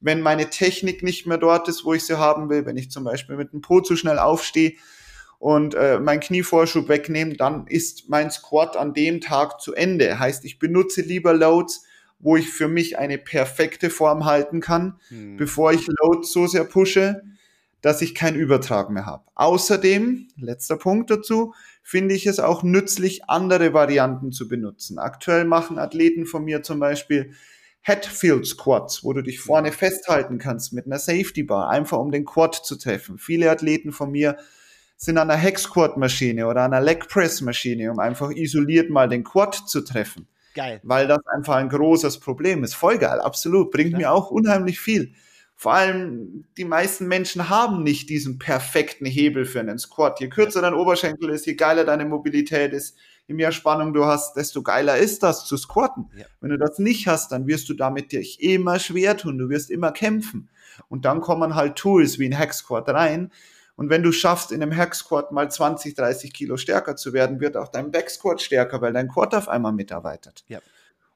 wenn 0.00 0.20
meine 0.20 0.48
Technik 0.48 1.02
nicht 1.02 1.26
mehr 1.26 1.38
dort 1.38 1.68
ist, 1.68 1.84
wo 1.84 1.94
ich 1.94 2.04
sie 2.04 2.18
haben 2.18 2.48
will, 2.48 2.66
wenn 2.66 2.76
ich 2.76 2.90
zum 2.90 3.04
Beispiel 3.04 3.36
mit 3.36 3.52
dem 3.52 3.60
Po 3.60 3.80
zu 3.80 3.96
schnell 3.96 4.18
aufstehe 4.18 4.74
und 5.38 5.74
äh, 5.74 6.00
mein 6.00 6.20
Knievorschub 6.20 6.88
wegnehme, 6.88 7.34
dann 7.34 7.66
ist 7.66 8.08
mein 8.08 8.30
Squat 8.30 8.76
an 8.76 8.92
dem 8.92 9.20
Tag 9.20 9.60
zu 9.60 9.74
Ende. 9.74 10.18
Heißt, 10.18 10.44
ich 10.44 10.58
benutze 10.58 11.02
lieber 11.02 11.32
Loads, 11.32 11.84
wo 12.18 12.36
ich 12.36 12.50
für 12.50 12.68
mich 12.68 12.98
eine 12.98 13.18
perfekte 13.18 13.90
Form 13.90 14.24
halten 14.24 14.60
kann, 14.60 14.98
hm. 15.08 15.36
bevor 15.36 15.72
ich 15.72 15.86
Loads 15.86 16.32
so 16.32 16.46
sehr 16.48 16.64
pushe, 16.64 17.22
dass 17.80 18.02
ich 18.02 18.16
keinen 18.16 18.36
Übertrag 18.36 18.90
mehr 18.90 19.06
habe. 19.06 19.22
Außerdem, 19.36 20.28
letzter 20.36 20.76
Punkt 20.76 21.10
dazu, 21.10 21.54
finde 21.84 22.16
ich 22.16 22.26
es 22.26 22.40
auch 22.40 22.64
nützlich, 22.64 23.28
andere 23.28 23.72
Varianten 23.72 24.32
zu 24.32 24.48
benutzen. 24.48 24.98
Aktuell 24.98 25.44
machen 25.44 25.78
Athleten 25.78 26.26
von 26.26 26.44
mir 26.44 26.64
zum 26.64 26.80
Beispiel 26.80 27.34
Headfield 27.82 28.44
Squats, 28.44 29.04
wo 29.04 29.12
du 29.12 29.22
dich 29.22 29.38
vorne 29.38 29.70
festhalten 29.70 30.38
kannst 30.38 30.72
mit 30.72 30.86
einer 30.86 30.98
Safety 30.98 31.44
Bar, 31.44 31.70
einfach 31.70 31.98
um 31.98 32.10
den 32.10 32.24
Quad 32.24 32.56
zu 32.56 32.76
treffen. 32.76 33.16
Viele 33.16 33.48
Athleten 33.48 33.92
von 33.92 34.10
mir 34.10 34.36
sind 34.98 35.16
an 35.16 35.30
einer 35.30 35.40
Hex 35.40 35.62
Squat 35.62 35.96
Maschine 35.96 36.46
oder 36.48 36.62
an 36.62 36.74
einer 36.74 36.84
Leg 36.84 37.08
Press 37.08 37.40
Maschine, 37.40 37.90
um 37.90 38.00
einfach 38.00 38.30
isoliert 38.30 38.90
mal 38.90 39.08
den 39.08 39.22
Quad 39.24 39.54
zu 39.54 39.80
treffen. 39.80 40.26
Geil. 40.54 40.80
Weil 40.82 41.06
das 41.06 41.24
einfach 41.26 41.54
ein 41.54 41.68
großes 41.68 42.18
Problem 42.18 42.64
ist. 42.64 42.74
Voll 42.74 42.98
geil, 42.98 43.20
absolut. 43.20 43.70
Bringt 43.70 43.92
ja. 43.92 43.98
mir 43.98 44.12
auch 44.12 44.30
unheimlich 44.30 44.80
viel. 44.80 45.14
Vor 45.54 45.74
allem, 45.74 46.44
die 46.56 46.64
meisten 46.64 47.06
Menschen 47.06 47.48
haben 47.48 47.84
nicht 47.84 48.10
diesen 48.10 48.38
perfekten 48.38 49.06
Hebel 49.06 49.44
für 49.44 49.60
einen 49.60 49.78
Squat. 49.78 50.20
Je 50.20 50.28
kürzer 50.28 50.62
dein 50.62 50.74
Oberschenkel 50.74 51.30
ist, 51.30 51.46
je 51.46 51.54
geiler 51.54 51.84
deine 51.84 52.04
Mobilität 52.04 52.72
ist, 52.72 52.96
je 53.28 53.34
mehr 53.34 53.52
Spannung 53.52 53.92
du 53.92 54.04
hast, 54.04 54.36
desto 54.36 54.62
geiler 54.62 54.96
ist 54.96 55.22
das 55.22 55.44
zu 55.44 55.56
squatten. 55.56 56.10
Ja. 56.16 56.24
Wenn 56.40 56.50
du 56.50 56.58
das 56.58 56.80
nicht 56.80 57.06
hast, 57.06 57.30
dann 57.30 57.46
wirst 57.46 57.68
du 57.68 57.74
damit 57.74 58.10
dich 58.10 58.42
immer 58.42 58.80
schwer 58.80 59.16
tun. 59.16 59.38
Du 59.38 59.48
wirst 59.48 59.70
immer 59.70 59.92
kämpfen. 59.92 60.48
Und 60.88 61.04
dann 61.04 61.20
kommen 61.20 61.54
halt 61.54 61.76
Tools 61.76 62.18
wie 62.18 62.26
ein 62.26 62.38
Hack 62.38 62.54
Squat 62.54 62.88
rein, 62.88 63.30
und 63.78 63.90
wenn 63.90 64.02
du 64.02 64.10
schaffst, 64.10 64.50
in 64.50 64.60
einem 64.60 64.76
Hack 64.76 64.92
Squat 64.92 65.30
mal 65.30 65.48
20, 65.48 65.94
30 65.94 66.32
Kilo 66.32 66.56
stärker 66.56 66.96
zu 66.96 67.12
werden, 67.12 67.38
wird 67.38 67.56
auch 67.56 67.68
dein 67.68 67.92
Back 67.92 68.10
Squat 68.10 68.42
stärker, 68.42 68.80
weil 68.80 68.92
dein 68.92 69.06
Quad 69.06 69.36
auf 69.36 69.48
einmal 69.48 69.70
mitarbeitet. 69.70 70.44
Ja. 70.48 70.58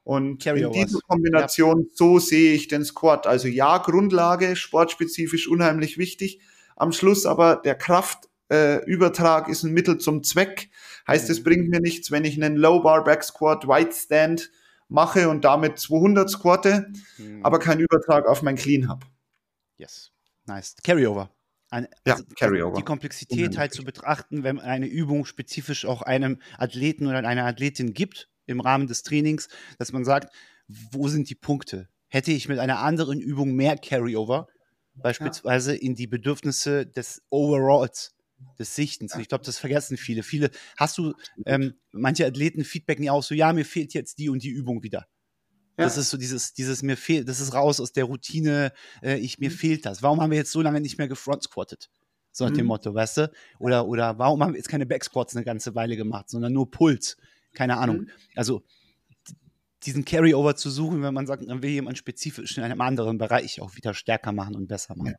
Und 0.05 0.41
Carry 0.41 0.61
in 0.61 0.71
dieser 0.71 0.99
Kombination, 1.01 1.81
ja. 1.81 1.87
so 1.93 2.19
sehe 2.19 2.53
ich 2.53 2.69
den 2.69 2.85
Squat. 2.85 3.27
Also 3.27 3.49
ja, 3.49 3.79
Grundlage, 3.79 4.55
sportspezifisch 4.55 5.49
unheimlich 5.49 5.97
wichtig. 5.97 6.39
Am 6.77 6.93
Schluss 6.93 7.25
aber 7.25 7.57
der 7.57 7.75
Kraftübertrag 7.75 9.49
äh, 9.49 9.51
ist 9.51 9.63
ein 9.63 9.73
Mittel 9.73 9.97
zum 9.97 10.23
Zweck. 10.23 10.69
Heißt, 11.05 11.29
es 11.29 11.39
mhm. 11.39 11.43
bringt 11.43 11.67
mir 11.67 11.81
nichts, 11.81 12.11
wenn 12.11 12.23
ich 12.23 12.41
einen 12.41 12.55
Low 12.55 12.79
Bar 12.79 13.03
Back 13.03 13.25
Squat, 13.25 13.67
White 13.67 13.93
Stand 13.93 14.51
mache 14.87 15.27
und 15.27 15.43
damit 15.43 15.79
200 15.79 16.29
squatte, 16.29 16.93
mhm. 17.17 17.43
aber 17.43 17.59
keinen 17.59 17.81
Übertrag 17.81 18.25
auf 18.25 18.41
mein 18.41 18.55
Clean 18.55 18.87
habe. 18.87 19.05
Yes. 19.75 20.13
Nice. 20.45 20.77
Carryover. 20.81 21.29
Ein, 21.73 21.87
ja, 22.05 22.13
also. 22.13 22.73
Die 22.75 22.83
Komplexität 22.83 23.57
halt 23.57 23.73
zu 23.73 23.83
betrachten, 23.83 24.43
wenn 24.43 24.59
eine 24.59 24.85
Übung 24.85 25.25
spezifisch 25.25 25.85
auch 25.85 26.03
einem 26.03 26.39
Athleten 26.59 27.07
oder 27.07 27.17
einer 27.17 27.45
Athletin 27.45 27.95
gibt 27.95 28.29
im 28.45 28.59
Rahmen 28.59 28.85
des 28.85 29.01
Trainings, 29.01 29.47
dass 29.79 29.91
man 29.91 30.05
sagt, 30.05 30.31
wo 30.67 31.07
sind 31.07 31.31
die 31.31 31.35
Punkte? 31.35 31.89
Hätte 32.09 32.31
ich 32.31 32.47
mit 32.47 32.59
einer 32.59 32.77
anderen 32.77 33.19
Übung 33.19 33.53
mehr 33.55 33.75
Carryover, 33.75 34.49
beispielsweise 34.93 35.73
ja. 35.73 35.81
in 35.81 35.95
die 35.95 36.05
Bedürfnisse 36.05 36.85
des 36.85 37.23
Overalls, 37.31 38.13
des 38.59 38.75
Sichtens. 38.75 39.15
Und 39.15 39.21
ich 39.21 39.27
glaube, 39.27 39.43
das 39.43 39.57
vergessen 39.57 39.97
viele. 39.97 40.21
Viele, 40.21 40.51
hast 40.77 40.99
du, 40.99 41.13
ähm, 41.47 41.73
manche 41.91 42.27
Athleten 42.27 42.65
feedbacken 42.65 43.03
ja 43.03 43.13
auch 43.13 43.23
so, 43.23 43.33
ja, 43.33 43.51
mir 43.51 43.65
fehlt 43.65 43.95
jetzt 43.95 44.19
die 44.19 44.29
und 44.29 44.43
die 44.43 44.51
Übung 44.51 44.83
wieder. 44.83 45.07
Ja. 45.77 45.85
Das 45.85 45.97
ist 45.97 46.09
so 46.09 46.17
dieses, 46.17 46.53
dieses 46.53 46.83
mir 46.83 46.97
fehlt, 46.97 47.27
das 47.27 47.39
ist 47.39 47.53
raus 47.53 47.79
aus 47.79 47.93
der 47.93 48.05
Routine, 48.05 48.71
äh, 49.01 49.17
ich, 49.17 49.39
mir 49.39 49.49
mhm. 49.49 49.55
fehlt 49.55 49.85
das. 49.85 50.03
Warum 50.03 50.21
haben 50.21 50.29
wir 50.29 50.37
jetzt 50.37 50.51
so 50.51 50.61
lange 50.61 50.81
nicht 50.81 50.97
mehr 50.97 51.07
gefront 51.07 51.43
squatted? 51.43 51.89
So 52.31 52.43
nach 52.45 52.51
mhm. 52.51 52.57
dem 52.57 52.65
Motto, 52.67 52.93
weißt 52.93 53.17
du? 53.17 53.31
Oder, 53.59 53.87
oder 53.87 54.17
warum 54.19 54.43
haben 54.43 54.53
wir 54.53 54.57
jetzt 54.57 54.69
keine 54.69 54.85
Backsquats 54.85 55.35
eine 55.35 55.45
ganze 55.45 55.73
Weile 55.75 55.95
gemacht, 55.95 56.29
sondern 56.29 56.53
nur 56.53 56.69
Puls? 56.69 57.17
Keine 57.53 57.77
Ahnung. 57.77 58.01
Mhm. 58.01 58.09
Also 58.35 58.63
diesen 59.83 60.05
Carryover 60.05 60.55
zu 60.55 60.69
suchen, 60.69 61.01
wenn 61.01 61.13
man 61.13 61.27
sagt, 61.27 61.47
dann 61.47 61.61
will 61.61 61.69
jemand 61.69 61.97
spezifisch 61.97 62.57
in 62.57 62.63
einem 62.63 62.81
anderen 62.81 63.17
Bereich 63.17 63.61
auch 63.61 63.75
wieder 63.75 63.93
stärker 63.93 64.31
machen 64.31 64.55
und 64.55 64.67
besser 64.67 64.95
machen. 64.95 65.11
Ja. 65.11 65.17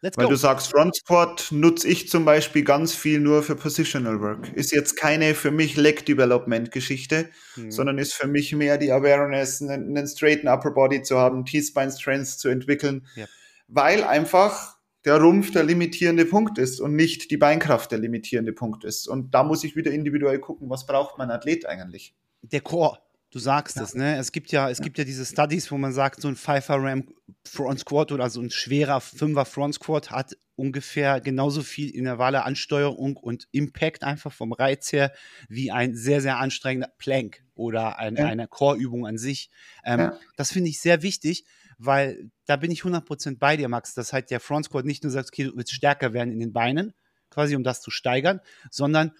Let's 0.00 0.16
Weil 0.16 0.26
go. 0.26 0.30
du 0.30 0.36
sagst, 0.36 0.70
Front 0.70 0.96
Squat 0.96 1.48
nutze 1.50 1.88
ich 1.88 2.08
zum 2.08 2.24
Beispiel 2.24 2.62
ganz 2.62 2.94
viel 2.94 3.18
nur 3.18 3.42
für 3.42 3.56
Positional 3.56 4.20
Work. 4.20 4.52
Ist 4.54 4.70
jetzt 4.70 4.96
keine 4.96 5.34
für 5.34 5.50
mich 5.50 5.76
Leg 5.76 6.06
Development 6.06 6.70
Geschichte, 6.70 7.28
mhm. 7.56 7.72
sondern 7.72 7.98
ist 7.98 8.14
für 8.14 8.28
mich 8.28 8.54
mehr 8.54 8.78
die 8.78 8.92
Awareness, 8.92 9.60
einen, 9.60 9.96
einen 9.96 10.06
straighten 10.06 10.48
Upper 10.48 10.70
Body 10.70 11.02
zu 11.02 11.18
haben, 11.18 11.44
T-Spine 11.44 11.90
Strength 11.90 12.38
zu 12.38 12.48
entwickeln, 12.48 13.06
ja. 13.16 13.26
weil 13.66 14.04
einfach 14.04 14.76
der 15.04 15.20
Rumpf 15.20 15.50
der 15.50 15.64
limitierende 15.64 16.26
Punkt 16.26 16.58
ist 16.58 16.80
und 16.80 16.94
nicht 16.94 17.30
die 17.30 17.36
Beinkraft 17.36 17.90
der 17.90 17.98
limitierende 17.98 18.52
Punkt 18.52 18.84
ist. 18.84 19.08
Und 19.08 19.34
da 19.34 19.42
muss 19.42 19.64
ich 19.64 19.74
wieder 19.74 19.90
individuell 19.90 20.38
gucken, 20.38 20.70
was 20.70 20.86
braucht 20.86 21.18
mein 21.18 21.30
Athlet 21.30 21.66
eigentlich? 21.66 22.14
Der 22.42 22.60
Core. 22.60 22.98
Du 23.30 23.38
sagst 23.38 23.76
ja. 23.76 23.82
es, 23.82 23.94
ne? 23.94 24.16
Es 24.16 24.32
gibt 24.32 24.52
ja, 24.52 24.70
es 24.70 24.78
ja. 24.78 24.84
gibt 24.84 24.96
ja 24.98 25.04
diese 25.04 25.26
Studies, 25.26 25.70
wo 25.70 25.76
man 25.76 25.92
sagt, 25.92 26.22
so 26.22 26.28
ein 26.28 26.36
Pfeiffer 26.36 26.76
Ram 26.76 27.04
Front 27.44 27.80
Squat 27.80 28.12
oder 28.12 28.30
so 28.30 28.40
ein 28.40 28.50
schwerer 28.50 29.00
Fünfer 29.00 29.44
Front 29.44 29.74
Squat 29.74 30.10
hat 30.10 30.36
ungefähr 30.56 31.20
genauso 31.20 31.62
viel 31.62 31.90
intervalle 31.90 32.44
Ansteuerung 32.44 33.16
und 33.16 33.46
Impact 33.52 34.02
einfach 34.02 34.32
vom 34.32 34.52
Reiz 34.52 34.92
her 34.92 35.12
wie 35.48 35.70
ein 35.70 35.94
sehr, 35.94 36.20
sehr 36.20 36.38
anstrengender 36.38 36.92
Plank 36.98 37.44
oder 37.54 37.98
ein, 37.98 38.16
ja. 38.16 38.26
eine 38.26 38.48
Core-Übung 38.48 39.06
an 39.06 39.18
sich. 39.18 39.50
Ähm, 39.84 40.12
das 40.36 40.50
finde 40.50 40.70
ich 40.70 40.80
sehr 40.80 41.02
wichtig, 41.02 41.44
weil 41.78 42.30
da 42.46 42.56
bin 42.56 42.70
ich 42.70 42.82
100% 42.82 43.38
bei 43.38 43.56
dir, 43.56 43.68
Max, 43.68 43.94
dass 43.94 44.12
halt 44.12 44.30
der 44.30 44.40
Front 44.40 44.66
Squat 44.66 44.84
nicht 44.84 45.04
nur 45.04 45.12
sagt, 45.12 45.28
okay, 45.28 45.44
du 45.44 45.56
willst 45.56 45.72
stärker 45.72 46.12
werden 46.12 46.32
in 46.32 46.40
den 46.40 46.52
Beinen, 46.52 46.92
quasi 47.30 47.54
um 47.54 47.62
das 47.62 47.80
zu 47.80 47.90
steigern, 47.90 48.40
sondern 48.70 49.12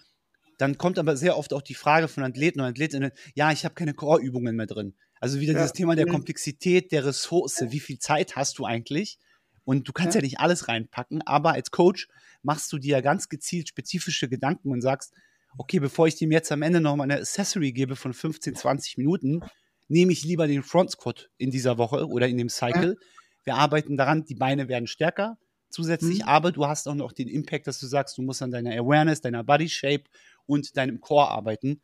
dann 0.59 0.77
kommt 0.77 0.99
aber 0.99 1.15
sehr 1.15 1.37
oft 1.37 1.53
auch 1.53 1.61
die 1.61 1.73
Frage 1.73 2.09
von 2.09 2.23
Athleten 2.23 2.59
und 2.59 2.67
Athletinnen, 2.67 3.11
ja, 3.33 3.51
ich 3.51 3.63
habe 3.63 3.75
keine 3.75 3.93
Core-Übungen 3.93 4.55
mehr 4.55 4.67
drin. 4.67 4.93
Also 5.21 5.39
wieder 5.39 5.53
ja. 5.53 5.59
dieses 5.59 5.73
Thema 5.73 5.95
der 5.95 6.05
Komplexität, 6.05 6.91
der 6.91 7.05
Ressource, 7.05 7.63
wie 7.69 7.79
viel 7.79 7.97
Zeit 7.97 8.35
hast 8.35 8.59
du 8.59 8.65
eigentlich? 8.65 9.17
Und 9.63 9.87
du 9.87 9.93
kannst 9.93 10.15
ja. 10.15 10.19
ja 10.21 10.25
nicht 10.25 10.39
alles 10.39 10.67
reinpacken, 10.67 11.21
aber 11.25 11.53
als 11.53 11.71
Coach 11.71 12.07
machst 12.43 12.71
du 12.73 12.77
dir 12.77 12.97
ja 12.97 13.01
ganz 13.01 13.29
gezielt 13.29 13.69
spezifische 13.69 14.27
Gedanken 14.27 14.71
und 14.71 14.81
sagst, 14.81 15.13
okay, 15.57 15.79
bevor 15.79 16.07
ich 16.07 16.15
dem 16.15 16.31
jetzt 16.31 16.51
am 16.51 16.61
Ende 16.61 16.81
noch 16.81 16.95
mal 16.97 17.05
eine 17.05 17.17
Accessory 17.17 17.71
gebe 17.71 17.95
von 17.95 18.13
15, 18.13 18.55
20 18.55 18.97
Minuten, 18.97 19.39
nehme 19.87 20.11
ich 20.11 20.25
lieber 20.25 20.45
den 20.45 20.63
Front 20.63 20.91
Squat 20.91 21.29
in 21.37 21.51
dieser 21.51 21.77
Woche 21.77 22.05
oder 22.07 22.27
in 22.27 22.37
dem 22.37 22.49
Cycle. 22.49 22.97
Wir 23.45 23.55
arbeiten 23.55 23.95
daran, 23.95 24.25
die 24.25 24.35
Beine 24.35 24.67
werden 24.67 24.87
stärker 24.87 25.37
zusätzlich, 25.69 26.19
mhm. 26.19 26.25
aber 26.25 26.51
du 26.51 26.65
hast 26.65 26.87
auch 26.87 26.95
noch 26.95 27.11
den 27.11 27.27
Impact, 27.27 27.67
dass 27.67 27.79
du 27.79 27.87
sagst, 27.87 28.17
du 28.17 28.21
musst 28.21 28.41
an 28.41 28.51
deiner 28.51 28.71
Awareness, 28.71 29.21
deiner 29.21 29.43
Body 29.43 29.69
Shape 29.69 30.03
und 30.45 30.75
deinem 30.77 30.99
Core 30.99 31.29
arbeiten, 31.29 31.81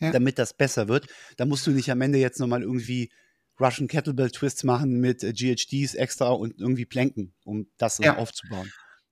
ja. 0.00 0.10
damit 0.12 0.38
das 0.38 0.54
besser 0.54 0.88
wird. 0.88 1.06
Da 1.36 1.46
musst 1.46 1.66
du 1.66 1.70
nicht 1.70 1.90
am 1.90 2.00
Ende 2.00 2.18
jetzt 2.18 2.40
nochmal 2.40 2.62
irgendwie 2.62 3.10
Russian 3.60 3.88
Kettlebell 3.88 4.30
Twists 4.30 4.64
machen 4.64 5.00
mit 5.00 5.24
äh, 5.24 5.32
GHDs 5.32 5.94
extra 5.94 6.28
und 6.28 6.60
irgendwie 6.60 6.84
planken, 6.86 7.34
um 7.44 7.66
das 7.76 7.98
ja. 7.98 8.16
aufzubauen. 8.16 8.70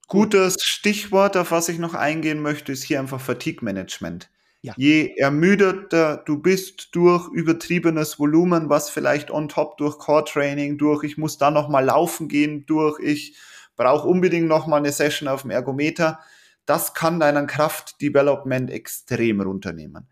Gutes 0.09 0.57
Stichwort, 0.63 1.37
auf 1.37 1.51
was 1.51 1.69
ich 1.69 1.79
noch 1.79 1.95
eingehen 1.95 2.41
möchte, 2.41 2.71
ist 2.71 2.85
hier 2.85 3.01
einfach 3.01 3.21
Fatigue 3.21 3.65
Management. 3.65 4.31
Ja. 4.63 4.73
Je 4.77 5.15
ermüdeter 5.17 6.23
du 6.27 6.39
bist 6.39 6.89
durch 6.93 7.29
übertriebenes 7.33 8.19
Volumen, 8.19 8.69
was 8.69 8.89
vielleicht 8.91 9.31
on 9.31 9.49
top 9.49 9.77
durch 9.79 9.99
Core 9.99 10.25
Training, 10.25 10.79
durch 10.79 11.05
ich 11.05 11.17
muss 11.17 11.39
da 11.39 11.51
noch 11.51 11.69
mal 11.69 11.85
laufen 11.85 12.29
gehen, 12.29 12.67
durch 12.67 13.01
ich 13.01 13.37
brauche 13.77 14.09
unbedingt 14.09 14.49
noch 14.49 14.67
mal 14.67 14.79
eine 14.79 14.93
Session 14.93 15.29
auf 15.29 15.43
dem 15.43 15.51
Ergometer, 15.51 16.21
das 16.65 16.95
kann 16.95 17.21
deinen 17.21 17.47
Kraftdevelopment 17.47 18.71
extrem 18.71 19.41
runternehmen. 19.41 20.09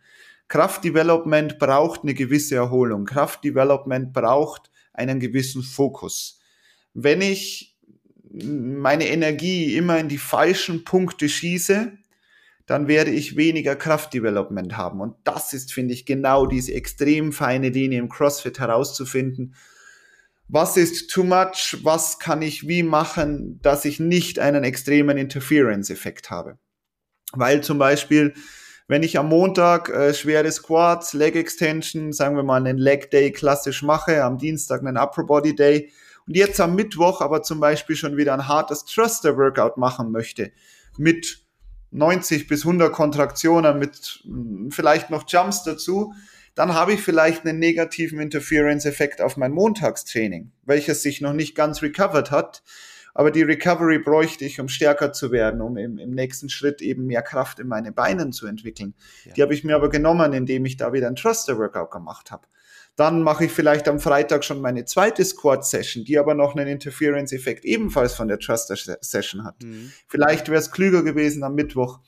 Kraftdevelopment 0.48 1.58
braucht 1.58 2.02
eine 2.02 2.14
gewisse 2.14 2.54
Erholung. 2.54 3.06
Kraftdevelopment 3.06 4.12
braucht 4.12 4.70
einen 4.92 5.18
gewissen 5.18 5.62
Fokus. 5.62 6.40
Wenn 6.92 7.20
ich 7.20 7.76
meine 8.30 9.08
Energie 9.08 9.76
immer 9.76 9.98
in 9.98 10.08
die 10.08 10.18
falschen 10.18 10.84
Punkte 10.84 11.28
schieße, 11.28 11.92
dann 12.66 12.88
werde 12.88 13.10
ich 13.10 13.36
weniger 13.36 13.76
Kraftdevelopment 13.76 14.76
haben. 14.76 15.00
Und 15.00 15.16
das 15.24 15.52
ist, 15.52 15.72
finde 15.72 15.92
ich, 15.92 16.06
genau 16.06 16.46
diese 16.46 16.72
extrem 16.72 17.32
feine 17.32 17.70
Linie 17.70 17.98
im 17.98 18.08
CrossFit 18.08 18.58
herauszufinden 18.58 19.54
was 20.54 20.76
ist 20.76 21.10
too 21.10 21.24
much, 21.24 21.78
was 21.82 22.20
kann 22.20 22.40
ich 22.40 22.68
wie 22.68 22.84
machen, 22.84 23.58
dass 23.60 23.84
ich 23.84 23.98
nicht 23.98 24.38
einen 24.38 24.62
extremen 24.62 25.18
Interference-Effekt 25.18 26.30
habe. 26.30 26.58
Weil 27.32 27.60
zum 27.64 27.78
Beispiel, 27.78 28.34
wenn 28.86 29.02
ich 29.02 29.18
am 29.18 29.28
Montag 29.28 29.88
äh, 29.88 30.14
schwere 30.14 30.52
Squats, 30.52 31.12
Leg 31.12 31.34
Extension, 31.34 32.12
sagen 32.12 32.36
wir 32.36 32.44
mal 32.44 32.58
einen 32.58 32.78
Leg 32.78 33.10
Day 33.10 33.32
klassisch 33.32 33.82
mache, 33.82 34.22
am 34.22 34.38
Dienstag 34.38 34.82
einen 34.82 34.96
Upper 34.96 35.24
Body 35.24 35.56
Day 35.56 35.90
und 36.24 36.36
jetzt 36.36 36.60
am 36.60 36.76
Mittwoch 36.76 37.20
aber 37.20 37.42
zum 37.42 37.58
Beispiel 37.58 37.96
schon 37.96 38.16
wieder 38.16 38.32
ein 38.32 38.46
hartes 38.46 38.84
Thruster 38.84 39.36
Workout 39.36 39.76
machen 39.76 40.12
möchte 40.12 40.52
mit 40.96 41.44
90 41.90 42.46
bis 42.46 42.64
100 42.64 42.92
Kontraktionen, 42.92 43.80
mit 43.80 44.20
hm, 44.22 44.70
vielleicht 44.70 45.10
noch 45.10 45.24
Jumps 45.26 45.64
dazu, 45.64 46.14
dann 46.54 46.74
habe 46.74 46.92
ich 46.92 47.00
vielleicht 47.00 47.44
einen 47.44 47.58
negativen 47.58 48.20
Interference-Effekt 48.20 49.20
auf 49.20 49.36
mein 49.36 49.52
Montagstraining, 49.52 50.52
welches 50.64 51.02
sich 51.02 51.20
noch 51.20 51.32
nicht 51.32 51.54
ganz 51.54 51.82
recovered 51.82 52.30
hat. 52.30 52.62
Aber 53.16 53.30
die 53.30 53.42
Recovery 53.42 54.00
bräuchte 54.00 54.44
ich, 54.44 54.58
um 54.58 54.68
stärker 54.68 55.12
zu 55.12 55.30
werden, 55.30 55.60
um 55.60 55.76
im, 55.76 55.98
im 55.98 56.10
nächsten 56.10 56.48
Schritt 56.48 56.82
eben 56.82 57.06
mehr 57.06 57.22
Kraft 57.22 57.60
in 57.60 57.68
meine 57.68 57.92
Beinen 57.92 58.32
zu 58.32 58.46
entwickeln. 58.46 58.94
Ja. 59.24 59.32
Die 59.34 59.42
habe 59.42 59.54
ich 59.54 59.62
mir 59.62 59.76
aber 59.76 59.88
genommen, 59.88 60.32
indem 60.32 60.64
ich 60.64 60.76
da 60.76 60.92
wieder 60.92 61.06
ein 61.06 61.14
Thruster-Workout 61.14 61.92
gemacht 61.92 62.32
habe. 62.32 62.48
Dann 62.96 63.22
mache 63.22 63.46
ich 63.46 63.52
vielleicht 63.52 63.88
am 63.88 63.98
Freitag 63.98 64.44
schon 64.44 64.60
meine 64.60 64.84
zweite 64.84 65.24
Squat-Session, 65.24 66.04
die 66.04 66.18
aber 66.18 66.34
noch 66.34 66.54
einen 66.54 66.68
Interference-Effekt 66.68 67.64
ebenfalls 67.64 68.14
von 68.14 68.28
der 68.28 68.38
Thruster-Session 68.38 69.44
hat. 69.44 69.62
Mhm. 69.62 69.92
Vielleicht 70.08 70.48
wäre 70.48 70.58
es 70.58 70.70
klüger 70.70 71.02
gewesen, 71.02 71.42
am 71.42 71.54
Mittwoch 71.54 72.00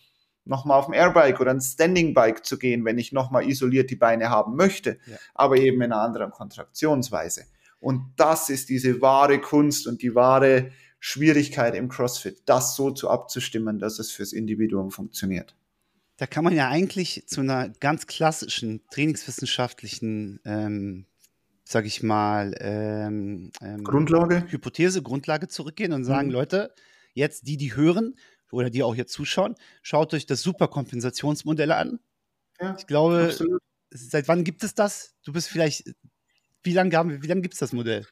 nochmal 0.47 0.79
auf 0.79 0.87
dem 0.87 0.95
Airbike 0.95 1.41
oder 1.41 1.51
ein 1.51 1.61
Standing 1.61 2.15
Bike 2.15 2.45
zu 2.45 2.59
gehen, 2.59 2.85
wenn 2.85 2.99
ich 2.99 3.13
nochmal 3.13 3.49
isoliert 3.49 3.91
die 3.91 3.97
Beine 3.97 4.31
haben 4.31 4.57
möchte, 4.57 4.99
ja. 5.07 5.17
aber 5.35 5.57
eben 5.57 5.83
in 5.83 5.93
einer 5.93 6.03
anderen 6.03 6.31
Kontraktionsweise. 6.31 7.45
Und 7.81 8.13
das 8.17 8.49
ist 8.49 8.69
diese 8.69 9.01
wahre 9.01 9.41
Kunst 9.41 9.87
und 9.87 10.03
die 10.03 10.15
wahre 10.15 10.71
Schwierigkeit 10.99 11.75
im 11.75 11.89
CrossFit, 11.89 12.43
das 12.47 12.75
so 12.75 12.91
zu 12.91 13.11
abzustimmen, 13.11 13.79
dass 13.79 13.99
es 13.99 14.11
fürs 14.11 14.33
Individuum 14.33 14.91
funktioniert. 14.91 15.55
Da 16.17 16.27
kann 16.27 16.45
man 16.45 16.55
ja 16.55 16.69
eigentlich 16.69 17.25
zu 17.27 17.43
einer 17.43 17.69
ganz 17.69 18.07
klassischen 18.07 18.81
trainingswissenschaftlichen, 18.91 20.41
ähm, 20.45 21.07
sage 21.65 21.89
ich 21.89 22.03
mal, 22.03 22.55
ähm, 22.59 23.51
ähm, 23.61 23.85
Grundlage, 23.85 24.47
Hypothese, 24.49 25.03
Grundlage 25.03 25.49
zurückgehen 25.49 25.93
und 25.93 26.05
sagen, 26.05 26.29
mhm. 26.29 26.35
Leute, 26.35 26.73
jetzt 27.13 27.47
die, 27.47 27.59
die 27.59 27.77
hören 27.77 28.15
oder 28.51 28.71
die 28.71 28.83
auch 28.83 28.95
jetzt 28.95 29.13
zuschauen, 29.13 29.55
schaut 29.83 30.15
euch 30.15 30.27
das 30.27 30.43
Superkompensationsmodell 30.43 31.73
an. 31.73 32.01
Ja, 32.61 32.77
ich 32.79 32.87
glaube, 32.87 33.27
absolut. 33.31 33.63
seit 33.91 34.29
wann 34.29 34.45
gibt 34.45 34.65
es 34.65 34.75
das? 34.75 35.15
Du 35.25 35.33
bist 35.33 35.49
vielleicht, 35.49 35.85
wie 36.63 36.73
lange, 36.73 37.23
wie 37.23 37.27
lange 37.27 37.43
gibt 37.43 37.55
es 37.55 37.61
das 37.61 37.73
Modell? 37.73 38.07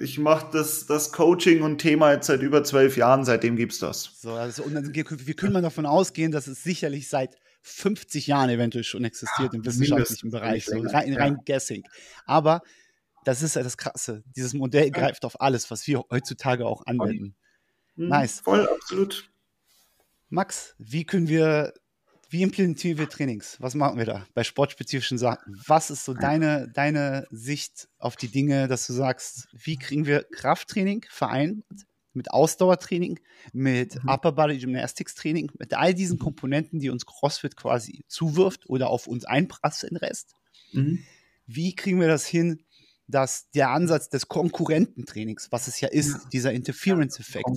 ich 0.00 0.18
mache 0.18 0.50
das, 0.52 0.86
das 0.86 1.12
Coaching 1.12 1.62
und 1.62 1.78
Thema 1.78 2.12
jetzt 2.12 2.26
seit 2.26 2.42
über 2.42 2.64
zwölf 2.64 2.96
Jahren, 2.96 3.24
seitdem 3.24 3.56
gibt 3.56 3.72
es 3.72 3.78
das. 3.78 4.10
So, 4.20 4.32
also, 4.32 4.62
und 4.64 4.74
dann, 4.74 4.94
wir 4.94 5.04
können 5.34 5.52
mal 5.52 5.62
davon 5.62 5.86
ausgehen, 5.86 6.32
dass 6.32 6.46
es 6.46 6.62
sicherlich 6.62 7.08
seit 7.08 7.36
50 7.62 8.26
Jahren 8.26 8.50
eventuell 8.50 8.84
schon 8.84 9.04
existiert 9.04 9.52
ja, 9.52 9.58
im 9.58 9.64
wissenschaftlichen 9.64 10.30
Bereich, 10.30 10.66
so 10.66 10.78
rein, 10.80 11.14
rein 11.14 11.34
ja. 11.34 11.42
Guessing. 11.44 11.84
Aber 12.26 12.62
das 13.24 13.42
ist 13.42 13.56
ja 13.56 13.62
das 13.62 13.76
Krasse. 13.76 14.22
Dieses 14.36 14.54
Modell 14.54 14.90
greift 14.90 15.24
auf 15.24 15.40
alles, 15.40 15.70
was 15.70 15.86
wir 15.86 16.04
heutzutage 16.10 16.66
auch 16.66 16.86
anwenden. 16.86 17.34
Mhm, 17.96 18.08
nice. 18.08 18.40
Voll, 18.40 18.68
absolut. 18.68 19.30
Max, 20.30 20.74
wie 20.78 21.04
können 21.04 21.28
wir 21.28 21.72
wie 22.30 22.42
implementieren 22.42 22.98
wir 22.98 23.08
Trainings? 23.08 23.56
Was 23.58 23.74
machen 23.74 23.96
wir 23.96 24.04
da 24.04 24.26
bei 24.34 24.44
sportspezifischen 24.44 25.16
Sachen? 25.16 25.58
Was 25.66 25.90
ist 25.90 26.04
so 26.04 26.12
deine, 26.12 26.68
deine 26.68 27.26
Sicht 27.30 27.88
auf 27.98 28.16
die 28.16 28.28
Dinge, 28.28 28.68
dass 28.68 28.86
du 28.86 28.92
sagst, 28.92 29.48
wie 29.52 29.78
kriegen 29.78 30.04
wir 30.04 30.24
Krafttraining 30.24 31.06
vereint 31.08 31.64
mit 32.12 32.30
Ausdauertraining, 32.30 33.18
mit 33.52 34.02
mhm. 34.02 34.10
Upper 34.10 34.32
Body 34.32 34.58
Gymnastics 34.58 35.14
Training, 35.14 35.50
mit 35.58 35.72
all 35.72 35.94
diesen 35.94 36.18
Komponenten, 36.18 36.80
die 36.80 36.90
uns 36.90 37.06
CrossFit 37.06 37.56
quasi 37.56 38.04
zuwirft 38.08 38.68
oder 38.68 38.90
auf 38.90 39.06
uns 39.06 39.24
einprasseln 39.24 39.96
Rest? 39.96 40.34
Mhm. 40.72 41.04
Wie 41.46 41.74
kriegen 41.74 41.98
wir 41.98 42.08
das 42.08 42.26
hin, 42.26 42.62
dass 43.08 43.50
der 43.50 43.70
Ansatz 43.70 44.08
des 44.10 44.28
Konkurrententrainings, 44.28 45.48
was 45.50 45.66
es 45.66 45.80
ja 45.80 45.88
ist, 45.88 46.12
ja. 46.12 46.28
dieser 46.32 46.52
Interference-Effekt, 46.52 47.48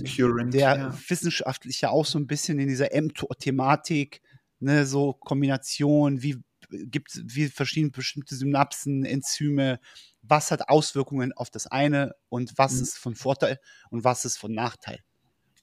der 0.52 0.76
ja. 0.76 0.98
wissenschaftlich 1.08 1.82
ja 1.82 1.90
auch 1.90 2.06
so 2.06 2.18
ein 2.18 2.26
bisschen 2.26 2.58
in 2.58 2.68
dieser 2.68 2.88
mTOR-Thematik 2.92 4.22
ne, 4.62 4.86
so 4.86 5.12
Kombination, 5.12 6.22
wie 6.22 6.38
gibt 6.70 7.14
es 7.14 7.22
wie 7.26 7.48
verschiedene 7.48 7.90
bestimmte 7.90 8.34
Synapsen, 8.34 9.04
Enzyme, 9.04 9.78
was 10.22 10.50
hat 10.50 10.68
Auswirkungen 10.68 11.32
auf 11.32 11.50
das 11.50 11.66
eine 11.66 12.14
und 12.28 12.54
was 12.56 12.76
mhm. 12.76 12.82
ist 12.82 12.98
von 12.98 13.14
Vorteil 13.14 13.58
und 13.90 14.04
was 14.04 14.24
ist 14.24 14.38
von 14.38 14.52
Nachteil. 14.52 15.00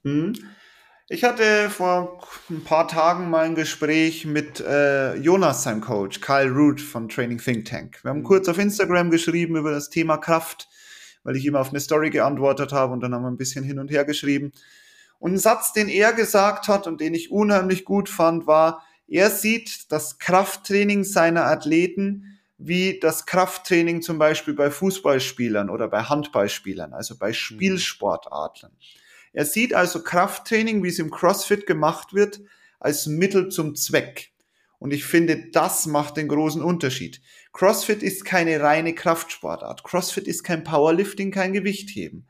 Mhm. 0.04 0.34
Ich 1.12 1.24
hatte 1.24 1.72
vor 1.72 2.22
ein 2.52 2.64
paar 2.64 2.88
Tagen 2.88 3.32
mal 3.32 3.46
ein 3.46 3.56
Gespräch 3.56 4.28
mit 4.28 4.60
äh, 4.60 5.16
Jonas, 5.16 5.64
seinem 5.64 5.82
Coach, 5.82 6.22
Kyle 6.22 6.52
Root 6.52 6.80
von 6.80 7.10
Training 7.10 7.40
Think 7.40 7.66
Tank. 7.66 7.98
Wir 8.04 8.10
haben 8.10 8.20
mhm. 8.20 8.26
kurz 8.26 8.48
auf 8.48 8.60
Instagram 8.60 9.10
geschrieben 9.10 9.56
über 9.56 9.72
das 9.72 9.90
Thema 9.90 10.18
Kraft, 10.18 10.70
weil 11.24 11.36
ich 11.36 11.44
ihm 11.46 11.56
auf 11.56 11.70
eine 11.70 11.80
Story 11.80 12.12
geantwortet 12.12 12.74
habe 12.74 12.94
und 12.94 13.00
dann 13.00 13.16
haben 13.16 13.24
wir 13.24 13.32
ein 13.32 13.38
bisschen 13.38 13.64
hin 13.64 13.80
und 13.80 13.90
her 13.90 14.06
geschrieben. 14.06 14.52
Und 15.18 15.34
ein 15.34 15.38
Satz, 15.40 15.74
den 15.74 15.90
er 15.90 16.14
gesagt 16.14 16.68
hat 16.68 16.86
und 16.86 17.02
den 17.02 17.16
ich 17.16 17.32
unheimlich 17.32 17.86
gut 17.86 18.08
fand, 18.08 18.46
war, 18.46 18.84
er 19.08 19.32
sieht 19.32 19.92
das 19.92 20.20
Krafttraining 20.20 21.04
seiner 21.04 21.46
Athleten 21.48 22.40
wie 22.60 23.00
das 23.00 23.26
Krafttraining 23.26 24.04
zum 24.04 24.20
Beispiel 24.20 24.54
bei 24.54 24.70
Fußballspielern 24.70 25.72
oder 25.72 25.88
bei 25.88 26.04
Handballspielern, 26.04 26.94
also 26.94 27.18
bei 27.18 27.30
mhm. 27.30 27.34
Er 29.34 29.46
sieht 29.46 29.74
also 29.74 30.02
Krafttraining, 30.04 30.84
wie 30.84 30.90
es 30.90 31.00
im 31.00 31.12
CrossFit 31.12 31.66
gemacht 31.66 32.14
wird, 32.14 32.42
als 32.80 33.08
Mittel 33.08 33.50
zum 33.50 33.76
Zweck. 33.76 34.32
Und 34.80 34.92
ich 34.92 35.06
finde, 35.06 35.50
das 35.52 35.86
macht 35.86 36.18
den 36.18 36.30
großen 36.30 36.62
Unterschied. 36.62 37.22
CrossFit 37.52 38.02
ist 38.02 38.24
keine 38.24 38.62
reine 38.62 38.96
Kraftsportart. 38.96 39.84
CrossFit 39.84 40.28
ist 40.28 40.44
kein 40.44 40.64
Powerlifting, 40.64 41.32
kein 41.32 41.52
Gewichtheben. 41.52 42.28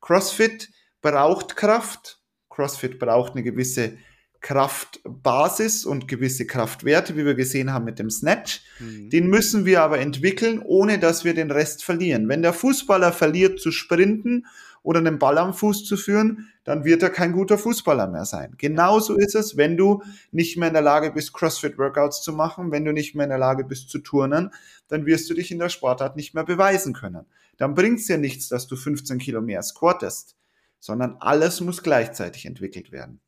CrossFit 0.00 0.70
braucht 1.00 1.56
Kraft. 1.56 2.20
CrossFit 2.50 2.98
braucht 2.98 3.32
eine 3.32 3.44
gewisse 3.44 3.96
Kraftbasis 4.40 5.86
und 5.86 6.06
gewisse 6.06 6.46
Kraftwerte, 6.46 7.16
wie 7.16 7.24
wir 7.24 7.34
gesehen 7.34 7.72
haben 7.72 7.86
mit 7.86 7.98
dem 7.98 8.10
Snatch. 8.10 8.60
Mhm. 8.78 9.08
Den 9.08 9.28
müssen 9.28 9.64
wir 9.64 9.80
aber 9.80 10.00
entwickeln, 10.00 10.60
ohne 10.60 10.98
dass 10.98 11.24
wir 11.24 11.32
den 11.32 11.50
Rest 11.50 11.82
verlieren. 11.82 12.28
Wenn 12.28 12.42
der 12.42 12.52
Fußballer 12.52 13.12
verliert 13.12 13.58
zu 13.58 13.70
sprinten 13.70 14.46
oder 14.84 15.00
einen 15.00 15.18
Ball 15.18 15.38
am 15.38 15.54
Fuß 15.54 15.84
zu 15.84 15.96
führen, 15.96 16.50
dann 16.62 16.84
wird 16.84 17.02
er 17.02 17.08
kein 17.08 17.32
guter 17.32 17.56
Fußballer 17.58 18.06
mehr 18.06 18.26
sein. 18.26 18.54
Genauso 18.58 19.16
ist 19.16 19.34
es, 19.34 19.56
wenn 19.56 19.78
du 19.78 20.02
nicht 20.30 20.58
mehr 20.58 20.68
in 20.68 20.74
der 20.74 20.82
Lage 20.82 21.10
bist, 21.10 21.32
CrossFit-Workouts 21.32 22.22
zu 22.22 22.34
machen, 22.34 22.70
wenn 22.70 22.84
du 22.84 22.92
nicht 22.92 23.14
mehr 23.14 23.24
in 23.24 23.30
der 23.30 23.38
Lage 23.38 23.64
bist 23.64 23.88
zu 23.88 23.98
turnen, 23.98 24.50
dann 24.88 25.06
wirst 25.06 25.28
du 25.28 25.34
dich 25.34 25.50
in 25.50 25.58
der 25.58 25.70
Sportart 25.70 26.16
nicht 26.16 26.34
mehr 26.34 26.44
beweisen 26.44 26.92
können. 26.92 27.24
Dann 27.56 27.74
bringt 27.74 28.00
es 28.00 28.06
dir 28.06 28.18
nichts, 28.18 28.48
dass 28.48 28.66
du 28.66 28.76
15 28.76 29.18
Kilo 29.18 29.40
mehr 29.40 29.62
squattest, 29.62 30.36
sondern 30.80 31.16
alles 31.18 31.62
muss 31.62 31.82
gleichzeitig 31.82 32.44
entwickelt 32.44 32.92
werden. 32.92 33.20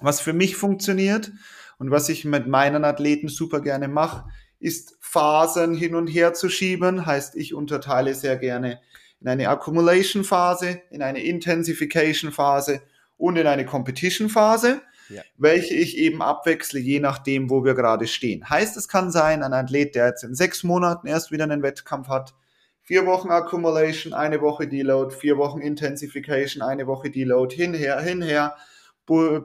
Was 0.00 0.20
für 0.20 0.34
mich 0.34 0.56
funktioniert 0.56 1.32
und 1.78 1.90
was 1.90 2.10
ich 2.10 2.26
mit 2.26 2.46
meinen 2.46 2.84
Athleten 2.84 3.28
super 3.28 3.62
gerne 3.62 3.88
mache, 3.88 4.28
ist 4.58 4.98
Phasen 5.00 5.74
hin 5.74 5.94
und 5.94 6.08
her 6.08 6.34
zu 6.34 6.50
schieben. 6.50 7.06
Heißt, 7.06 7.36
ich 7.36 7.54
unterteile 7.54 8.14
sehr 8.14 8.36
gerne 8.36 8.80
in 9.20 9.28
eine 9.28 9.48
Accumulation 9.48 10.24
Phase, 10.24 10.82
in 10.90 11.02
eine 11.02 11.22
Intensification 11.22 12.32
Phase 12.32 12.82
und 13.16 13.36
in 13.36 13.46
eine 13.46 13.66
Competition 13.66 14.28
Phase, 14.28 14.80
ja. 15.08 15.22
welche 15.36 15.74
ich 15.74 15.98
eben 15.98 16.22
abwechsle, 16.22 16.80
je 16.80 17.00
nachdem, 17.00 17.50
wo 17.50 17.64
wir 17.64 17.74
gerade 17.74 18.06
stehen. 18.06 18.48
Heißt, 18.48 18.76
es 18.76 18.88
kann 18.88 19.10
sein, 19.10 19.42
ein 19.42 19.52
Athlet, 19.52 19.94
der 19.94 20.06
jetzt 20.06 20.24
in 20.24 20.34
sechs 20.34 20.62
Monaten 20.62 21.06
erst 21.06 21.30
wieder 21.30 21.44
einen 21.44 21.62
Wettkampf 21.62 22.08
hat, 22.08 22.34
vier 22.82 23.06
Wochen 23.06 23.30
Accumulation, 23.30 24.14
eine 24.14 24.40
Woche 24.40 24.66
Deload, 24.66 25.14
vier 25.14 25.36
Wochen 25.36 25.60
Intensification, 25.60 26.62
eine 26.62 26.86
Woche 26.86 27.10
Deload, 27.10 27.54
hinher, 27.54 28.00
hinher 28.00 28.56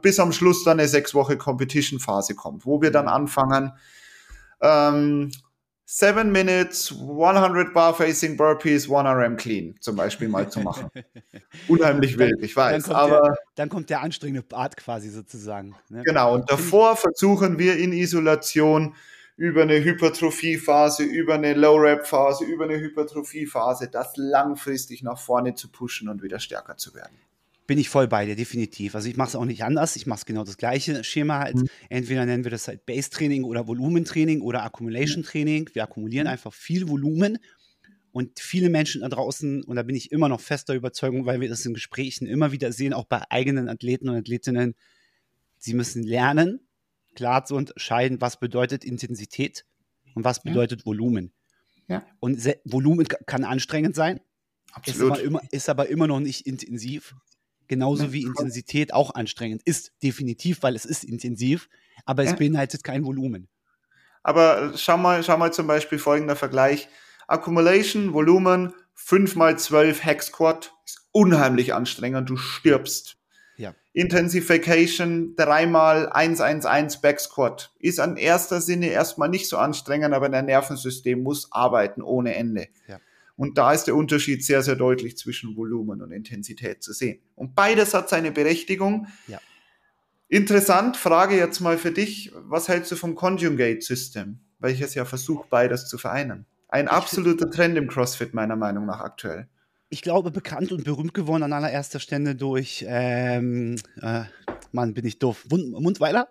bis 0.02 0.20
am 0.20 0.32
Schluss 0.32 0.64
dann 0.64 0.80
eine 0.80 0.88
sechs 0.88 1.14
Woche 1.14 1.38
Competition 1.38 2.00
Phase 2.00 2.36
kommt, 2.36 2.66
wo 2.66 2.82
wir 2.82 2.92
dann 2.92 3.08
anfangen, 3.08 3.74
ähm, 4.62 5.32
Seven 5.88 6.32
Minutes, 6.32 6.92
100 6.92 7.72
Bar 7.72 7.94
Facing 7.94 8.38
Burpees, 8.38 8.90
1 8.90 9.08
RM 9.08 9.38
Clean 9.38 9.76
zum 9.80 9.96
Beispiel 9.96 10.28
mal 10.28 10.50
zu 10.50 10.60
machen. 10.62 10.90
Unheimlich 11.68 12.18
wild, 12.18 12.42
ich 12.42 12.56
weiß. 12.56 12.86
Dann 12.86 12.96
aber 12.96 13.22
der, 13.22 13.36
dann 13.54 13.70
kommt 13.70 13.92
der 13.92 14.02
anstrengende 14.02 14.42
Part 14.42 14.78
quasi 14.78 15.10
sozusagen. 15.10 15.76
Ne? 15.90 16.02
Genau, 16.04 16.34
und 16.34 16.50
davor 16.50 16.96
versuchen 16.96 17.60
wir 17.60 17.78
in 17.78 17.94
Isolation 17.94 18.96
über 19.38 19.62
eine 19.62 19.84
Hypertrophiephase, 19.84 21.04
über 21.04 21.36
eine 21.36 21.54
Low-Rap-Phase, 21.54 22.46
über 22.46 22.64
eine 22.64 22.80
Hypertrophiephase, 22.80 23.90
das 23.90 24.14
langfristig 24.16 25.04
nach 25.04 25.20
vorne 25.20 25.54
zu 25.54 25.72
pushen 25.72 26.10
und 26.10 26.24
wieder 26.24 26.40
stärker 26.40 26.78
zu 26.78 26.96
werden 26.96 27.20
bin 27.68 27.78
ich 27.78 27.90
voll 27.90 28.08
bei 28.08 28.26
dir, 28.26 28.36
definitiv. 28.36 28.96
Also 28.96 29.10
ich 29.10 29.18
mache 29.18 29.30
es 29.30 29.36
auch 29.36 29.46
nicht 29.46 29.64
anders. 29.64 29.96
Ich 29.96 30.06
mache 30.06 30.20
es 30.20 30.26
genau 30.26 30.44
das 30.44 30.58
gleiche 30.58 31.04
Schema 31.04 31.40
halt. 31.40 31.56
Mhm. 31.56 31.70
Entweder 31.90 32.26
nennen 32.26 32.44
wir 32.44 32.52
das 32.52 32.68
halt 32.68 32.86
Base-Training 32.86 33.44
oder 33.44 33.68
Volumentraining 33.68 34.42
oder 34.42 34.64
Accumulation-Training. 34.64 35.72
Wir 35.74 35.84
akkumulieren 35.84 36.28
mhm. 36.28 36.34
einfach 36.34 36.54
viel 36.54 36.88
Volumen. 36.88 37.40
Und 38.12 38.40
viele 38.40 38.70
Menschen 38.70 39.02
da 39.02 39.10
draußen, 39.10 39.64
und 39.64 39.76
da 39.76 39.84
bin 39.84 39.96
ich 39.96 40.12
immer 40.12 40.30
noch 40.30 40.40
fester 40.40 40.74
Überzeugung, 40.74 41.26
weil 41.26 41.42
wir 41.42 41.50
das 41.50 41.66
in 41.66 41.74
Gesprächen 41.74 42.28
immer 42.28 42.54
wieder 42.54 42.72
sehen, 42.72 42.94
auch 42.94 43.04
bei 43.04 43.22
eigenen 43.30 43.68
Athleten 43.68 44.08
und 44.08 44.16
Athletinnen, 44.16 44.74
sie 45.58 45.74
müssen 45.74 46.02
lernen, 46.02 46.62
klar 47.14 47.44
zu 47.44 47.56
unterscheiden, 47.56 48.22
was 48.22 48.40
bedeutet 48.40 48.86
Intensität 48.86 49.66
und 50.14 50.24
was 50.24 50.42
bedeutet 50.42 50.82
ja. 50.82 50.86
Volumen. 50.86 51.34
Ja. 51.90 52.06
Und 52.22 52.40
Volumen 52.64 53.06
kann 53.06 53.44
anstrengend 53.44 53.96
sein, 53.96 54.22
Absolut. 54.76 55.14
Ist 55.14 55.20
aber, 55.20 55.22
immer, 55.22 55.42
ist 55.52 55.70
aber 55.70 55.90
immer 55.90 56.08
noch 56.08 56.20
nicht 56.20 56.46
intensiv. 56.46 57.16
Genauso 57.68 58.14
wie 58.14 58.24
Intensität 58.24 58.94
auch 58.94 59.16
anstrengend 59.16 59.62
ist, 59.64 59.92
definitiv, 60.04 60.64
weil 60.64 60.76
es 60.76 60.86
ist 60.86 61.04
intensiv, 61.04 61.70
aber 62.06 62.24
es 62.24 62.36
beinhaltet 62.36 62.84
kein 62.84 63.06
Volumen. 63.06 63.48
Aber 64.24 64.74
schau 64.76 64.98
mal, 64.98 65.24
schau 65.24 65.38
mal 65.38 65.54
zum 65.54 65.68
Beispiel 65.68 66.00
folgender 66.00 66.36
Vergleich. 66.36 66.88
Accumulation, 67.28 68.14
Volumen, 68.14 68.74
5 68.96 69.36
mal 69.36 69.58
12 69.58 70.04
Hack 70.04 70.24
Squat 70.24 70.74
ist 70.86 71.08
unheimlich 71.12 71.74
anstrengend, 71.74 72.30
du 72.30 72.38
stirbst. 72.38 73.18
Ja. 73.58 73.74
Intensification, 73.94 75.36
3 75.36 75.68
mal 75.68 76.10
111 76.10 77.02
Back 77.02 77.20
Squat 77.20 77.72
ist 77.80 78.00
an 78.00 78.18
erster 78.18 78.60
Sinne 78.62 78.88
erstmal 78.88 79.30
nicht 79.30 79.48
so 79.48 79.58
anstrengend, 79.58 80.14
aber 80.14 80.30
dein 80.30 80.46
Nervensystem 80.46 81.24
muss 81.24 81.52
arbeiten 81.52 82.02
ohne 82.02 82.36
Ende. 82.36 82.68
Ja. 82.88 83.00
Und 83.38 83.58
da 83.58 83.74
ist 83.74 83.86
der 83.86 83.96
Unterschied 83.96 84.46
sehr, 84.46 84.62
sehr 84.64 84.76
deutlich 84.76 85.18
zwischen 85.18 85.56
Volumen 85.56 86.02
und 86.02 86.12
Intensität 86.12 86.82
zu 86.82 86.94
sehen. 86.94 87.20
Und 87.36 87.56
beides 87.56 87.94
hat 87.94 88.10
seine 88.10 88.32
Berechtigung. 88.32 89.08
Ja. 89.28 89.40
Interessant, 90.28 90.98
Frage 90.98 91.36
jetzt 91.36 91.60
mal 91.60 91.78
für 91.78 91.92
dich, 91.92 92.32
was 92.34 92.68
hältst 92.68 92.92
du 92.92 92.96
vom 92.96 93.16
Conjugate 93.16 93.82
System, 93.82 94.40
welches 94.60 94.96
ja 94.96 95.06
versucht, 95.06 95.50
beides 95.50 95.88
zu 95.88 95.98
vereinen? 95.98 96.46
Ein 96.68 96.88
absoluter 96.88 97.52
Trend 97.52 97.78
im 97.78 97.88
CrossFit 97.88 98.34
meiner 98.34 98.56
Meinung 98.56 98.86
nach 98.86 99.02
aktuell. 99.02 99.48
ich 99.90 100.02
glaube, 100.02 100.32
bekannt 100.32 100.72
und 100.72 100.84
berühmt 100.84 101.14
geworden 101.14 101.44
an 101.44 101.54
allererster 101.54 102.00
Stelle 102.00 102.36
durch, 102.36 102.84
ähm, 102.88 103.76
äh, 104.02 104.24
Mann, 104.72 104.94
bin 104.94 105.06
ich 105.06 105.20
doof, 105.20 105.46
Mundweiler. 105.50 106.28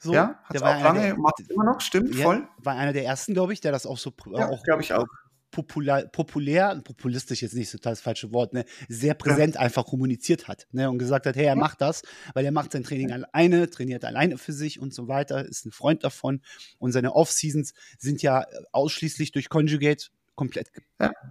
So, 0.00 0.12
ja, 0.12 0.38
hat 0.44 0.62
auch 0.62 0.82
lange, 0.82 1.14
macht 1.14 1.40
immer 1.48 1.64
noch, 1.64 1.80
stimmt, 1.80 2.14
ja, 2.14 2.24
voll. 2.24 2.46
War 2.58 2.76
einer 2.76 2.92
der 2.92 3.04
ersten, 3.04 3.34
glaube 3.34 3.52
ich, 3.52 3.60
der 3.60 3.72
das 3.72 3.86
auch 3.86 3.98
so 3.98 4.12
ja, 4.32 4.50
glaube 4.64 4.82
ich 4.82 4.92
auch. 4.92 5.06
Populär, 5.54 6.08
populär, 6.08 6.80
populistisch 6.82 7.42
jetzt 7.42 7.54
nicht 7.54 7.70
so 7.70 7.78
das 7.78 8.00
falsche 8.00 8.32
Wort, 8.32 8.54
ne, 8.54 8.64
sehr 8.88 9.14
präsent 9.14 9.54
ja. 9.54 9.60
einfach 9.60 9.86
kommuniziert 9.86 10.48
hat 10.48 10.66
ne, 10.72 10.90
und 10.90 10.98
gesagt 10.98 11.26
hat, 11.26 11.36
hey, 11.36 11.44
er 11.44 11.54
macht 11.54 11.80
das, 11.80 12.02
weil 12.32 12.44
er 12.44 12.50
macht 12.50 12.72
sein 12.72 12.82
Training 12.82 13.12
alleine, 13.12 13.70
trainiert 13.70 14.04
alleine 14.04 14.36
für 14.36 14.52
sich 14.52 14.80
und 14.80 14.92
so 14.92 15.06
weiter, 15.06 15.46
ist 15.46 15.64
ein 15.64 15.70
Freund 15.70 16.02
davon 16.02 16.40
und 16.78 16.90
seine 16.90 17.14
Off-Seasons 17.14 17.72
sind 17.98 18.20
ja 18.20 18.44
ausschließlich 18.72 19.30
durch 19.30 19.48
Conjugate 19.48 20.06
komplett 20.34 20.72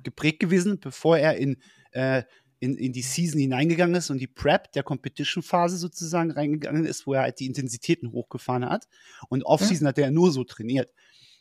geprägt 0.03 0.39
gewesen, 0.39 0.79
bevor 0.79 1.17
er 1.17 1.35
in 1.35 1.57
äh, 1.91 2.23
in, 2.61 2.77
in 2.77 2.93
die 2.93 3.01
Season 3.01 3.41
hineingegangen 3.41 3.93
ist 3.93 4.09
und 4.09 4.19
die 4.19 4.27
Prep 4.27 4.71
der 4.71 4.83
Competition-Phase 4.83 5.75
sozusagen 5.75 6.31
reingegangen 6.31 6.85
ist, 6.85 7.05
wo 7.05 7.13
er 7.13 7.23
halt 7.23 7.41
die 7.41 7.45
Intensitäten 7.45 8.13
hochgefahren 8.13 8.63
hat. 8.63 8.87
Und 9.27 9.43
Off-Season 9.43 9.83
ja. 9.83 9.89
hat 9.89 9.97
er 9.97 10.11
nur 10.11 10.31
so 10.31 10.45
trainiert. 10.45 10.89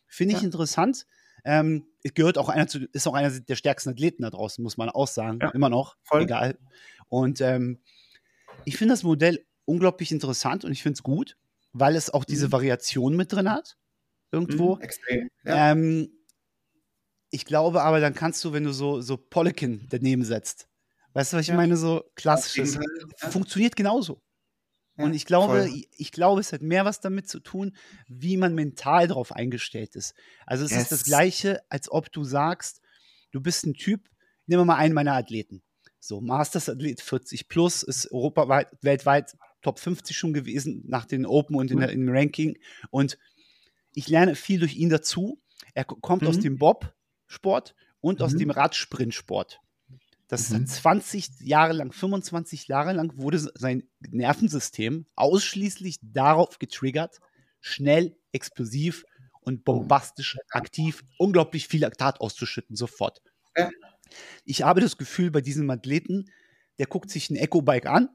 Finde 0.09 0.35
ich 0.35 0.43
interessant. 0.43 1.07
Ähm, 1.45 1.87
gehört 2.15 2.39
auch 2.39 2.49
einer 2.49 2.67
zu, 2.67 2.87
ist 2.93 3.07
auch 3.07 3.15
einer 3.15 3.31
der 3.31 3.57
stärksten 3.57 3.91
Athleten 3.91 4.23
da 4.23 4.31
draußen, 4.31 4.63
muss 4.63 4.77
man 4.77 4.89
auch 4.89 5.09
sagen. 5.09 5.39
Ja. 5.41 5.51
Immer 5.51 5.69
noch. 5.69 5.97
Voll. 6.03 6.23
Egal. 6.23 6.59
Und 7.09 7.41
ähm, 7.41 7.81
ich 8.65 8.77
finde 8.77 8.95
das 8.95 9.03
Modell 9.03 9.45
unglaublich 9.65 10.13
interessant 10.13 10.65
und 10.65 10.73
ich 10.73 10.83
finde 10.83 10.95
es 10.95 11.03
gut, 11.03 11.37
weil 11.73 11.97
es 11.97 12.11
auch 12.11 12.25
diese 12.25 12.49
mhm. 12.49 12.53
Variation 12.53 13.17
mit 13.17 13.33
drin 13.33 13.51
hat. 13.51 13.77
Irgendwo. 14.31 14.77
Mhm, 14.77 14.83
extrem. 14.83 15.29
Ja. 15.45 15.73
Ähm, 15.73 16.11
ich 17.31 17.45
glaube 17.45 17.83
aber, 17.83 18.01
dann 18.01 18.15
kannst 18.15 18.45
du, 18.45 18.53
wenn 18.53 18.65
du 18.65 18.73
so, 18.73 19.01
so 19.01 19.17
Polikin 19.17 19.87
daneben 19.89 20.25
setzt, 20.25 20.69
Weißt 21.15 21.33
du, 21.33 21.37
was 21.37 21.43
ich 21.43 21.49
ja. 21.49 21.55
meine? 21.55 21.77
So 21.77 22.05
klassisches. 22.15 22.79
Funktioniert 23.17 23.77
genauso. 23.77 24.21
Ja, 24.97 25.05
und 25.05 25.15
ich 25.15 25.25
glaube, 25.25 25.69
ich, 25.69 25.89
ich, 25.97 26.13
glaube, 26.13 26.41
es 26.41 26.53
hat 26.53 26.61
mehr 26.63 26.85
was 26.85 27.01
damit 27.01 27.29
zu 27.29 27.41
tun, 27.41 27.75
wie 28.09 28.37
man 28.37 28.55
mental 28.55 29.09
darauf 29.09 29.33
eingestellt 29.33 29.97
ist. 29.97 30.15
Also 30.47 30.65
es 30.65 30.71
yes. 30.71 30.83
ist 30.83 30.93
das 30.93 31.05
Gleiche, 31.05 31.63
als 31.71 31.91
ob 31.91 32.13
du 32.13 32.25
sagst, 32.25 32.83
du 33.31 33.41
bist 33.41 33.65
ein 33.65 33.75
Typ, 33.75 34.09
nehmen 34.47 34.61
wir 34.63 34.67
mal 34.67 34.77
einen 34.77 34.95
meiner 34.95 35.15
Athleten. 35.15 35.63
So, 35.99 36.21
Masters-Athlet 36.21 37.01
40 37.01 37.49
plus, 37.49 37.83
ist 37.83 38.11
europaweit, 38.13 38.69
weltweit 38.83 39.37
Top 39.63 39.79
50 39.79 40.17
schon 40.17 40.33
gewesen 40.35 40.83
nach 40.87 41.07
den 41.07 41.25
Open 41.25 41.57
und 41.57 41.71
in 41.71 41.79
der, 41.79 41.91
im 41.91 42.09
Ranking. 42.09 42.59
Und 42.91 43.17
ich 43.95 44.09
lerne 44.09 44.35
viel 44.35 44.59
durch 44.59 44.75
ihn 44.75 44.91
dazu. 44.91 45.41
Er 45.75 45.85
kommt 45.85 46.23
mhm. 46.23 46.29
aus 46.29 46.41
dem 46.41 46.59
Bob-Sport 46.59 47.75
und 48.01 48.19
mhm. 48.19 48.25
aus 48.25 48.37
dem 48.37 48.51
Radsprint-Sport. 48.51 49.62
Das 50.33 50.49
mhm. 50.49 50.67
20 50.67 51.41
Jahre 51.41 51.75
lang, 51.75 51.93
25 51.93 52.67
Jahre 52.67 52.95
lang 52.95 53.13
wurde 53.19 53.39
sein 53.39 53.83
Nervensystem 54.01 55.05
ausschließlich 55.15 55.99
darauf 56.01 56.59
getriggert, 56.59 57.19
schnell, 57.61 58.17
explosiv 58.33 59.05
und 59.43 59.63
bombastisch 59.67 60.39
aktiv, 60.49 61.05
unglaublich 61.19 61.69
viel 61.69 61.83
Laktat 61.83 62.23
auszuschütten, 62.23 62.77
sofort. 62.77 63.21
Ja. 63.55 63.69
Ich 64.47 64.63
habe 64.63 64.81
das 64.81 64.97
Gefühl, 64.97 65.31
bei 65.31 65.43
diesem 65.43 65.69
Athleten, 65.69 66.31
der 66.79 66.87
guckt 66.87 67.11
sich 67.11 67.29
ein 67.29 67.37
Echo-Bike 67.37 67.85
an 67.85 68.09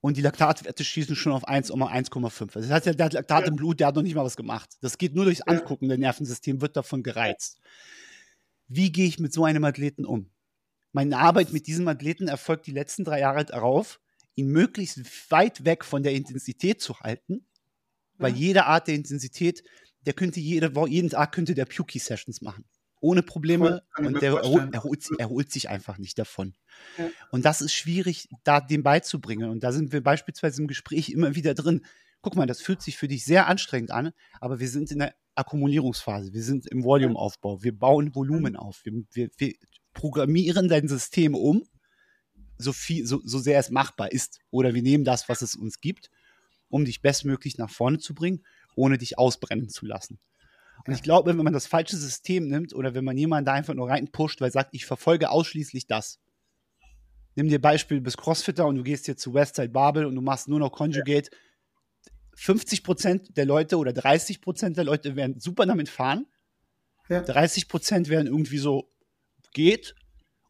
und 0.00 0.16
die 0.16 0.22
Laktatwerte 0.22 0.82
schießen 0.82 1.14
schon 1.14 1.30
auf 1.30 1.46
1,1,5. 1.46 2.56
Also 2.56 2.68
das 2.68 2.70
heißt, 2.84 2.98
der 2.98 3.04
hat 3.04 3.12
Laktat 3.12 3.42
ja. 3.42 3.46
im 3.46 3.54
Blut, 3.54 3.78
der 3.78 3.86
hat 3.86 3.94
noch 3.94 4.02
nicht 4.02 4.16
mal 4.16 4.24
was 4.24 4.36
gemacht. 4.36 4.70
Das 4.80 4.98
geht 4.98 5.14
nur 5.14 5.24
durchs 5.24 5.42
Angucken, 5.42 5.88
der 5.88 5.98
Nervensystem 5.98 6.60
wird 6.62 6.76
davon 6.76 7.04
gereizt. 7.04 7.60
Wie 8.66 8.90
gehe 8.90 9.06
ich 9.06 9.20
mit 9.20 9.32
so 9.32 9.44
einem 9.44 9.62
Athleten 9.62 10.04
um? 10.04 10.32
Meine 10.92 11.18
Arbeit 11.18 11.52
mit 11.52 11.66
diesem 11.66 11.86
Athleten 11.88 12.28
erfolgt 12.28 12.66
die 12.66 12.72
letzten 12.72 13.04
drei 13.04 13.20
Jahre 13.20 13.44
darauf, 13.44 14.00
ihn 14.34 14.48
möglichst 14.48 15.00
weit 15.30 15.64
weg 15.64 15.84
von 15.84 16.02
der 16.02 16.12
Intensität 16.12 16.80
zu 16.80 17.00
halten, 17.00 17.46
weil 18.18 18.34
jede 18.34 18.66
Art 18.66 18.88
der 18.88 18.94
Intensität, 18.94 19.62
der 20.06 20.14
könnte 20.14 20.40
jede 20.40 20.72
jeden 20.88 21.10
Tag 21.10 21.32
könnte 21.32 21.54
der 21.54 21.64
Puki-Sessions 21.64 22.40
machen. 22.42 22.64
Ohne 23.02 23.22
Probleme 23.22 23.82
und 23.96 24.20
der 24.20 24.34
erholt, 24.34 24.74
erholt, 24.74 25.08
erholt, 25.18 25.50
sich 25.50 25.70
einfach 25.70 25.96
nicht 25.96 26.18
davon. 26.18 26.54
Ja. 26.98 27.08
Und 27.30 27.46
das 27.46 27.62
ist 27.62 27.72
schwierig, 27.72 28.28
da 28.44 28.60
dem 28.60 28.82
beizubringen. 28.82 29.48
Und 29.48 29.64
da 29.64 29.72
sind 29.72 29.92
wir 29.92 30.02
beispielsweise 30.02 30.60
im 30.60 30.68
Gespräch 30.68 31.08
immer 31.08 31.34
wieder 31.34 31.54
drin. 31.54 31.86
Guck 32.20 32.36
mal, 32.36 32.46
das 32.46 32.60
fühlt 32.60 32.82
sich 32.82 32.98
für 32.98 33.08
dich 33.08 33.24
sehr 33.24 33.46
anstrengend 33.46 33.90
an, 33.90 34.12
aber 34.40 34.60
wir 34.60 34.68
sind 34.68 34.90
in 34.90 34.98
der 34.98 35.14
Akkumulierungsphase, 35.34 36.34
wir 36.34 36.42
sind 36.42 36.66
im 36.66 36.84
Volumeaufbau, 36.84 37.62
wir 37.62 37.78
bauen 37.78 38.14
Volumen 38.14 38.56
auf, 38.56 38.84
wir, 38.84 38.92
wir, 39.12 39.30
wir 39.38 39.54
programmieren 40.00 40.66
dein 40.70 40.88
System 40.88 41.34
um, 41.34 41.62
so, 42.56 42.72
viel, 42.72 43.06
so, 43.06 43.20
so 43.22 43.38
sehr 43.38 43.58
es 43.58 43.68
machbar 43.68 44.12
ist. 44.12 44.38
Oder 44.50 44.72
wir 44.72 44.80
nehmen 44.80 45.04
das, 45.04 45.28
was 45.28 45.42
es 45.42 45.54
uns 45.54 45.82
gibt, 45.82 46.10
um 46.70 46.86
dich 46.86 47.02
bestmöglich 47.02 47.58
nach 47.58 47.68
vorne 47.68 47.98
zu 47.98 48.14
bringen, 48.14 48.42
ohne 48.74 48.96
dich 48.96 49.18
ausbrennen 49.18 49.68
zu 49.68 49.84
lassen. 49.84 50.18
Und 50.86 50.94
ich 50.94 51.02
glaube, 51.02 51.36
wenn 51.36 51.44
man 51.44 51.52
das 51.52 51.66
falsche 51.66 51.98
System 51.98 52.48
nimmt 52.48 52.74
oder 52.74 52.94
wenn 52.94 53.04
man 53.04 53.18
jemanden 53.18 53.44
da 53.44 53.52
einfach 53.52 53.74
nur 53.74 53.90
reinpusht, 53.90 54.40
weil 54.40 54.50
sagt, 54.50 54.70
ich 54.72 54.86
verfolge 54.86 55.28
ausschließlich 55.28 55.86
das. 55.86 56.18
Nimm 57.34 57.50
dir 57.50 57.60
Beispiel, 57.60 57.98
du 57.98 58.04
bist 58.04 58.16
Crossfitter 58.16 58.66
und 58.66 58.76
du 58.76 58.82
gehst 58.82 59.06
jetzt 59.06 59.20
zu 59.20 59.34
Westside 59.34 59.68
Babel 59.68 60.06
und 60.06 60.14
du 60.14 60.22
machst 60.22 60.48
nur 60.48 60.60
noch 60.60 60.72
Conjugate. 60.72 61.28
50% 62.38 63.34
der 63.34 63.44
Leute 63.44 63.76
oder 63.76 63.90
30% 63.90 64.70
der 64.70 64.84
Leute 64.84 65.14
werden 65.14 65.38
super 65.40 65.66
damit 65.66 65.90
fahren. 65.90 66.24
Ja. 67.10 67.20
30% 67.20 68.08
werden 68.08 68.28
irgendwie 68.28 68.56
so, 68.56 68.90
geht 69.52 69.94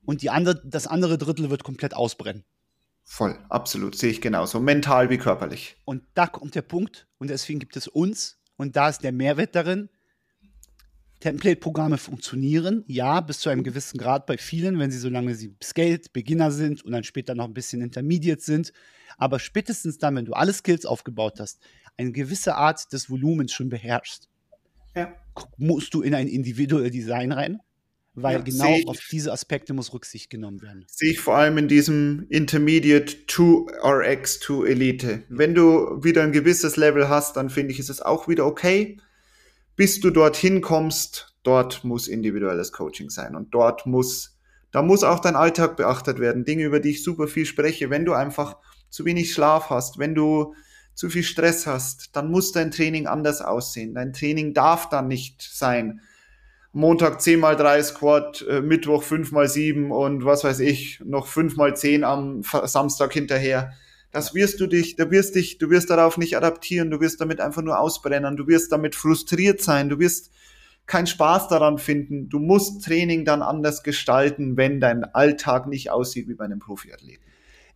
und 0.05 0.22
die 0.22 0.30
andere, 0.30 0.61
das 0.64 0.86
andere 0.86 1.18
Drittel 1.18 1.51
wird 1.51 1.64
komplett 1.64 1.94
ausbrennen. 1.94 2.44
Voll, 3.05 3.38
absolut, 3.48 3.96
sehe 3.96 4.11
ich 4.11 4.20
genauso, 4.20 4.61
mental 4.61 5.11
wie 5.11 5.18
körperlich. 5.18 5.76
Und 5.84 6.05
da 6.14 6.26
kommt 6.26 6.55
der 6.55 6.62
Punkt 6.62 7.09
und 7.18 7.28
deswegen 7.28 7.59
gibt 7.59 7.76
es 7.76 7.88
uns 7.88 8.38
und 8.57 8.76
da 8.76 8.88
ist 8.88 9.03
der 9.03 9.12
Mehrwert 9.12 9.55
darin. 9.55 9.88
Template-Programme 11.18 11.98
funktionieren, 11.98 12.84
ja, 12.86 13.20
bis 13.20 13.40
zu 13.40 13.51
einem 13.51 13.62
gewissen 13.62 13.98
Grad 13.98 14.26
bei 14.26 14.38
vielen, 14.38 14.78
wenn 14.78 14.90
sie 14.90 14.98
solange 14.98 15.34
sie 15.34 15.55
Scaled, 15.62 16.12
Beginner 16.12 16.51
sind 16.51 16.82
und 16.82 16.92
dann 16.92 17.05
später 17.05 17.34
noch 17.34 17.44
ein 17.44 17.53
bisschen 17.53 17.82
Intermediate 17.82 18.40
sind. 18.40 18.72
Aber 19.18 19.38
spätestens 19.38 19.98
dann, 19.98 20.16
wenn 20.16 20.24
du 20.24 20.32
alle 20.32 20.53
Skills 20.55 20.86
aufgebaut 20.86 21.40
hast, 21.40 21.61
eine 21.98 22.12
gewisse 22.12 22.55
Art 22.55 22.90
des 22.92 23.11
Volumens 23.11 23.53
schon 23.53 23.68
beherrschst, 23.68 24.30
ja. 24.94 25.12
musst 25.59 25.92
du 25.92 26.01
in 26.01 26.14
ein 26.14 26.26
individuelles 26.26 26.92
Design 26.92 27.32
rein 27.32 27.61
weil 28.14 28.38
ja, 28.38 28.42
genau 28.42 28.90
auf 28.90 28.98
diese 29.11 29.32
Aspekte 29.32 29.72
muss 29.72 29.92
Rücksicht 29.92 30.30
genommen 30.30 30.62
werden. 30.62 30.84
Sehe 30.88 31.12
ich 31.12 31.20
vor 31.20 31.36
allem 31.36 31.58
in 31.58 31.68
diesem 31.68 32.26
Intermediate 32.28 33.26
to 33.26 33.68
RX 33.82 34.40
to 34.40 34.64
Elite. 34.64 35.22
Wenn 35.28 35.54
du 35.54 36.02
wieder 36.02 36.22
ein 36.22 36.32
gewisses 36.32 36.76
Level 36.76 37.08
hast, 37.08 37.36
dann 37.36 37.50
finde 37.50 37.72
ich, 37.72 37.78
ist 37.78 37.90
es 37.90 38.02
auch 38.02 38.28
wieder 38.28 38.46
okay. 38.46 38.98
Bis 39.76 40.00
du 40.00 40.11
dorthin 40.11 40.61
kommst, 40.61 41.34
dort 41.42 41.84
muss 41.84 42.08
individuelles 42.08 42.72
Coaching 42.72 43.11
sein 43.11 43.34
und 43.34 43.54
dort 43.54 43.86
muss, 43.86 44.36
da 44.72 44.82
muss 44.82 45.04
auch 45.04 45.20
dein 45.20 45.36
Alltag 45.36 45.76
beachtet 45.76 46.18
werden. 46.18 46.44
Dinge, 46.44 46.64
über 46.64 46.80
die 46.80 46.90
ich 46.90 47.02
super 47.02 47.28
viel 47.28 47.46
spreche. 47.46 47.90
Wenn 47.90 48.04
du 48.04 48.12
einfach 48.12 48.56
zu 48.90 49.04
wenig 49.04 49.32
Schlaf 49.32 49.70
hast, 49.70 49.98
wenn 49.98 50.14
du 50.14 50.54
zu 50.94 51.08
viel 51.08 51.22
Stress 51.22 51.66
hast, 51.66 52.14
dann 52.14 52.30
muss 52.30 52.52
dein 52.52 52.72
Training 52.72 53.06
anders 53.06 53.40
aussehen. 53.40 53.94
Dein 53.94 54.12
Training 54.12 54.52
darf 54.52 54.88
dann 54.88 55.08
nicht 55.08 55.40
sein, 55.40 56.00
Montag 56.73 57.21
10 57.21 57.41
mal 57.41 57.57
3 57.57 57.83
Squat, 57.83 58.47
äh, 58.49 58.61
Mittwoch 58.61 59.03
5 59.03 59.33
mal 59.33 59.49
7 59.49 59.91
und 59.91 60.25
was 60.25 60.45
weiß 60.45 60.61
ich, 60.61 61.01
noch 61.05 61.27
5 61.27 61.57
mal 61.57 61.77
10 61.77 62.05
am 62.05 62.43
Samstag 62.43 63.12
hinterher. 63.12 63.73
Das 64.12 64.35
wirst 64.35 64.61
du 64.61 64.66
dich, 64.66 64.97
da 64.97 65.11
wirst 65.11 65.35
dich, 65.35 65.59
du 65.59 65.71
wirst 65.71 65.91
darauf 65.91 66.16
nicht 66.16 66.37
adaptieren, 66.37 66.91
du 66.91 67.01
wirst 67.01 67.21
damit 67.21 67.41
einfach 67.41 67.62
nur 67.62 67.79
ausbrennen, 67.79 68.37
du 68.37 68.47
wirst 68.47 68.73
damit 68.73 68.95
frustriert 68.95 69.61
sein, 69.61 69.89
du 69.89 69.99
wirst 69.99 70.31
keinen 70.87 71.07
Spaß 71.07 71.49
daran 71.49 71.79
finden. 71.79 72.29
Du 72.29 72.41
musst 72.41 72.85
Training 72.85 73.25
dann 73.25 73.43
anders 73.43 73.85
gestalten, 73.85 74.57
wenn 74.57 74.81
dein 74.81 75.05
Alltag 75.05 75.68
nicht 75.68 75.91
aussieht 75.91 76.29
wie 76.29 76.35
bei 76.35 76.45
einem 76.45 76.59
Profiathleten. 76.59 77.25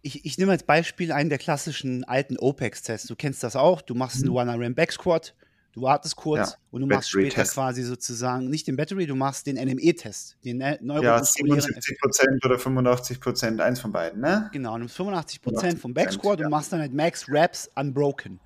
Ich, 0.03 0.25
ich 0.25 0.37
nehme 0.37 0.51
als 0.51 0.65
Beispiel 0.65 1.13
einen 1.13 1.31
der 1.31 1.39
klassischen 1.39 2.03
alten 2.05 2.37
OPEX-Tests. 2.37 3.07
Du 3.07 3.15
kennst 3.15 3.43
das 3.45 3.55
auch. 3.55 3.83
Du 3.83 3.95
machst 3.95 4.17
einen 4.17 4.31
mhm. 4.31 4.37
One-Arm-Back-Squat 4.37 5.35
Du 5.75 5.83
wartest 5.83 6.14
kurz 6.14 6.51
ja, 6.53 6.57
und 6.70 6.83
du 6.83 6.87
machst 6.87 7.11
später 7.11 7.43
quasi 7.43 7.83
sozusagen 7.83 8.49
nicht 8.49 8.68
den 8.68 8.77
Battery, 8.77 9.07
du 9.07 9.16
machst 9.16 9.49
den 9.49 9.57
NME-Test, 9.57 10.37
den 10.45 10.59
ne 10.59 10.79
Ja, 11.03 11.20
77 11.20 11.99
Prozent 12.01 12.45
oder 12.45 12.61
85 12.61 13.20
Prozent, 13.20 13.61
eins 13.61 13.81
von 13.81 13.91
beiden, 13.91 14.20
ne? 14.20 14.51
Genau, 14.53 14.75
und 14.75 14.89
85 14.89 15.43
Prozent 15.43 15.81
vom 15.81 15.93
Backsquat 15.93 16.39
ja. 16.39 16.47
und 16.47 16.53
machst 16.53 16.72
dann 16.72 16.79
halt 16.79 16.95
Max 16.95 17.29
Reps 17.29 17.68
unbroken. 17.75 18.39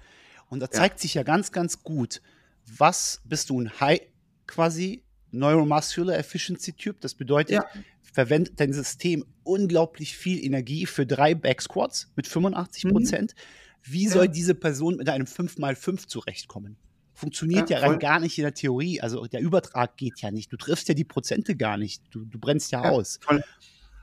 Und 0.49 0.61
da 0.61 0.71
zeigt 0.71 1.01
ja. 1.01 1.03
sich 1.03 1.15
ja 1.15 1.23
ganz, 1.23 1.53
ganz 1.53 1.83
gut, 1.83 2.23
was 2.79 3.21
bist 3.27 3.51
du 3.51 3.61
ein 3.61 3.79
High 3.79 4.01
quasi 4.47 5.03
Neuromuscular 5.31 6.17
Efficiency 6.17 6.73
Typ. 6.73 6.99
Das 7.03 7.13
bedeutet, 7.13 7.57
ja. 7.57 7.67
verwendet 8.01 8.59
dein 8.59 8.73
System 8.73 9.27
unglaublich 9.43 10.17
viel 10.17 10.43
Energie 10.43 10.87
für 10.87 11.05
drei 11.05 11.35
Backsquats 11.35 12.11
mit 12.17 12.27
85 12.27 12.91
Prozent. 12.91 13.35
Mhm. 13.35 13.93
Wie 13.93 14.09
soll 14.09 14.29
diese 14.29 14.55
Person 14.55 14.97
mit 14.97 15.11
einem 15.11 15.27
5x5 15.27 16.07
zurechtkommen? 16.07 16.79
Funktioniert 17.19 17.69
ja, 17.69 17.81
ja 17.81 17.89
rein 17.89 17.99
gar 17.99 18.21
nicht 18.21 18.39
in 18.39 18.45
der 18.45 18.55
Theorie. 18.55 19.01
Also 19.01 19.27
der 19.27 19.41
Übertrag 19.41 19.97
geht 19.97 20.21
ja 20.21 20.31
nicht. 20.31 20.53
Du 20.53 20.57
triffst 20.57 20.89
ja 20.89 20.95
die 20.95 21.05
Prozente 21.05 21.57
gar 21.57 21.77
nicht. 21.77 22.03
Du, 22.11 22.25
du 22.25 22.39
brennst 22.39 22.71
ja, 22.71 22.85
ja 22.85 22.91
aus. 22.91 23.19
Voll. 23.23 23.43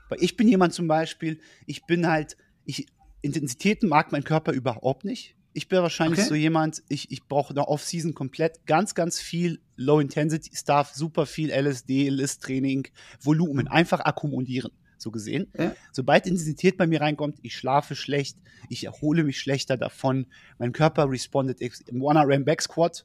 Weil 0.08 0.22
ich 0.22 0.36
bin 0.36 0.48
jemand 0.48 0.74
zum 0.74 0.86
Beispiel, 0.86 1.40
ich 1.64 1.84
bin 1.86 2.06
halt, 2.06 2.36
ich, 2.64 2.86
Intensitäten 3.22 3.88
mag 3.88 4.12
mein 4.12 4.22
Körper 4.22 4.52
überhaupt 4.52 5.04
nicht. 5.04 5.34
Ich 5.54 5.68
bin 5.68 5.78
wahrscheinlich 5.80 6.20
okay. 6.20 6.28
so 6.28 6.34
jemand, 6.34 6.82
ich, 6.90 7.10
ich 7.10 7.24
brauche 7.24 7.50
eine 7.54 7.66
Off-Season 7.66 8.12
komplett 8.12 8.66
ganz, 8.66 8.94
ganz 8.94 9.18
viel 9.18 9.60
Low-Intensity-Stuff, 9.76 10.92
super 10.94 11.24
viel 11.24 11.50
LSD, 11.50 12.10
List-Training, 12.10 12.88
Volumen, 13.22 13.66
einfach 13.66 14.00
akkumulieren, 14.00 14.70
so 14.98 15.10
gesehen. 15.10 15.52
Ja. 15.58 15.74
Sobald 15.92 16.26
Intensität 16.26 16.76
bei 16.76 16.86
mir 16.86 17.00
reinkommt, 17.00 17.38
ich 17.42 17.56
schlafe 17.56 17.94
schlecht, 17.94 18.38
ich 18.68 18.84
erhole 18.84 19.24
mich 19.24 19.38
schlechter 19.38 19.76
davon, 19.76 20.26
mein 20.58 20.72
Körper 20.72 21.10
respondet 21.10 21.60
im 21.60 22.02
One-RM 22.02 22.44
Back 22.44 22.62
Squat 22.62 23.04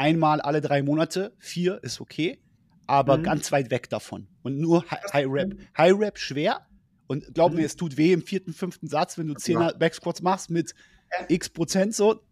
einmal 0.00 0.40
alle 0.40 0.62
drei 0.62 0.82
Monate, 0.82 1.32
vier 1.38 1.78
ist 1.82 2.00
okay, 2.00 2.38
aber 2.86 3.18
mhm. 3.18 3.22
ganz 3.22 3.52
weit 3.52 3.70
weg 3.70 3.90
davon. 3.90 4.26
Und 4.42 4.58
nur 4.58 4.84
High 4.90 5.26
Rap. 5.28 5.54
High 5.76 5.94
Rap 5.96 6.18
schwer. 6.18 6.66
Und 7.06 7.34
glaub 7.34 7.52
mhm. 7.52 7.58
mir, 7.58 7.66
es 7.66 7.76
tut 7.76 7.96
weh 7.96 8.12
im 8.12 8.22
vierten, 8.22 8.52
fünften 8.52 8.88
Satz, 8.88 9.18
wenn 9.18 9.26
du 9.26 9.34
10er 9.34 9.76
Back 9.76 9.94
Squats 9.94 10.22
machst 10.22 10.50
mit 10.50 10.74
x 11.28 11.50
Prozent 11.50 11.94
so. 11.94 12.22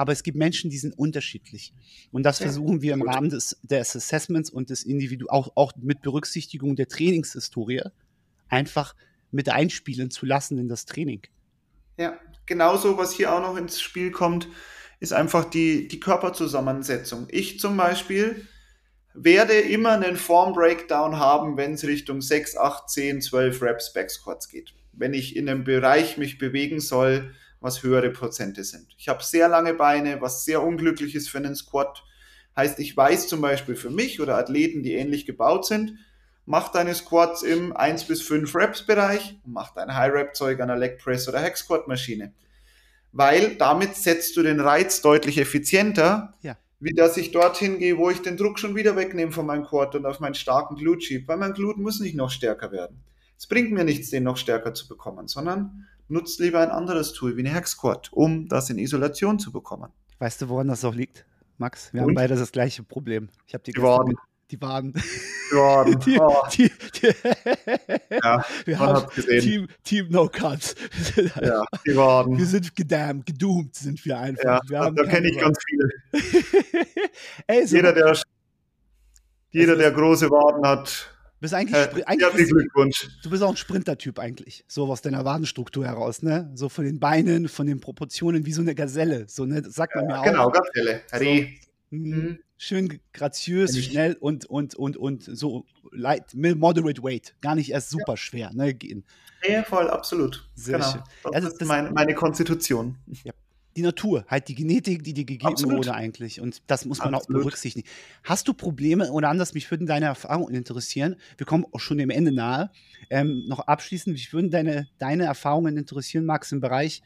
Aber 0.00 0.12
es 0.12 0.22
gibt 0.22 0.38
Menschen, 0.38 0.70
die 0.70 0.78
sind 0.78 0.96
unterschiedlich. 0.96 1.74
Und 2.10 2.22
das 2.22 2.38
versuchen 2.38 2.80
wir 2.80 2.94
im 2.94 3.02
Rahmen 3.02 3.28
des, 3.28 3.58
des 3.62 3.94
Assessments 3.94 4.48
und 4.48 4.70
des 4.70 4.84
Individu 4.84 5.26
auch, 5.28 5.52
auch 5.56 5.74
mit 5.76 6.00
Berücksichtigung 6.00 6.74
der 6.74 6.88
Trainingshistorie 6.88 7.82
einfach 8.48 8.96
mit 9.30 9.50
einspielen 9.50 10.10
zu 10.10 10.24
lassen 10.24 10.56
in 10.56 10.68
das 10.68 10.86
Training. 10.86 11.20
Ja, 11.98 12.18
genauso, 12.46 12.96
was 12.96 13.12
hier 13.12 13.30
auch 13.30 13.42
noch 13.42 13.58
ins 13.58 13.78
Spiel 13.78 14.10
kommt, 14.10 14.48
ist 15.00 15.12
einfach 15.12 15.44
die, 15.44 15.86
die 15.86 16.00
Körperzusammensetzung. 16.00 17.26
Ich 17.30 17.60
zum 17.60 17.76
Beispiel 17.76 18.48
werde 19.12 19.52
immer 19.52 19.90
einen 19.90 20.16
Form-Breakdown 20.16 21.18
haben, 21.18 21.58
wenn 21.58 21.74
es 21.74 21.84
Richtung 21.84 22.22
6, 22.22 22.56
8, 22.56 22.88
10, 22.88 23.20
12 23.20 23.60
Reps 23.60 23.92
Backsquats 23.92 24.48
geht. 24.48 24.72
Wenn 24.92 25.12
ich 25.12 25.36
in 25.36 25.46
einem 25.46 25.64
Bereich 25.64 26.16
mich 26.16 26.38
bewegen 26.38 26.80
soll, 26.80 27.34
was 27.60 27.82
höhere 27.82 28.10
Prozente 28.10 28.64
sind. 28.64 28.94
Ich 28.98 29.08
habe 29.08 29.22
sehr 29.22 29.48
lange 29.48 29.74
Beine, 29.74 30.20
was 30.20 30.44
sehr 30.44 30.62
unglücklich 30.62 31.14
ist 31.14 31.28
für 31.28 31.38
einen 31.38 31.54
Squat. 31.54 32.04
Heißt, 32.56 32.78
ich 32.78 32.96
weiß 32.96 33.28
zum 33.28 33.40
Beispiel 33.40 33.76
für 33.76 33.90
mich 33.90 34.20
oder 34.20 34.36
Athleten, 34.36 34.82
die 34.82 34.94
ähnlich 34.94 35.26
gebaut 35.26 35.66
sind, 35.66 35.98
mach 36.46 36.72
deine 36.72 36.94
Squats 36.94 37.42
im 37.42 37.76
1 37.76 38.04
bis 38.04 38.22
5 38.22 38.54
Reps 38.54 38.86
Bereich 38.86 39.38
und 39.44 39.52
mach 39.52 39.72
dein 39.74 39.94
High 39.94 40.12
Rep 40.12 40.34
Zeug 40.34 40.60
an 40.60 40.70
einer 40.70 40.78
Leg 40.78 40.98
Press 40.98 41.28
oder 41.28 41.40
Hack 41.40 41.56
Squat 41.56 41.86
Maschine. 41.86 42.32
Weil 43.12 43.56
damit 43.56 43.96
setzt 43.96 44.36
du 44.36 44.42
den 44.42 44.60
Reiz 44.60 45.02
deutlich 45.02 45.38
effizienter, 45.38 46.34
ja. 46.42 46.56
wie 46.78 46.94
dass 46.94 47.16
ich 47.16 47.32
dorthin 47.32 47.78
gehe, 47.78 47.98
wo 47.98 48.10
ich 48.10 48.22
den 48.22 48.36
Druck 48.36 48.58
schon 48.58 48.74
wieder 48.74 48.96
wegnehme 48.96 49.32
von 49.32 49.46
meinem 49.46 49.64
Quad 49.64 49.94
und 49.94 50.06
auf 50.06 50.20
meinen 50.20 50.34
starken 50.34 50.76
Glut 50.76 51.04
schiebe, 51.04 51.28
weil 51.28 51.36
mein 51.36 51.52
Glut 51.52 51.76
muss 51.76 52.00
nicht 52.00 52.14
noch 52.14 52.30
stärker 52.30 52.72
werden. 52.72 53.02
Es 53.36 53.46
bringt 53.46 53.72
mir 53.72 53.84
nichts, 53.84 54.10
den 54.10 54.24
noch 54.24 54.36
stärker 54.36 54.74
zu 54.74 54.86
bekommen, 54.86 55.26
sondern 55.26 55.86
nutzt 56.10 56.40
lieber 56.40 56.60
ein 56.60 56.70
anderes 56.70 57.12
Tool 57.12 57.36
wie 57.36 57.40
eine 57.40 57.54
Hack 57.54 57.68
Squad, 57.68 58.12
um 58.12 58.48
das 58.48 58.70
in 58.70 58.78
Isolation 58.78 59.38
zu 59.38 59.52
bekommen. 59.52 59.90
Weißt 60.18 60.42
du, 60.42 60.48
woran 60.48 60.68
das 60.68 60.84
auch 60.84 60.94
liegt, 60.94 61.24
Max? 61.58 61.92
Wir 61.92 62.02
Und? 62.02 62.08
haben 62.08 62.14
beide 62.14 62.36
das 62.36 62.52
gleiche 62.52 62.82
Problem. 62.82 63.28
Ich 63.46 63.54
habe 63.54 63.64
die, 63.64 63.72
die 63.72 63.82
Waden. 63.82 64.16
Die 64.50 64.60
Waden. 64.60 64.92
Die 64.92 65.00
oh. 66.20 66.42
die, 66.52 66.70
die, 67.00 67.06
ja, 68.22 68.44
wir 68.64 68.78
haben 68.78 69.06
Team, 69.14 69.68
Team 69.84 70.08
No 70.10 70.28
Cuts. 70.28 70.74
Ja, 71.40 71.64
die 71.86 71.96
Waden. 71.96 72.36
Wir 72.36 72.46
sind 72.46 72.74
gedammt, 72.74 73.26
gedoomt 73.26 73.74
sind 73.74 74.04
wir 74.04 74.18
einfach. 74.18 74.60
Ja, 74.68 74.84
wir 74.84 74.90
da 74.90 75.10
kenne 75.10 75.28
ich 75.28 75.38
ganz 75.38 75.58
viele. 75.64 75.88
Ey, 77.46 77.66
so 77.66 77.76
jeder, 77.76 77.92
der, 77.92 78.20
jeder, 79.50 79.76
der 79.76 79.92
große 79.92 80.30
Waden 80.30 80.66
hat, 80.66 81.14
bist 81.40 81.54
eigentlich, 81.54 81.74
äh, 81.74 82.04
eigentlich 82.04 82.48
Glückwunsch. 82.48 83.08
Du 83.22 83.30
bist 83.30 83.42
auch 83.42 83.50
ein 83.50 83.56
Sprintertyp 83.56 84.18
eigentlich, 84.18 84.64
so 84.68 84.86
aus 84.86 85.02
deiner 85.02 85.24
Wadenstruktur 85.24 85.86
heraus, 85.86 86.22
ne? 86.22 86.50
So 86.54 86.68
von 86.68 86.84
den 86.84 87.00
Beinen, 87.00 87.48
von 87.48 87.66
den 87.66 87.80
Proportionen 87.80 88.46
wie 88.46 88.52
so 88.52 88.60
eine 88.60 88.74
Gazelle, 88.74 89.26
so 89.28 89.46
ne, 89.46 89.62
das 89.62 89.74
sagt 89.74 89.96
man 89.96 90.08
ja, 90.08 90.18
mir 90.18 90.22
genau, 90.24 90.48
auch. 90.48 90.52
Genau, 90.52 90.64
Gazelle. 90.64 91.02
So, 91.10 91.96
mhm. 91.96 92.10
mhm. 92.10 92.38
Schön 92.58 93.00
graziös, 93.14 93.82
schnell 93.82 94.18
und 94.20 94.44
und 94.44 94.74
und 94.74 94.98
und 94.98 95.22
so 95.22 95.64
light, 95.92 96.34
moderate 96.34 97.02
weight, 97.02 97.34
gar 97.40 97.54
nicht 97.54 97.70
erst 97.70 97.88
super 97.88 98.12
ja. 98.12 98.16
schwer, 98.18 98.50
ne? 98.52 98.74
Gehen. 98.74 99.04
Ja, 99.48 99.62
voll, 99.62 99.88
absolut. 99.88 100.46
Sehr 100.54 100.76
genau. 100.76 100.92
schön. 100.92 101.02
Das, 101.22 101.32
ja, 101.32 101.40
das 101.40 101.52
ist 101.54 101.64
meine, 101.64 101.90
meine 101.90 102.14
Konstitution. 102.14 102.96
Ja 103.24 103.32
die 103.76 103.82
Natur, 103.82 104.24
halt 104.28 104.48
die 104.48 104.54
Genetik, 104.54 105.04
die 105.04 105.14
dir 105.14 105.24
gegeben 105.24 105.52
Absolut. 105.52 105.78
wurde 105.78 105.94
eigentlich. 105.94 106.40
Und 106.40 106.62
das 106.66 106.84
muss 106.84 106.98
man 106.98 107.14
Absolut. 107.14 107.40
auch 107.40 107.44
berücksichtigen. 107.44 107.88
Hast 108.24 108.48
du 108.48 108.54
Probleme 108.54 109.12
oder 109.12 109.28
anders, 109.28 109.54
mich 109.54 109.70
würden 109.70 109.86
deine 109.86 110.06
Erfahrungen 110.06 110.54
interessieren. 110.54 111.16
Wir 111.36 111.46
kommen 111.46 111.64
auch 111.70 111.80
schon 111.80 111.98
dem 111.98 112.10
Ende 112.10 112.32
nahe. 112.32 112.70
Ähm, 113.10 113.44
noch 113.46 113.60
abschließend, 113.60 114.14
mich 114.14 114.32
würden 114.32 114.50
deine, 114.50 114.88
deine 114.98 115.24
Erfahrungen 115.24 115.76
interessieren, 115.76 116.24
Max, 116.24 116.50
im 116.52 116.60
Bereich, 116.60 117.02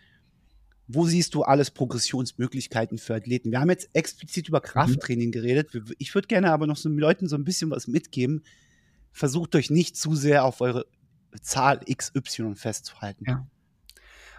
wo 0.86 1.06
siehst 1.06 1.34
du 1.34 1.42
alles 1.42 1.70
Progressionsmöglichkeiten 1.70 2.98
für 2.98 3.14
Athleten? 3.14 3.50
Wir 3.50 3.60
haben 3.60 3.70
jetzt 3.70 3.88
explizit 3.94 4.48
über 4.48 4.60
Krafttraining 4.60 5.32
geredet. 5.32 5.70
Ich 5.98 6.14
würde 6.14 6.28
gerne 6.28 6.50
aber 6.50 6.66
noch 6.66 6.76
so 6.76 6.88
den 6.88 6.98
Leuten 6.98 7.26
so 7.26 7.36
ein 7.36 7.44
bisschen 7.44 7.70
was 7.70 7.88
mitgeben. 7.88 8.42
Versucht 9.12 9.54
euch 9.54 9.70
nicht 9.70 9.96
zu 9.96 10.14
sehr 10.14 10.44
auf 10.44 10.60
eure 10.60 10.86
Zahl 11.40 11.80
XY 11.80 12.54
festzuhalten. 12.54 13.24
Ja. 13.26 13.46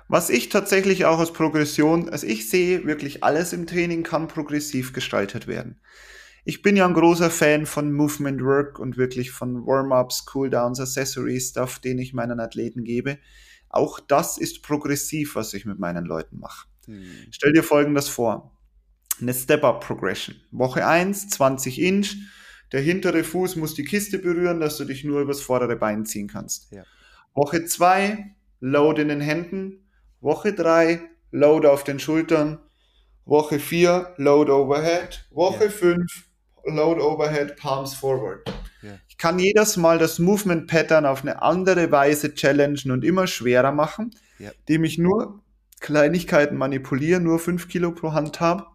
Was 0.07 0.29
ich 0.29 0.49
tatsächlich 0.49 1.05
auch 1.05 1.19
als 1.19 1.33
Progression, 1.33 2.09
also 2.09 2.27
ich 2.27 2.49
sehe 2.49 2.85
wirklich 2.85 3.23
alles 3.23 3.53
im 3.53 3.65
Training 3.65 4.03
kann 4.03 4.27
progressiv 4.27 4.93
gestaltet 4.93 5.47
werden. 5.47 5.79
Ich 6.43 6.61
bin 6.61 6.77
ja 6.77 6.85
ein 6.87 6.93
großer 6.93 7.31
Fan 7.31 7.65
von 7.65 7.91
Movement 7.91 8.43
Work 8.43 8.77
und 8.77 8.97
wirklich 8.97 9.31
von 9.31 9.65
Warm-ups, 9.65 10.25
Cooldowns, 10.27 10.79
Accessories, 10.79 11.49
Stuff, 11.49 11.79
den 11.79 11.97
ich 11.97 12.13
meinen 12.13 12.39
Athleten 12.39 12.83
gebe. 12.83 13.17
Auch 13.69 13.99
das 13.99 14.37
ist 14.37 14.61
progressiv, 14.61 15.35
was 15.35 15.55
ich 15.55 15.65
mit 15.65 15.79
meinen 15.79 16.05
Leuten 16.05 16.37
mache. 16.37 16.67
Hm. 16.85 17.03
Stell 17.31 17.53
dir 17.53 17.63
folgendes 17.63 18.07
vor. 18.09 18.51
Eine 19.19 19.33
Step-Up-Progression. 19.33 20.35
Woche 20.51 20.85
1, 20.85 21.29
20 21.29 21.81
Inch. 21.81 22.15
Der 22.71 22.81
hintere 22.81 23.23
Fuß 23.23 23.55
muss 23.55 23.73
die 23.73 23.83
Kiste 23.83 24.19
berühren, 24.19 24.59
dass 24.59 24.77
du 24.77 24.85
dich 24.85 25.03
nur 25.03 25.21
übers 25.21 25.41
vordere 25.41 25.75
Bein 25.75 26.05
ziehen 26.05 26.27
kannst. 26.27 26.71
Ja. 26.71 26.83
Woche 27.33 27.65
2, 27.65 28.35
Load 28.59 29.01
in 29.01 29.07
den 29.07 29.21
Händen, 29.21 29.84
Woche 30.25 30.53
3 30.53 31.01
Load 31.29 31.67
auf 31.67 31.83
den 31.83 31.99
Schultern, 31.99 32.57
Woche 33.25 33.59
4 33.59 34.15
Load 34.17 34.51
Overhead, 34.51 35.23
Woche 35.29 35.69
5 35.69 35.97
yeah. 36.65 36.75
Load 36.75 36.99
Overhead, 36.99 37.55
Palms 37.57 37.93
Forward. 37.93 38.41
Yeah. 38.81 38.97
Ich 39.07 39.19
kann 39.19 39.37
jedes 39.37 39.77
Mal 39.77 39.99
das 39.99 40.17
Movement 40.17 40.65
Pattern 40.65 41.05
auf 41.05 41.21
eine 41.21 41.43
andere 41.43 41.91
Weise 41.91 42.33
challengen 42.33 42.89
und 42.89 43.05
immer 43.05 43.27
schwerer 43.27 43.71
machen, 43.71 44.15
yeah. 44.39 44.51
indem 44.61 44.85
ich 44.85 44.97
nur 44.97 45.43
Kleinigkeiten 45.79 46.57
manipuliere, 46.57 47.21
nur 47.21 47.37
5 47.37 47.67
Kilo 47.67 47.91
pro 47.91 48.13
Hand 48.13 48.39
habe 48.39 48.65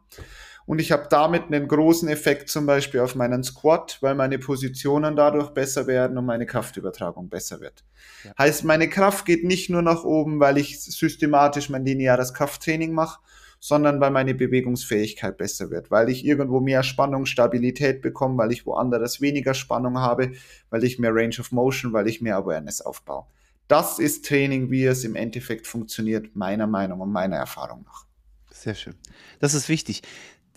und 0.70 0.80
ich 0.80 0.92
habe 0.92 1.08
damit 1.10 1.46
einen 1.46 1.66
großen 1.66 2.08
Effekt 2.08 2.48
zum 2.48 2.64
Beispiel 2.64 3.00
auf 3.00 3.16
meinen 3.16 3.42
Squat, 3.42 3.98
weil 4.02 4.14
meine 4.14 4.38
Positionen 4.38 5.16
dadurch 5.16 5.50
besser 5.50 5.88
werden 5.88 6.16
und 6.16 6.26
meine 6.26 6.46
Kraftübertragung 6.46 7.28
besser 7.28 7.60
wird. 7.60 7.82
Ja. 8.22 8.30
Heißt, 8.38 8.62
meine 8.62 8.88
Kraft 8.88 9.26
geht 9.26 9.42
nicht 9.42 9.68
nur 9.68 9.82
nach 9.82 10.04
oben, 10.04 10.38
weil 10.38 10.58
ich 10.58 10.80
systematisch 10.80 11.70
mein 11.70 11.84
lineares 11.84 12.34
Krafttraining 12.34 12.92
mache, 12.92 13.18
sondern 13.58 14.00
weil 14.00 14.12
meine 14.12 14.32
Bewegungsfähigkeit 14.32 15.36
besser 15.38 15.72
wird, 15.72 15.90
weil 15.90 16.08
ich 16.08 16.24
irgendwo 16.24 16.60
mehr 16.60 16.84
Spannung, 16.84 17.26
Stabilität 17.26 18.00
bekomme, 18.00 18.38
weil 18.38 18.52
ich 18.52 18.64
woanders 18.64 19.20
weniger 19.20 19.54
Spannung 19.54 19.98
habe, 19.98 20.34
weil 20.70 20.84
ich 20.84 21.00
mehr 21.00 21.12
Range 21.12 21.34
of 21.40 21.50
Motion, 21.50 21.92
weil 21.92 22.06
ich 22.06 22.20
mehr 22.20 22.36
Awareness 22.36 22.80
aufbaue. 22.80 23.24
Das 23.66 23.98
ist 23.98 24.24
Training, 24.24 24.70
wie 24.70 24.84
es 24.84 25.02
im 25.02 25.16
Endeffekt 25.16 25.66
funktioniert, 25.66 26.36
meiner 26.36 26.68
Meinung 26.68 27.00
und 27.00 27.10
meiner 27.10 27.38
Erfahrung 27.38 27.82
nach. 27.82 28.06
Sehr 28.52 28.74
schön. 28.74 28.94
Das 29.40 29.54
ist 29.54 29.68
wichtig 29.68 30.02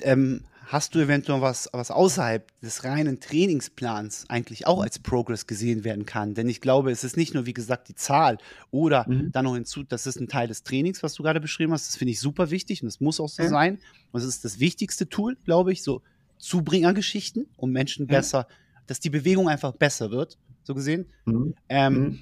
ähm, 0.02 0.42
hast 0.68 0.96
du 0.96 1.00
eventuell 1.00 1.42
was, 1.42 1.70
was 1.72 1.92
außerhalb 1.92 2.48
des 2.62 2.84
reinen 2.84 3.20
Trainingsplans 3.20 4.26
eigentlich 4.30 4.66
auch 4.66 4.82
als 4.82 5.00
Progress 5.00 5.46
gesehen 5.48 5.84
werden 5.84 6.06
kann? 6.06 6.34
Denn 6.34 6.50
ich 6.50 6.62
glaube, 6.62 6.92
es 6.92 7.04
ist 7.04 7.18
nicht 7.18 7.34
nur, 7.34 7.46
wie 7.46 7.54
gesagt, 7.54 7.90
die 7.90 7.96
Zahl 7.96 8.38
oder 8.72 9.06
mhm. 9.08 9.32
dann 9.32 9.46
noch 9.46 9.56
hinzu, 9.56 9.84
das 9.84 10.08
ist 10.08 10.20
ein 10.20 10.28
Teil 10.28 10.48
des 10.48 10.64
Trainings, 10.64 11.04
was 11.04 11.14
du 11.14 11.24
gerade 11.24 11.40
beschrieben 11.40 11.74
hast. 11.74 11.88
Das 11.88 11.98
finde 11.98 12.12
ich 12.12 12.20
super 12.20 12.50
wichtig 12.50 12.82
und 12.82 12.88
das 12.88 13.00
muss 13.00 13.20
auch 13.20 13.30
so 13.30 13.44
ja. 13.44 13.50
sein. 13.50 13.80
Und 14.12 14.22
es 14.22 14.28
ist 14.28 14.46
das 14.46 14.60
wichtigste 14.60 15.08
Tool, 15.10 15.38
glaube 15.46 15.72
ich, 15.72 15.84
so 15.84 16.02
Zubringergeschichten, 16.38 17.48
um 17.58 17.72
Menschen 17.72 18.08
ja. 18.08 18.18
besser, 18.18 18.48
dass 18.88 19.00
die 19.00 19.10
Bewegung 19.10 19.50
einfach 19.50 19.74
besser 19.74 20.12
wird, 20.12 20.38
so 20.64 20.74
gesehen. 20.74 21.08
Mhm. 21.26 21.56
Ähm, 21.70 21.94
mhm. 21.94 22.20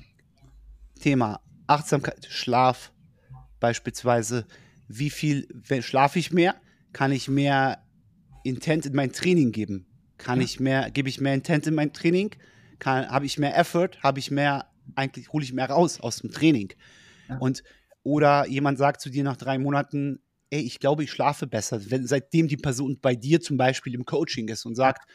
Thema 0.99 1.41
Achtsamkeit, 1.67 2.28
Schlaf 2.30 2.91
beispielsweise. 3.59 4.45
Wie 4.88 5.09
viel 5.09 5.47
schlafe 5.82 6.19
ich 6.19 6.32
mehr? 6.32 6.55
Kann 6.93 7.11
ich 7.11 7.27
mehr 7.27 7.83
Intent 8.43 8.85
in 8.85 8.93
mein 8.93 9.11
Training 9.11 9.51
geben? 9.51 9.85
Kann 10.17 10.39
ja. 10.39 10.45
ich 10.45 10.59
mehr, 10.59 10.91
gebe 10.91 11.09
ich 11.09 11.19
mehr 11.19 11.33
Intent 11.33 11.67
in 11.67 11.75
mein 11.75 11.93
Training? 11.93 12.35
Habe 12.83 13.25
ich 13.25 13.37
mehr 13.37 13.57
Effort? 13.57 13.91
Habe 14.01 14.19
ich 14.19 14.31
mehr, 14.31 14.67
eigentlich 14.95 15.31
hole 15.31 15.43
ich 15.43 15.53
mehr 15.53 15.69
raus 15.69 15.99
aus 15.99 16.17
dem 16.17 16.31
Training? 16.31 16.73
Ja. 17.29 17.37
Und 17.37 17.63
oder 18.03 18.47
jemand 18.47 18.79
sagt 18.79 19.01
zu 19.01 19.09
dir 19.09 19.23
nach 19.23 19.37
drei 19.37 19.59
Monaten, 19.59 20.19
ey, 20.49 20.61
ich 20.61 20.79
glaube, 20.79 21.03
ich 21.03 21.11
schlafe 21.11 21.45
besser, 21.45 21.91
wenn, 21.91 22.07
seitdem 22.07 22.47
die 22.47 22.57
Person 22.57 22.97
bei 22.99 23.15
dir 23.15 23.41
zum 23.41 23.57
Beispiel 23.57 23.93
im 23.93 24.05
Coaching 24.05 24.47
ist 24.47 24.65
und 24.65 24.75
sagt, 24.75 25.07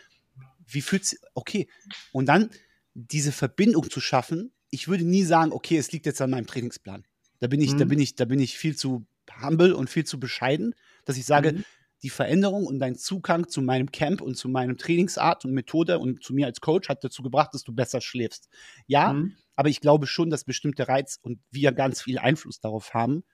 wie 0.68 0.81
fühlt 0.81 1.05
sich, 1.05 1.18
okay. 1.35 1.68
Und 2.12 2.27
dann 2.27 2.51
diese 2.95 3.33
Verbindung 3.33 3.91
zu 3.91 4.01
schaffen 4.01 4.53
ich 4.70 4.89
würde 4.89 5.05
nie 5.05 5.22
sagen, 5.22 5.53
okay, 5.53 5.77
es 5.79 5.93
liegt 5.93 6.07
jetzt 6.07 6.20
an 6.20 6.31
meinem 6.31 6.47
Trainingsplan. 6.47 7.05
Da 7.41 7.47
bin 7.47 7.61
ich, 7.61 7.72
Mhm. 7.72 7.79
da 7.79 7.85
bin 7.85 7.99
ich, 7.99 8.14
da 8.14 8.24
bin 8.24 8.41
ich 8.41 8.59
viel 8.59 8.77
zu 8.77 9.07
humble 9.43 9.74
und 9.74 9.91
viel 9.91 10.05
zu 10.05 10.18
bescheiden, 10.20 10.74
dass 11.05 11.16
ich 11.16 11.24
sage, 11.26 11.53
Mhm. 11.53 11.64
die 12.03 12.11
Veränderung 12.11 12.66
und 12.66 12.78
dein 12.78 12.95
Zugang 12.97 13.49
zu 13.49 13.62
meinem 13.62 13.91
Camp 13.91 14.20
und 14.20 14.37
zu 14.37 14.49
meinem 14.49 14.76
Trainingsart 14.76 15.45
und 15.45 15.53
Methode 15.53 15.99
und 15.99 16.22
zu 16.22 16.34
mir 16.34 16.47
als 16.47 16.61
Coach 16.61 16.89
hat 16.89 17.03
dazu 17.03 17.22
gebracht, 17.22 17.55
dass 17.55 17.64
du 17.64 17.72
besser 17.72 18.01
schläfst. 18.01 18.49
Ja, 18.87 19.12
Mhm. 19.14 19.34
aber 19.57 19.68
ich 19.70 19.80
glaube 19.80 20.07
schon, 20.07 20.30
dass 20.30 20.45
bestimmte 20.45 20.89
Reiz 20.89 21.18
und 21.22 21.41
wir 21.51 21.72
ganz 21.72 22.03
viel 22.03 22.18
Einfluss 22.18 22.61
darauf 22.61 22.93
haben 22.95 23.24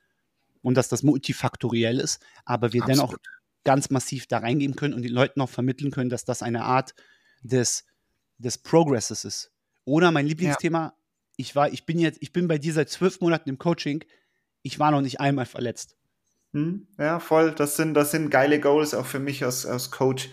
und 0.63 0.77
dass 0.77 0.89
das 0.89 1.03
multifaktoriell 1.03 1.99
ist, 1.99 2.23
aber 2.45 2.73
wir 2.73 2.83
dennoch 2.85 3.15
Absolut. 3.15 3.27
ganz 3.65 3.91
massiv 3.91 4.27
da 4.29 4.39
reingeben 4.39 4.77
können 4.77 4.95
und 4.95 5.03
den 5.03 5.13
Leuten 5.13 5.41
auch 5.41 5.51
vermitteln 5.51 5.91
können, 5.91 6.11
dass 6.11 6.25
das 6.25 6.43
eine 6.43 6.65
Art 6.65 6.95
des, 7.43 7.85
des 8.39 8.59
Progresses 8.59 9.25
ist. 9.25 9.51
Oder 9.85 10.13
mein 10.13 10.27
Lieblingsthema, 10.27 10.95
ich 11.37 11.57
war, 11.57 11.73
ich 11.73 11.85
bin 11.85 11.99
jetzt, 11.99 12.19
ich 12.23 12.33
bin 12.33 12.47
bei 12.47 12.59
dir 12.59 12.73
seit 12.73 12.91
zwölf 12.91 13.21
Monaten 13.21 13.49
im 13.49 13.59
Coaching, 13.59 14.05
ich 14.63 14.79
war 14.79 14.91
noch 14.91 15.01
nicht 15.01 15.21
einmal 15.21 15.47
verletzt. 15.47 15.97
Hm, 16.53 16.87
Ja, 16.99 17.19
voll. 17.21 17.53
Das 17.53 17.77
sind, 17.77 17.95
das 17.95 18.11
sind 18.11 18.31
geile 18.31 18.61
Goals 18.61 18.95
auch 18.95 19.07
für 19.07 19.19
mich 19.19 19.45
als, 19.45 19.65
als 19.67 19.91
Coach. 19.91 20.29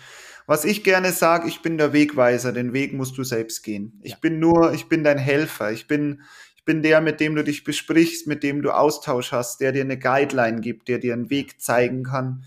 Was 0.48 0.66
ich 0.66 0.84
gerne 0.84 1.12
sage, 1.12 1.48
ich 1.48 1.62
bin 1.62 1.78
der 1.78 1.94
Wegweiser. 1.94 2.52
Den 2.52 2.74
Weg 2.74 2.94
musst 2.94 3.18
du 3.18 3.24
selbst 3.24 3.64
gehen. 3.64 4.00
Ich 4.04 4.12
Ja. 4.14 4.18
bin 4.20 4.40
nur, 4.40 4.74
ich 4.74 4.88
bin 4.90 5.04
dein 5.04 5.18
Helfer. 5.20 5.72
Ich 5.72 5.88
bin, 5.88 6.24
ich 6.58 6.66
bin 6.66 6.82
der, 6.84 7.02
mit 7.02 7.20
dem 7.20 7.36
du 7.36 7.44
dich 7.44 7.64
besprichst, 7.64 8.28
mit 8.28 8.44
dem 8.44 8.62
du 8.62 8.72
Austausch 8.72 9.32
hast, 9.32 9.62
der 9.62 9.72
dir 9.72 9.82
eine 9.84 9.98
Guideline 10.00 10.60
gibt, 10.62 10.88
der 10.88 10.98
dir 10.98 11.14
einen 11.14 11.30
Weg 11.30 11.62
zeigen 11.62 12.04
kann. 12.04 12.44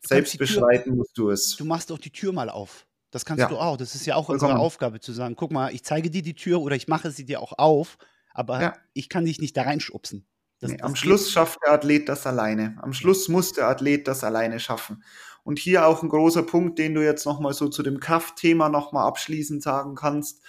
Selbst 0.00 0.34
die 0.34 0.38
Tür- 0.38 0.46
beschreiten 0.46 0.96
musst 0.96 1.16
du 1.18 1.30
es. 1.30 1.56
Du 1.56 1.64
machst 1.64 1.90
auch 1.90 1.98
die 1.98 2.10
Tür 2.12 2.32
mal 2.32 2.48
auf. 2.50 2.86
Das 3.10 3.24
kannst 3.24 3.40
Ja. 3.40 3.48
du 3.48 3.56
auch. 3.56 3.76
Das 3.78 3.94
ist 3.94 4.04
ja 4.06 4.14
auch 4.16 4.26
Vollkommen. 4.26 4.50
unsere 4.52 4.64
Aufgabe 4.64 5.00
zu 5.00 5.12
sagen, 5.12 5.34
guck 5.34 5.50
mal, 5.50 5.74
ich 5.74 5.82
zeige 5.82 6.10
dir 6.10 6.22
die 6.22 6.34
Tür 6.34 6.60
oder 6.60 6.76
ich 6.76 6.86
mache 6.86 7.10
sie 7.10 7.24
dir 7.24 7.40
auch 7.40 7.54
auf, 7.58 7.96
aber 8.34 8.60
Ja. 8.60 8.76
ich 8.92 9.08
kann 9.08 9.24
dich 9.24 9.40
nicht 9.40 9.56
da 9.56 9.62
reinschubsen. 9.62 10.26
Das, 10.60 10.70
Nee, 10.70 10.76
das 10.78 10.84
am 10.86 10.92
geht- 10.94 10.98
Schluss 11.02 11.30
schafft 11.30 11.58
der 11.64 11.72
Athlet 11.72 12.08
das 12.08 12.26
alleine. 12.26 12.76
Am 12.82 12.92
Schluss 12.92 13.28
muss 13.28 13.52
der 13.52 13.68
Athlet 13.68 14.08
das 14.08 14.24
alleine 14.24 14.58
schaffen. 14.60 15.02
Und 15.44 15.58
hier 15.58 15.86
auch 15.86 16.02
ein 16.02 16.08
großer 16.08 16.42
Punkt, 16.42 16.78
den 16.78 16.94
du 16.94 17.04
jetzt 17.04 17.24
nochmal 17.26 17.52
so 17.52 17.68
zu 17.68 17.82
dem 17.82 18.00
Kraftthema 18.00 18.68
nochmal 18.68 19.06
abschließend 19.06 19.62
sagen 19.62 19.94
kannst. 19.94 20.42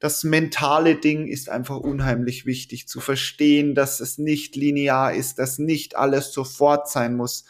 Das 0.00 0.24
mentale 0.24 0.96
Ding 0.96 1.28
ist 1.28 1.48
einfach 1.48 1.76
unheimlich 1.78 2.44
wichtig 2.46 2.88
zu 2.88 3.00
verstehen, 3.00 3.74
dass 3.74 4.00
es 4.00 4.18
nicht 4.18 4.56
linear 4.56 5.14
ist, 5.14 5.38
dass 5.38 5.58
nicht 5.58 5.94
alles 5.96 6.32
sofort 6.32 6.88
sein 6.90 7.16
muss, 7.16 7.44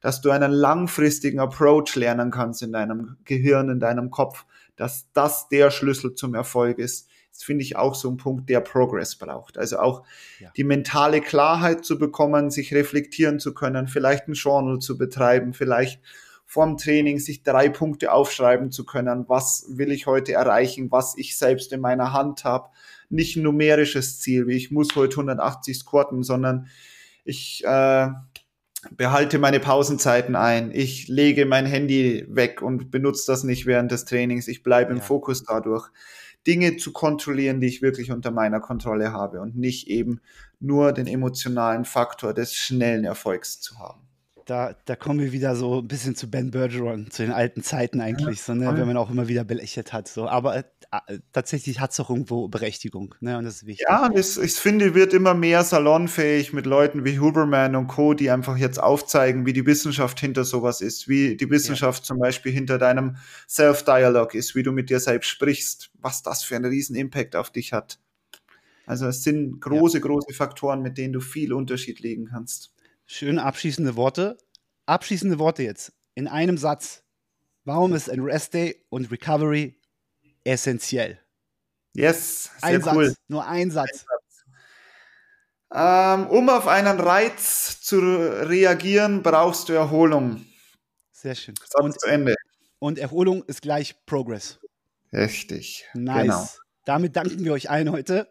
dass 0.00 0.20
du 0.20 0.30
einen 0.30 0.52
langfristigen 0.52 1.40
Approach 1.40 1.96
lernen 1.96 2.30
kannst 2.30 2.62
in 2.62 2.72
deinem 2.72 3.16
Gehirn, 3.24 3.68
in 3.68 3.80
deinem 3.80 4.10
Kopf, 4.10 4.44
dass 4.76 5.08
das 5.12 5.48
der 5.48 5.72
Schlüssel 5.72 6.14
zum 6.14 6.34
Erfolg 6.36 6.78
ist. 6.78 7.08
Das 7.38 7.44
finde 7.44 7.62
ich 7.62 7.76
auch 7.76 7.94
so 7.94 8.10
ein 8.10 8.16
Punkt, 8.16 8.50
der 8.50 8.58
Progress 8.60 9.14
braucht. 9.14 9.58
Also 9.58 9.78
auch 9.78 10.02
Ja. 10.40 10.50
die 10.56 10.64
mentale 10.64 11.20
Klarheit 11.20 11.84
zu 11.84 11.96
bekommen, 11.96 12.50
sich 12.50 12.74
reflektieren 12.74 13.38
zu 13.38 13.54
können, 13.54 13.86
vielleicht 13.86 14.26
ein 14.26 14.32
Journal 14.32 14.80
zu 14.80 14.98
betreiben, 14.98 15.54
vielleicht 15.54 16.00
vorm 16.46 16.76
Training 16.78 17.20
sich 17.20 17.44
drei 17.44 17.68
Punkte 17.68 18.10
aufschreiben 18.10 18.72
zu 18.72 18.84
können, 18.84 19.24
was 19.28 19.66
will 19.68 19.92
ich 19.92 20.06
heute 20.06 20.32
erreichen, 20.32 20.90
was 20.90 21.16
ich 21.16 21.38
selbst 21.38 21.72
in 21.72 21.80
meiner 21.80 22.12
Hand 22.12 22.42
habe. 22.42 22.70
Nicht 23.08 23.36
ein 23.36 23.44
numerisches 23.44 24.18
Ziel, 24.18 24.48
wie 24.48 24.56
ich 24.56 24.72
muss 24.72 24.88
heute 24.96 25.14
180 25.18 25.78
squatten, 25.78 26.24
sondern 26.24 26.66
ich 27.24 27.62
äh, 27.64 28.08
behalte 28.90 29.38
meine 29.38 29.60
Pausenzeiten 29.60 30.34
ein. 30.34 30.72
Ich 30.72 31.06
lege 31.06 31.46
mein 31.46 31.66
Handy 31.66 32.24
weg 32.28 32.62
und 32.62 32.90
benutze 32.90 33.30
das 33.30 33.44
nicht 33.44 33.66
während 33.66 33.92
des 33.92 34.06
Trainings. 34.06 34.48
Ich 34.48 34.64
bleibe 34.64 34.90
im 34.90 34.98
Ja. 34.98 35.04
Fokus 35.04 35.44
dadurch. 35.44 35.88
Dinge 36.48 36.78
zu 36.78 36.92
kontrollieren, 36.92 37.60
die 37.60 37.66
ich 37.66 37.82
wirklich 37.82 38.10
unter 38.10 38.30
meiner 38.30 38.58
Kontrolle 38.58 39.12
habe 39.12 39.40
und 39.40 39.56
nicht 39.56 39.86
eben 39.88 40.20
nur 40.58 40.92
den 40.92 41.06
emotionalen 41.06 41.84
Faktor 41.84 42.32
des 42.34 42.54
schnellen 42.54 43.04
Erfolgs 43.04 43.60
zu 43.60 43.78
haben. 43.78 44.07
Da, 44.48 44.74
da 44.86 44.96
kommen 44.96 45.20
wir 45.20 45.32
wieder 45.32 45.54
so 45.54 45.80
ein 45.80 45.88
bisschen 45.88 46.16
zu 46.16 46.30
Ben 46.30 46.50
Bergeron, 46.50 47.10
zu 47.10 47.22
den 47.22 47.32
alten 47.32 47.62
Zeiten 47.62 48.00
eigentlich, 48.00 48.40
so, 48.40 48.54
ne, 48.54 48.74
wenn 48.74 48.86
man 48.86 48.96
auch 48.96 49.10
immer 49.10 49.28
wieder 49.28 49.44
belächelt 49.44 49.92
hat. 49.92 50.08
So. 50.08 50.26
Aber 50.26 50.56
äh, 50.56 50.62
tatsächlich 51.34 51.80
hat 51.80 51.92
es 51.92 52.00
auch 52.00 52.08
irgendwo 52.08 52.48
Berechtigung, 52.48 53.14
ne? 53.20 53.36
Und 53.36 53.44
das 53.44 53.56
ist 53.56 53.66
wichtig. 53.66 53.84
Ja, 53.86 54.08
das, 54.08 54.38
ich 54.38 54.54
finde, 54.54 54.94
wird 54.94 55.12
immer 55.12 55.34
mehr 55.34 55.64
salonfähig 55.64 56.54
mit 56.54 56.64
Leuten 56.64 57.04
wie 57.04 57.18
Huberman 57.18 57.76
und 57.76 57.88
Co., 57.88 58.14
die 58.14 58.30
einfach 58.30 58.56
jetzt 58.56 58.80
aufzeigen, 58.80 59.44
wie 59.44 59.52
die 59.52 59.66
Wissenschaft 59.66 60.18
hinter 60.18 60.44
sowas 60.44 60.80
ist, 60.80 61.08
wie 61.08 61.36
die 61.36 61.50
Wissenschaft 61.50 62.06
zum 62.06 62.18
Beispiel 62.18 62.50
hinter 62.50 62.78
deinem 62.78 63.16
Self-Dialog 63.46 64.34
ist, 64.34 64.54
wie 64.54 64.62
du 64.62 64.72
mit 64.72 64.88
dir 64.88 65.00
selbst 65.00 65.28
sprichst, 65.28 65.90
was 66.00 66.22
das 66.22 66.42
für 66.42 66.56
einen 66.56 66.64
riesen 66.64 66.96
Impact 66.96 67.36
auf 67.36 67.50
dich 67.50 67.74
hat. 67.74 67.98
Also 68.86 69.06
es 69.08 69.22
sind 69.22 69.60
große, 69.60 70.00
große 70.00 70.32
Faktoren, 70.32 70.80
mit 70.80 70.96
denen 70.96 71.12
du 71.12 71.20
viel 71.20 71.52
Unterschied 71.52 72.00
legen 72.00 72.30
kannst. 72.30 72.72
Schöne 73.10 73.42
abschließende 73.42 73.96
Worte. 73.96 74.36
Abschließende 74.84 75.38
Worte 75.38 75.62
jetzt. 75.62 75.94
In 76.14 76.28
einem 76.28 76.58
Satz. 76.58 77.02
Warum 77.64 77.94
ist 77.94 78.10
ein 78.10 78.20
Rest 78.20 78.52
Day 78.52 78.84
und 78.90 79.10
Recovery 79.10 79.80
essentiell? 80.44 81.18
Yes, 81.94 82.50
sehr 82.60 82.84
Ein 82.84 82.94
cool. 82.94 83.06
Satz, 83.08 83.16
nur 83.28 83.46
ein 83.46 83.70
Satz. 83.70 84.04
Ähm, 85.72 86.26
um 86.26 86.50
auf 86.50 86.68
einen 86.68 87.00
Reiz 87.00 87.80
zu 87.80 87.98
reagieren, 87.98 89.22
brauchst 89.22 89.70
du 89.70 89.72
Erholung. 89.72 90.44
Sehr 91.10 91.34
schön. 91.34 91.54
Satz 91.56 91.82
Und, 91.82 91.98
zu 91.98 92.08
Ende. 92.08 92.34
und 92.78 92.98
Erholung 92.98 93.42
ist 93.44 93.62
gleich 93.62 94.04
Progress. 94.04 94.60
Richtig. 95.14 95.86
Nice. 95.94 96.22
Genau. 96.24 96.48
Damit 96.84 97.16
danken 97.16 97.42
wir 97.42 97.54
euch 97.54 97.70
allen 97.70 97.90
heute. 97.90 98.30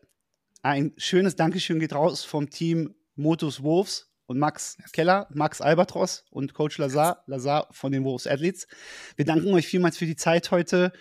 Ein 0.61 0.93
schönes 0.97 1.36
Dankeschön 1.36 1.80
geht 1.80 1.93
raus 1.93 2.23
vom 2.23 2.51
Team 2.51 2.93
Motus 3.15 3.63
Wolves 3.63 4.07
und 4.28 4.38
Max 4.38 4.78
Keller, 4.93 5.28
Max 5.32 5.61
Albatros 5.61 6.25
und 6.30 6.53
Coach 6.53 6.78
Lazar, 6.78 7.23
Lazar 7.25 7.67
von 7.71 7.91
den 7.91 8.03
Wolves 8.03 8.28
Athletes. 8.28 8.67
Wir 9.15 9.25
danken 9.25 9.53
euch 9.53 9.67
vielmals 9.67 9.97
für 9.97 10.05
die 10.05 10.15
Zeit 10.15 10.51
heute. 10.51 10.91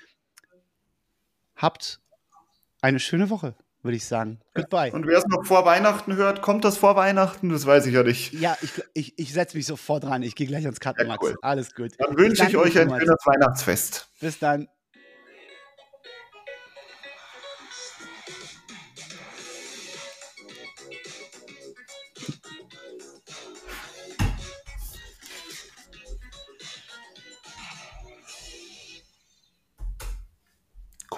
Habt 1.56 2.00
eine 2.82 3.00
schöne 3.00 3.30
Woche, 3.30 3.54
würde 3.82 3.96
ich 3.96 4.06
sagen. 4.06 4.40
Goodbye. 4.54 4.92
Und 4.92 5.06
wer 5.06 5.18
es 5.18 5.26
noch 5.26 5.44
vor 5.44 5.64
Weihnachten 5.64 6.14
hört, 6.16 6.42
kommt 6.42 6.64
das 6.64 6.76
vor 6.76 6.96
Weihnachten? 6.96 7.48
Das 7.48 7.66
weiß 7.66 7.86
ich 7.86 7.94
ja 7.94 8.02
nicht. 8.02 8.32
Ja, 8.34 8.56
ich, 8.62 8.70
ich, 8.94 9.18
ich 9.18 9.32
setze 9.32 9.56
mich 9.56 9.66
sofort 9.66 10.04
dran. 10.04 10.22
Ich 10.22 10.34
gehe 10.36 10.46
gleich 10.46 10.64
ans 10.64 10.80
Karten, 10.80 11.02
Ja, 11.02 11.06
Max. 11.08 11.24
cool. 11.26 11.36
Alles 11.42 11.74
gut. 11.74 11.92
Dann 11.98 12.16
wünsche 12.16 12.44
ich 12.46 12.56
euch 12.56 12.78
ein 12.78 12.90
schönes 12.90 13.24
Weihnachtsfest. 13.24 14.08
Bis 14.20 14.38
dann. 14.38 14.68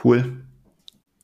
Cool. 0.08 0.37